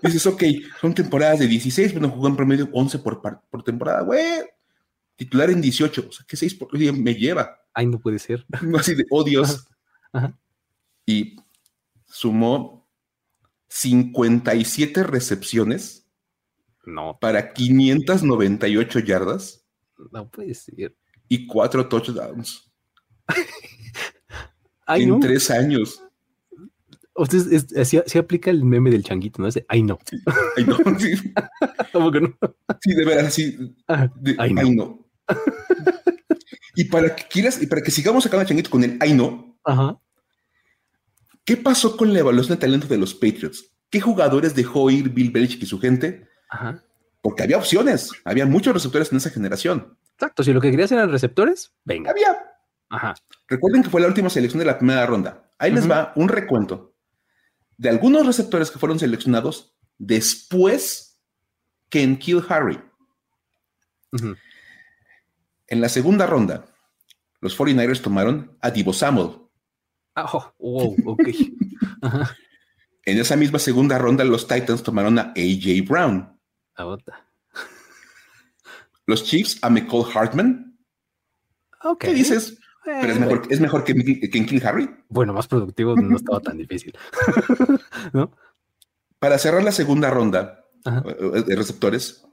Dices, 0.03 0.27
ok, 0.27 0.43
son 0.81 0.95
temporadas 0.95 1.39
de 1.39 1.47
16, 1.47 1.93
pero 1.95 2.09
jugó 2.11 2.29
en 2.29 2.37
promedio 2.37 2.69
11 2.73 2.99
por, 2.99 3.21
por 3.51 3.63
temporada, 3.63 4.03
güey. 4.03 4.43
Titular 5.17 5.51
en 5.51 5.63
18, 5.63 6.07
o 6.09 6.13
sea, 6.13 6.27
¿qué 6.29 6.37
6 6.37 6.55
por 6.57 6.77
día 6.77 6.93
me 6.93 7.15
lleva? 7.15 7.59
Ay, 7.73 7.87
no 7.87 7.99
puede 7.99 8.19
ser. 8.19 8.45
Así 8.79 8.95
de, 8.95 9.07
oh 9.11 9.25
Dios. 9.25 9.67
Y 11.07 11.37
sumó 12.07 12.87
57 13.69 15.03
recepciones. 15.05 16.07
No. 16.85 17.19
Para 17.19 17.53
598 17.53 18.99
yardas. 19.01 19.65
No 20.13 20.31
puede 20.31 20.55
ser. 20.55 20.95
Y 21.29 21.47
4 21.47 21.89
touchdowns. 21.89 22.71
Ay, 24.87 25.03
en 25.03 25.09
no. 25.11 25.21
tres 25.21 25.51
años. 25.51 26.01
Usted 27.17 27.85
sí, 27.85 28.19
aplica 28.19 28.51
el 28.51 28.65
meme 28.65 28.91
del 28.91 29.03
changuito, 29.03 29.41
¿no? 29.43 29.49
ay, 29.69 29.83
no. 29.83 29.99
Ay, 30.57 30.65
no. 30.65 30.77
Sí. 30.99 31.33
¿Cómo 31.93 32.13
que 32.13 32.21
no? 32.21 32.37
Sí, 32.81 32.95
de 32.95 33.05
veras, 33.05 33.33
sí. 33.33 33.75
De, 34.17 34.37
ay, 34.39 34.53
no. 34.53 34.61
Ay, 34.61 34.71
no. 34.71 35.07
y 36.75 36.85
para 36.85 37.17
que 37.17 37.25
quieras, 37.25 37.63
y 37.63 37.67
para 37.67 37.83
que 37.83 37.91
sigamos 37.91 38.25
sacando 38.25 38.43
el 38.43 38.49
changuito 38.49 38.71
con 38.71 38.85
el 38.85 38.99
ay, 39.01 39.15
no. 39.15 39.59
Ajá. 39.65 39.99
¿Qué 41.45 41.57
pasó 41.57 41.97
con 41.97 42.13
la 42.13 42.19
evaluación 42.19 42.57
de 42.57 42.61
talento 42.61 42.87
de 42.87 42.99
los 42.99 43.15
Patriots? 43.15 43.65
¿Qué 43.89 44.01
jugadores 44.01 44.55
dejó 44.55 44.91
ir 44.91 45.11
Bill 45.11 45.31
Belichick 45.31 45.63
y 45.63 45.67
su 45.67 45.81
gente? 45.81 46.29
Ajá. 46.51 46.83
Porque 47.23 47.45
había 47.45 47.57
opciones, 47.57 48.11
había 48.25 48.47
muchos 48.47 48.75
receptores 48.75 49.11
en 49.11 49.19
esa 49.19 49.31
generación. 49.31 49.97
Exacto, 50.13 50.43
si 50.43 50.53
lo 50.53 50.61
que 50.61 50.71
querías 50.71 50.93
eran 50.93 51.11
receptores, 51.11 51.73
venga. 51.85 52.11
Había. 52.11 52.37
Ajá. 52.91 53.15
Recuerden 53.49 53.83
que 53.83 53.91
fue 53.91 54.01
la 54.01 54.09
última 54.09 54.29
selección 54.29 54.59
de 54.59 54.67
la 54.67 54.79
primera 54.79 55.07
ronda. 55.07 55.51
Ahí 55.59 55.73
les 55.73 55.91
va 55.91 56.13
un 56.17 56.29
recuento 56.29 56.96
de 57.77 57.89
algunos 57.89 58.27
receptores 58.27 58.71
que 58.71 58.79
fueron 58.79 58.99
seleccionados 58.99 59.77
después 59.99 61.21
que 61.89 62.03
en 62.03 62.19
Kill 62.19 62.43
Harry. 62.49 62.81
En 65.69 65.81
la 65.81 65.89
segunda 65.89 66.27
ronda, 66.27 66.67
los 67.41 67.59
49ers 67.59 68.01
tomaron 68.01 68.57
a 68.61 68.71
Divo 68.71 68.93
Samuel. 68.93 69.39
Oh, 70.17 70.53
wow, 70.59 70.97
ok. 71.05 71.29
En 73.09 73.21
esa 73.21 73.37
misma 73.37 73.61
segunda 73.61 73.99
ronda, 73.99 74.25
los 74.25 74.49
Titans 74.49 74.83
tomaron 74.83 75.17
a 75.21 75.33
AJ 75.37 75.89
Brown. 75.89 76.37
Los 79.07 79.23
Chiefs 79.23 79.59
a 79.63 79.71
McCall 79.71 80.05
Hartman. 80.13 80.77
Okay. 81.81 82.11
¿Qué 82.11 82.17
dices? 82.17 82.59
Pero 82.87 83.13
es 83.13 83.21
mejor, 83.21 83.43
es 83.51 83.61
mejor 83.61 83.85
que, 83.85 83.95
que, 83.95 84.39
en 84.39 84.47
Kill 84.47 84.65
Harry. 84.65 84.89
Bueno, 85.09 85.33
más 85.33 85.49
productivo 85.49 85.97
no 85.97 86.17
estaba 86.17 86.41
tan 86.41 86.57
difícil. 86.57 86.97
¿No? 88.13 88.31
Para 89.19 89.39
cerrar 89.39 89.65
la 89.65 89.73
segunda 89.73 90.09
ronda 90.11 90.65
eh, 90.85 91.43
de 91.47 91.57
receptores, 91.57 92.25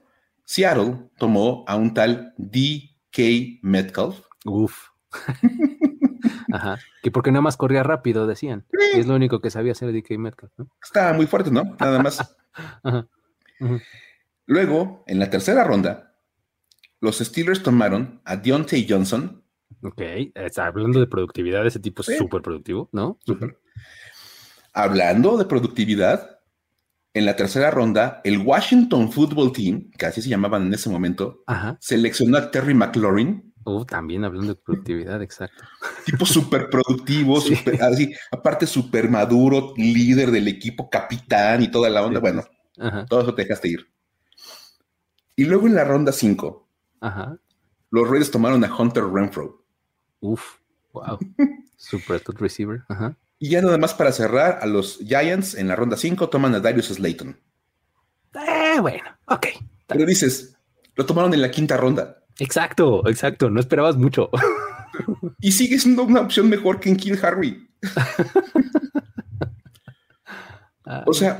Seattle 0.44 1.10
tomó 1.18 1.64
a 1.66 1.74
un 1.76 1.92
tal 1.92 2.34
DK 2.38 3.60
Metcalf. 3.62 4.20
Uf. 4.44 4.90
Ajá. 6.52 6.78
Que 7.02 7.10
porque 7.10 7.32
nada 7.32 7.42
más 7.42 7.56
corría 7.56 7.82
rápido, 7.82 8.26
decían. 8.26 8.64
Y 8.94 9.00
es 9.00 9.06
lo 9.06 9.16
único 9.16 9.40
que 9.40 9.50
sabía 9.50 9.72
hacer 9.72 9.92
DK 9.92 10.18
Metcalf. 10.18 10.52
¿no? 10.56 10.68
Estaba 10.82 11.12
muy 11.12 11.26
fuerte, 11.26 11.50
¿no? 11.50 11.76
Nada 11.80 12.00
más. 12.00 12.20
Ajá. 12.82 13.08
Ajá. 13.60 13.80
Luego, 14.46 15.04
en 15.06 15.18
la 15.18 15.30
tercera 15.30 15.64
ronda, 15.64 16.14
los 17.00 17.18
Steelers 17.18 17.62
tomaron 17.62 18.20
a 18.24 18.36
Deontay 18.36 18.86
Johnson. 18.88 19.43
Ok, 19.82 20.00
está 20.34 20.66
hablando 20.66 21.00
de 21.00 21.06
productividad, 21.06 21.66
ese 21.66 21.80
tipo 21.80 22.02
es 22.02 22.16
súper 22.16 22.40
productivo, 22.42 22.88
¿no? 22.92 23.18
Hablando 24.72 25.36
de 25.36 25.44
productividad, 25.44 26.38
en 27.12 27.26
la 27.26 27.36
tercera 27.36 27.70
ronda, 27.70 28.20
el 28.24 28.38
Washington 28.38 29.12
Football 29.12 29.52
Team, 29.52 29.90
que 29.96 30.06
así 30.06 30.20
se 30.20 30.28
llamaban 30.28 30.66
en 30.66 30.74
ese 30.74 30.90
momento, 30.90 31.42
Ajá. 31.46 31.76
seleccionó 31.80 32.38
a 32.38 32.50
Terry 32.50 32.74
McLaurin. 32.74 33.52
Uh, 33.66 33.84
también 33.84 34.24
hablando 34.24 34.54
de 34.54 34.60
productividad, 34.60 35.22
exacto. 35.22 35.64
Tipo 36.04 36.26
súper 36.26 36.68
productivo, 36.68 37.40
Sí. 37.40 37.54
super, 37.56 37.82
así, 37.82 38.12
aparte 38.32 38.66
súper 38.66 39.08
maduro, 39.08 39.72
líder 39.76 40.30
del 40.32 40.48
equipo, 40.48 40.90
capitán 40.90 41.62
y 41.62 41.70
toda 41.70 41.88
la 41.88 42.04
onda. 42.04 42.18
Sí. 42.18 42.22
Bueno, 42.22 42.44
Ajá, 42.78 43.06
todo 43.06 43.20
eso 43.22 43.34
te 43.34 43.42
dejaste 43.42 43.68
ir. 43.68 43.86
Y 45.36 45.44
luego 45.44 45.66
en 45.68 45.74
la 45.76 45.84
ronda 45.84 46.10
5, 46.12 46.68
ajá. 47.00 47.38
los 47.90 48.08
Raiders 48.08 48.30
tomaron 48.32 48.64
a 48.64 48.76
Hunter 48.76 49.04
Renfro. 49.04 49.63
Uf, 50.24 50.58
wow. 50.92 51.18
Super 51.76 52.22
good 52.24 52.38
receiver. 52.38 52.82
Ajá. 52.88 53.14
Y 53.38 53.50
ya 53.50 53.60
nada 53.60 53.76
más 53.76 53.92
para 53.92 54.10
cerrar, 54.10 54.58
a 54.62 54.66
los 54.66 54.98
Giants 54.98 55.54
en 55.54 55.68
la 55.68 55.76
ronda 55.76 55.96
5 55.98 56.30
toman 56.30 56.54
a 56.54 56.60
Darius 56.60 56.86
Slayton. 56.86 57.36
Eh, 58.34 58.80
bueno, 58.80 59.04
ok. 59.26 59.46
Pero 59.86 60.06
dices, 60.06 60.56
lo 60.94 61.04
tomaron 61.04 61.34
en 61.34 61.42
la 61.42 61.50
quinta 61.50 61.76
ronda. 61.76 62.22
Exacto, 62.38 63.06
exacto. 63.06 63.50
No 63.50 63.60
esperabas 63.60 63.96
mucho. 63.96 64.30
Y 65.40 65.50
sigue 65.50 65.76
siendo 65.80 66.04
una 66.04 66.20
opción 66.20 66.48
mejor 66.48 66.78
que 66.78 66.88
en 66.88 66.96
Kill 66.96 67.18
Harry. 67.24 67.68
Ah, 70.86 71.02
O 71.04 71.12
sea-. 71.12 71.36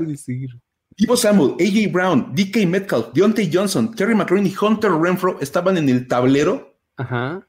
Divo 0.96 1.16
Samuel, 1.16 1.54
AJ 1.60 1.92
Brown, 1.92 2.34
DK 2.34 2.66
Metcalf, 2.66 3.12
Deontay 3.14 3.48
Johnson, 3.52 3.94
Terry 3.94 4.16
McLaurin 4.16 4.46
y 4.48 4.54
Hunter 4.60 4.90
Renfro 4.90 5.38
estaban 5.40 5.76
en 5.76 5.88
el 5.88 6.08
tablero 6.08 6.76
Ajá. 6.96 7.46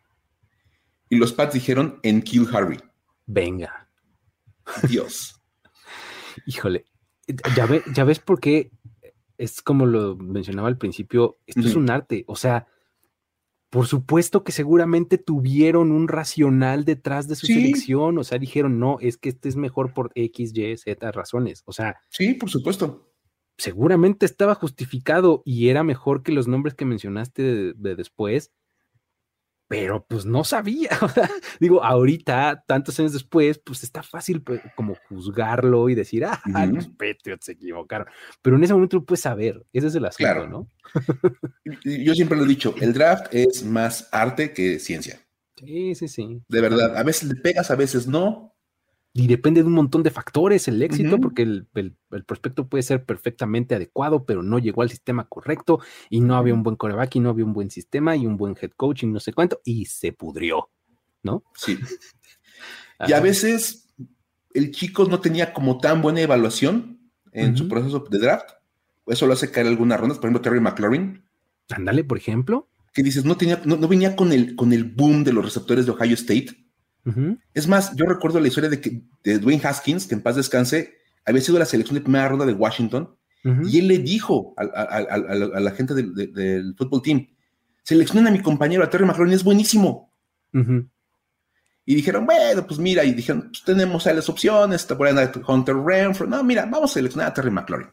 Y 1.10 1.18
los 1.18 1.34
Pats 1.34 1.54
dijeron 1.54 2.00
en 2.04 2.22
Kill 2.22 2.48
Harry. 2.54 2.78
Venga. 3.26 3.90
Dios. 4.88 5.42
Híjole. 6.46 6.86
Ya, 7.56 7.66
ve- 7.66 7.84
ya 7.94 8.04
ves 8.04 8.20
por 8.20 8.40
qué 8.40 8.72
es 9.38 9.62
como 9.62 9.86
lo 9.86 10.16
mencionaba 10.16 10.68
al 10.68 10.78
principio. 10.78 11.38
Esto 11.48 11.62
es 11.62 11.76
un 11.76 11.90
arte. 11.90 12.24
O 12.28 12.36
sea, 12.36 12.68
por 13.70 13.88
supuesto 13.88 14.44
que 14.44 14.52
seguramente 14.52 15.18
tuvieron 15.18 15.92
un 15.92 16.08
racional 16.08 16.86
detrás 16.86 17.28
de 17.28 17.36
su 17.36 17.48
Sí. 17.48 17.56
selección. 17.56 18.18
O 18.18 18.24
sea, 18.24 18.38
dijeron, 18.38 18.80
no, 18.80 18.98
es 19.02 19.18
que 19.18 19.30
este 19.30 19.50
es 19.50 19.56
mejor 19.56 19.94
por 19.94 20.12
X, 20.16 20.52
Y, 20.56 20.78
Z 20.78 21.12
razones. 21.12 21.64
O 21.66 21.74
sea, 21.74 21.98
Sí, 22.10 22.34
por 22.36 22.50
supuesto. 22.50 23.12
seguramente 23.58 24.26
estaba 24.26 24.54
justificado 24.56 25.42
y 25.46 25.70
era 25.70 25.84
mejor 25.84 26.24
que 26.24 26.32
los 26.32 26.48
nombres 26.48 26.76
que 26.76 26.86
mencionaste 26.86 27.42
de, 27.42 27.74
de 27.76 27.96
después, 27.96 28.52
pero 29.68 30.06
pues 30.08 30.26
no 30.26 30.44
sabía. 30.44 30.90
o 31.02 31.10
sea, 31.10 31.30
Digo, 31.60 31.84
ahorita, 31.84 32.64
tantos 32.68 33.00
años 33.00 33.14
después, 33.14 33.60
pues 33.60 33.84
está 33.84 34.04
fácil 34.04 34.42
pues, 34.42 34.62
como 34.76 34.96
juzgarlo 35.08 35.90
y 35.90 35.96
decir, 35.96 36.26
ah, 36.26 36.42
los 36.72 36.88
Patriots 36.88 37.46
se 37.46 37.54
equivocaron. 37.54 38.08
Pero 38.42 38.56
en 38.58 38.64
ese 38.64 38.74
momento 38.74 38.98
lo 38.98 39.06
puedes 39.06 39.22
saber. 39.22 39.66
Ese 39.74 39.88
es 39.88 39.96
el 39.96 40.06
asunto, 40.06 40.18
Claro. 40.32 40.48
¿no? 40.48 40.70
Yo 41.84 42.14
siempre 42.14 42.38
lo 42.38 42.46
he 42.46 42.48
dicho, 42.48 42.76
el 42.80 42.94
draft 42.94 43.34
es 43.34 43.64
más 43.64 44.10
arte 44.12 44.54
que 44.54 44.80
ciencia. 44.80 45.20
Sí, 45.58 45.96
sí, 45.96 46.08
sí. 46.08 46.42
De 46.48 46.62
verdad, 46.62 46.98
a 46.98 47.04
veces 47.04 47.30
le 47.30 47.36
pegas, 47.36 47.72
a 47.72 47.76
veces 47.76 48.08
no. 48.08 48.55
Y 49.18 49.28
depende 49.28 49.62
de 49.62 49.68
un 49.68 49.74
montón 49.74 50.04
de 50.04 50.12
factores 50.12 50.68
el 50.68 50.82
éxito, 50.84 51.12
porque 51.22 51.44
el, 51.44 51.68
el- 51.76 51.96
el 52.12 52.26
prospecto 52.26 52.68
puede 52.68 52.84
ser 52.84 53.06
perfectamente 53.06 53.74
adecuado, 53.74 54.26
pero 54.26 54.44
no 54.44 54.60
llegó 54.60 54.82
al 54.82 54.90
sistema 54.90 55.26
correcto 55.26 55.80
y 56.10 56.20
no 56.20 56.36
había 56.36 56.54
un 56.54 56.64
buen 56.64 56.76
coreback 56.76 57.16
y 57.16 57.20
no 57.22 57.30
había 57.30 57.46
un 57.46 57.54
buen 57.54 57.72
sistema 57.72 58.18
y 58.18 58.26
un 58.26 58.36
buen 58.36 58.58
head 58.62 58.72
coaching, 58.76 59.14
no 59.14 59.22
sé 59.22 59.32
cuánto, 59.32 59.62
y 59.64 59.86
se 59.86 60.12
pudrió, 60.12 60.70
¿no? 61.24 61.44
Sí. 61.56 61.80
Y 63.08 63.14
a 63.14 63.20
veces 63.20 63.88
el 64.54 64.72
chico 64.72 65.06
no 65.06 65.20
tenía 65.20 65.54
como 65.54 65.80
tan 65.80 66.02
buena 66.02 66.22
evaluación 66.22 67.00
en 67.34 67.58
su 67.58 67.68
proceso 67.68 68.00
de 68.10 68.20
draft. 68.20 68.50
Eso 69.06 69.28
lo 69.28 69.34
hace 69.34 69.52
caer 69.52 69.68
algunas 69.68 70.00
rondas. 70.00 70.18
Por 70.18 70.30
ejemplo, 70.30 70.42
Terry 70.42 70.62
McLaurin, 70.62 71.24
Ándale, 71.70 72.04
por 72.06 72.18
ejemplo. 72.18 72.70
que 72.94 73.04
dices, 73.04 73.26
no, 73.26 73.36
tenía, 73.36 73.62
no, 73.66 73.76
no 73.76 73.88
venía 73.90 74.16
con 74.16 74.32
el, 74.32 74.56
con 74.56 74.72
el 74.72 74.86
boom 74.86 75.24
de 75.26 75.34
los 75.34 75.44
receptores 75.44 75.86
de 75.86 75.92
Ohio 75.92 76.14
State. 76.14 76.65
Es 77.54 77.68
más, 77.68 77.96
yo 77.96 78.06
recuerdo 78.06 78.40
la 78.40 78.48
historia 78.48 78.70
de, 78.70 78.82
que, 78.82 79.02
de 79.24 79.38
Dwayne 79.40 79.62
Haskins, 79.64 80.08
que 80.08 80.16
en 80.16 80.22
paz 80.22 80.36
descanse, 80.36 80.96
había 81.26 81.42
sido 81.42 81.60
la 81.60 81.66
selección 81.66 81.96
de 81.96 82.02
primera 82.02 82.28
ronda 82.28 82.46
de 82.46 82.54
Washington, 82.54 83.16
y 83.64 83.78
él 83.78 83.88
le 83.88 84.00
dijo 84.00 84.56
a, 84.58 84.64
a- 84.64 84.82
a- 84.82 85.16
a- 85.16 85.58
a 85.58 85.60
la 85.60 85.72
gente 85.72 85.94
del, 85.94 86.16
de- 86.16 86.28
del 86.28 86.76
fútbol 86.76 87.04
team, 87.04 87.28
seleccionen 87.84 88.28
a 88.28 88.32
mi 88.32 88.42
compañero, 88.42 88.84
a 88.84 88.90
Terry 88.90 89.06
McLaurin, 89.06 89.34
es 89.36 89.44
buenísimo. 89.44 90.12
Y 91.88 91.94
dijeron, 91.94 92.26
bueno, 92.26 92.66
pues 92.66 92.80
mira, 92.80 93.04
y 93.04 93.14
dijeron, 93.14 93.50
pues 93.52 93.64
tenemos 93.64 94.08
ahí 94.08 94.16
las 94.16 94.28
opciones, 94.30 94.82
está 94.82 94.98
por 94.98 95.06
ahí 95.08 95.14
Hunter 95.48 95.76
Renfro, 95.76 96.26
no, 96.26 96.44
mira, 96.44 96.66
vamos 96.66 96.90
a 96.90 96.94
seleccionar 96.96 97.28
a 97.30 97.34
Terry 97.36 97.52
McLaurin, 97.52 97.90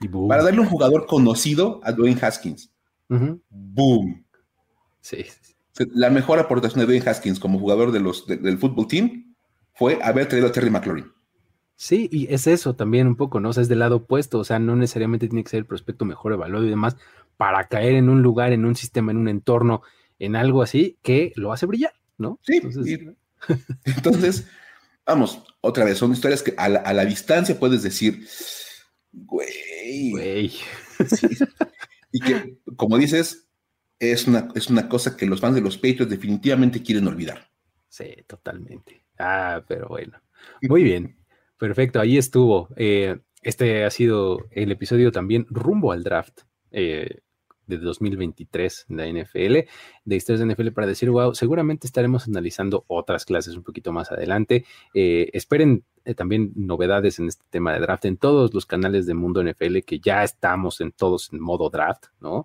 Y 0.00 0.08
boom. 0.08 0.28
para 0.28 0.42
darle 0.42 0.60
un 0.60 0.68
jugador 0.68 1.04
conocido 1.04 1.82
a 1.84 1.92
Dwayne 1.92 2.18
Haskins. 2.22 2.70
Boom. 3.50 4.24
Sí, 5.02 5.22
sí, 5.42 5.53
La 5.94 6.10
mejor 6.10 6.38
aportación 6.38 6.80
de 6.80 6.86
Dwayne 6.86 7.08
Haskins 7.08 7.40
como 7.40 7.58
jugador 7.58 7.90
de 7.92 8.00
los, 8.00 8.26
de- 8.26 8.36
del 8.36 8.58
fútbol 8.58 8.86
team 8.86 9.34
fue 9.74 9.98
haber 10.02 10.28
traído 10.28 10.46
a 10.48 10.52
Terry 10.52 10.70
McLaurin. 10.70 11.10
Sí, 11.76 12.08
y 12.12 12.32
es 12.32 12.46
eso 12.46 12.76
también 12.76 13.08
un 13.08 13.16
poco, 13.16 13.40
¿no? 13.40 13.48
O 13.48 13.52
sea, 13.52 13.62
es 13.62 13.68
del 13.68 13.80
lado 13.80 13.96
opuesto, 13.96 14.38
o 14.38 14.44
sea, 14.44 14.60
no 14.60 14.76
necesariamente 14.76 15.26
tiene 15.26 15.42
que 15.42 15.50
ser 15.50 15.58
el 15.58 15.66
prospecto 15.66 16.04
mejor 16.04 16.32
evaluado 16.32 16.64
y 16.64 16.70
demás 16.70 16.96
para 17.36 17.66
caer 17.66 17.94
en 17.94 18.08
un 18.08 18.22
lugar, 18.22 18.52
en 18.52 18.64
un 18.64 18.76
sistema, 18.76 19.10
en 19.10 19.18
un 19.18 19.28
entorno, 19.28 19.82
en 20.20 20.36
algo 20.36 20.62
así 20.62 20.96
que 21.02 21.32
lo 21.34 21.52
hace 21.52 21.66
brillar, 21.66 21.92
¿no? 22.16 22.38
Sí, 22.42 22.58
Entonces, 22.62 22.86
y- 22.86 23.08
entonces, 23.84 24.46
vamos, 25.04 25.42
otra 25.60 25.84
vez, 25.84 25.98
son 25.98 26.12
historias 26.12 26.44
que 26.44 26.54
a 26.56 26.68
la, 26.68 27.04
distancia 27.04 27.58
puedes 27.58 27.82
decir, 27.82 28.24
güey. 29.12 30.12
Güey. 30.12 30.52
Y 32.12 32.20
que, 32.20 32.58
como 32.76 32.96
dices, 32.96 33.48
es 33.98 34.26
una, 34.26 34.48
es 34.54 34.70
una 34.70 34.88
cosa 34.88 35.16
que 35.16 35.26
los 35.26 35.40
fans 35.40 35.54
de 35.54 35.60
los 35.60 35.76
Patriots 35.76 36.10
definitivamente 36.10 36.82
quieren 36.82 37.06
olvidar. 37.06 37.48
Sí, 37.88 38.14
totalmente. 38.26 39.04
Ah, 39.18 39.62
pero 39.66 39.88
bueno. 39.88 40.20
Muy 40.62 40.82
bien. 40.82 41.16
Perfecto, 41.58 42.00
ahí 42.00 42.18
estuvo. 42.18 42.68
Eh, 42.76 43.18
este 43.42 43.84
ha 43.84 43.90
sido 43.90 44.38
el 44.50 44.72
episodio 44.72 45.12
también 45.12 45.46
rumbo 45.48 45.92
al 45.92 46.02
draft. 46.02 46.40
Eh, 46.70 47.20
de 47.66 47.78
2023 47.78 48.86
en 48.90 48.96
la 48.96 49.06
NFL, 49.06 49.68
de 50.04 50.16
historias 50.16 50.40
de 50.40 50.54
NFL 50.54 50.72
para 50.72 50.86
decir, 50.86 51.10
wow, 51.10 51.34
seguramente 51.34 51.86
estaremos 51.86 52.26
analizando 52.26 52.84
otras 52.88 53.24
clases 53.24 53.56
un 53.56 53.62
poquito 53.62 53.92
más 53.92 54.10
adelante. 54.12 54.64
Eh, 54.92 55.30
esperen 55.32 55.84
eh, 56.04 56.14
también 56.14 56.52
novedades 56.54 57.18
en 57.18 57.28
este 57.28 57.44
tema 57.50 57.72
de 57.72 57.80
draft 57.80 58.04
en 58.04 58.16
todos 58.16 58.52
los 58.52 58.66
canales 58.66 59.06
de 59.06 59.14
Mundo 59.14 59.42
NFL, 59.42 59.78
que 59.86 59.98
ya 60.00 60.22
estamos 60.22 60.80
en 60.80 60.92
todos 60.92 61.32
en 61.32 61.40
modo 61.40 61.70
draft, 61.70 62.06
¿no? 62.20 62.44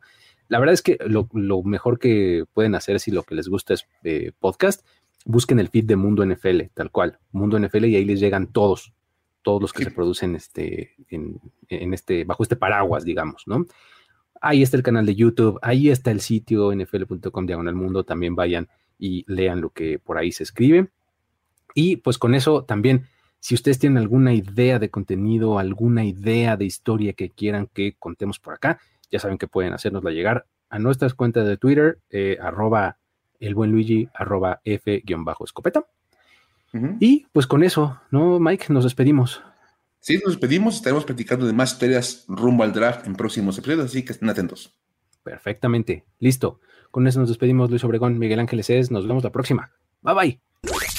La 0.50 0.60
verdad 0.60 0.74
es 0.74 0.82
que 0.82 0.98
lo, 1.06 1.30
mejor 1.64 2.00
que 2.00 2.44
pueden 2.54 2.76
hacer 2.76 3.00
si 3.00 3.12
lo 3.12 3.24
que 3.24 3.36
les 3.36 3.48
gusta 3.48 3.76
es 3.76 3.88
eh, 4.04 4.34
podcast, 4.38 4.86
busquen 5.26 5.60
el 5.60 5.70
feed 5.70 5.86
de 5.86 5.96
Mundo 5.96 6.26
NFL, 6.26 6.64
tal 6.74 6.92
cual, 6.92 7.20
Mundo 7.32 7.58
NFL, 7.58 7.86
y 7.86 7.96
ahí 7.96 8.04
les 8.04 8.20
llegan 8.20 8.52
todos, 8.52 8.94
todos 9.44 9.62
los 9.62 9.72
que 9.72 9.86
se 9.86 9.92
producen 9.92 10.36
este, 10.36 10.96
en, 11.10 11.40
en 11.70 11.94
este, 11.94 12.26
bajo 12.26 12.44
este 12.44 12.56
paraguas, 12.58 13.06
digamos, 13.06 13.44
¿no? 13.46 13.66
Ahí 14.42 14.64
está 14.64 14.78
el 14.78 14.84
canal 14.84 15.06
de 15.06 15.16
YouTube, 15.16 15.60
ahí 15.62 15.90
está 15.90 16.12
el 16.12 16.22
sitio 16.22 16.74
nfl.com 16.74 17.46
diagonal 17.46 17.76
mundo. 17.76 18.04
También 18.06 18.36
vayan 18.36 18.70
y 18.98 19.26
lean 19.28 19.62
lo 19.62 19.72
que 19.72 20.00
por 20.00 20.18
ahí 20.18 20.32
se 20.32 20.44
escribe. 20.44 20.90
Y 21.76 21.98
pues 21.98 22.18
con 22.18 22.34
eso 22.34 22.64
también, 22.64 23.06
si 23.40 23.54
ustedes 23.54 23.80
tienen 23.80 23.98
alguna 23.98 24.34
idea 24.34 24.80
de 24.80 24.90
contenido, 24.90 25.60
alguna 25.60 26.06
idea 26.06 26.56
de 26.56 26.66
historia 26.66 27.14
que 27.14 27.30
quieran 27.30 27.68
que 27.68 27.96
contemos 27.98 28.40
por 28.40 28.54
acá, 28.54 28.80
ya 29.12 29.20
saben 29.20 29.38
que 29.38 29.48
pueden 29.48 29.74
hacernosla 29.74 30.12
llegar 30.12 30.46
a 30.70 30.80
nuestras 30.80 31.14
cuentas 31.14 31.48
de 31.48 31.58
Twitter, 31.58 32.00
eh, 32.10 32.38
arroba 32.42 32.98
el 33.40 33.56
buen 33.56 33.72
Luigi, 33.72 34.10
arroba 34.14 34.62
F-escopeta. 34.64 35.86
Y 37.00 37.26
pues 37.32 37.48
con 37.48 37.64
eso, 37.64 38.00
¿no, 38.12 38.40
Mike? 38.40 38.66
Nos 38.70 38.84
despedimos. 38.84 39.42
Sí, 40.00 40.20
nos 40.24 40.34
despedimos. 40.34 40.76
Estaremos 40.76 41.04
platicando 41.04 41.48
de 41.48 41.54
más 41.54 41.74
historias 41.74 42.26
rumbo 42.28 42.64
al 42.64 42.74
draft 42.74 43.08
en 43.08 43.16
próximos 43.16 43.58
episodios, 43.58 43.86
así 43.86 44.06
que 44.06 44.14
estén 44.14 44.30
atentos. 44.30 44.76
Perfectamente. 45.24 46.06
Listo. 46.20 46.60
Con 46.92 47.08
eso 47.08 47.20
nos 47.20 47.30
despedimos, 47.30 47.70
Luis 47.70 47.84
Obregón, 47.84 48.18
Miguel 48.18 48.40
Ángeles 48.40 48.70
es. 48.70 48.92
Nos 48.92 49.08
vemos 49.08 49.24
la 49.24 49.32
próxima. 49.32 49.72
Bye 50.02 50.14
bye. 50.14 50.99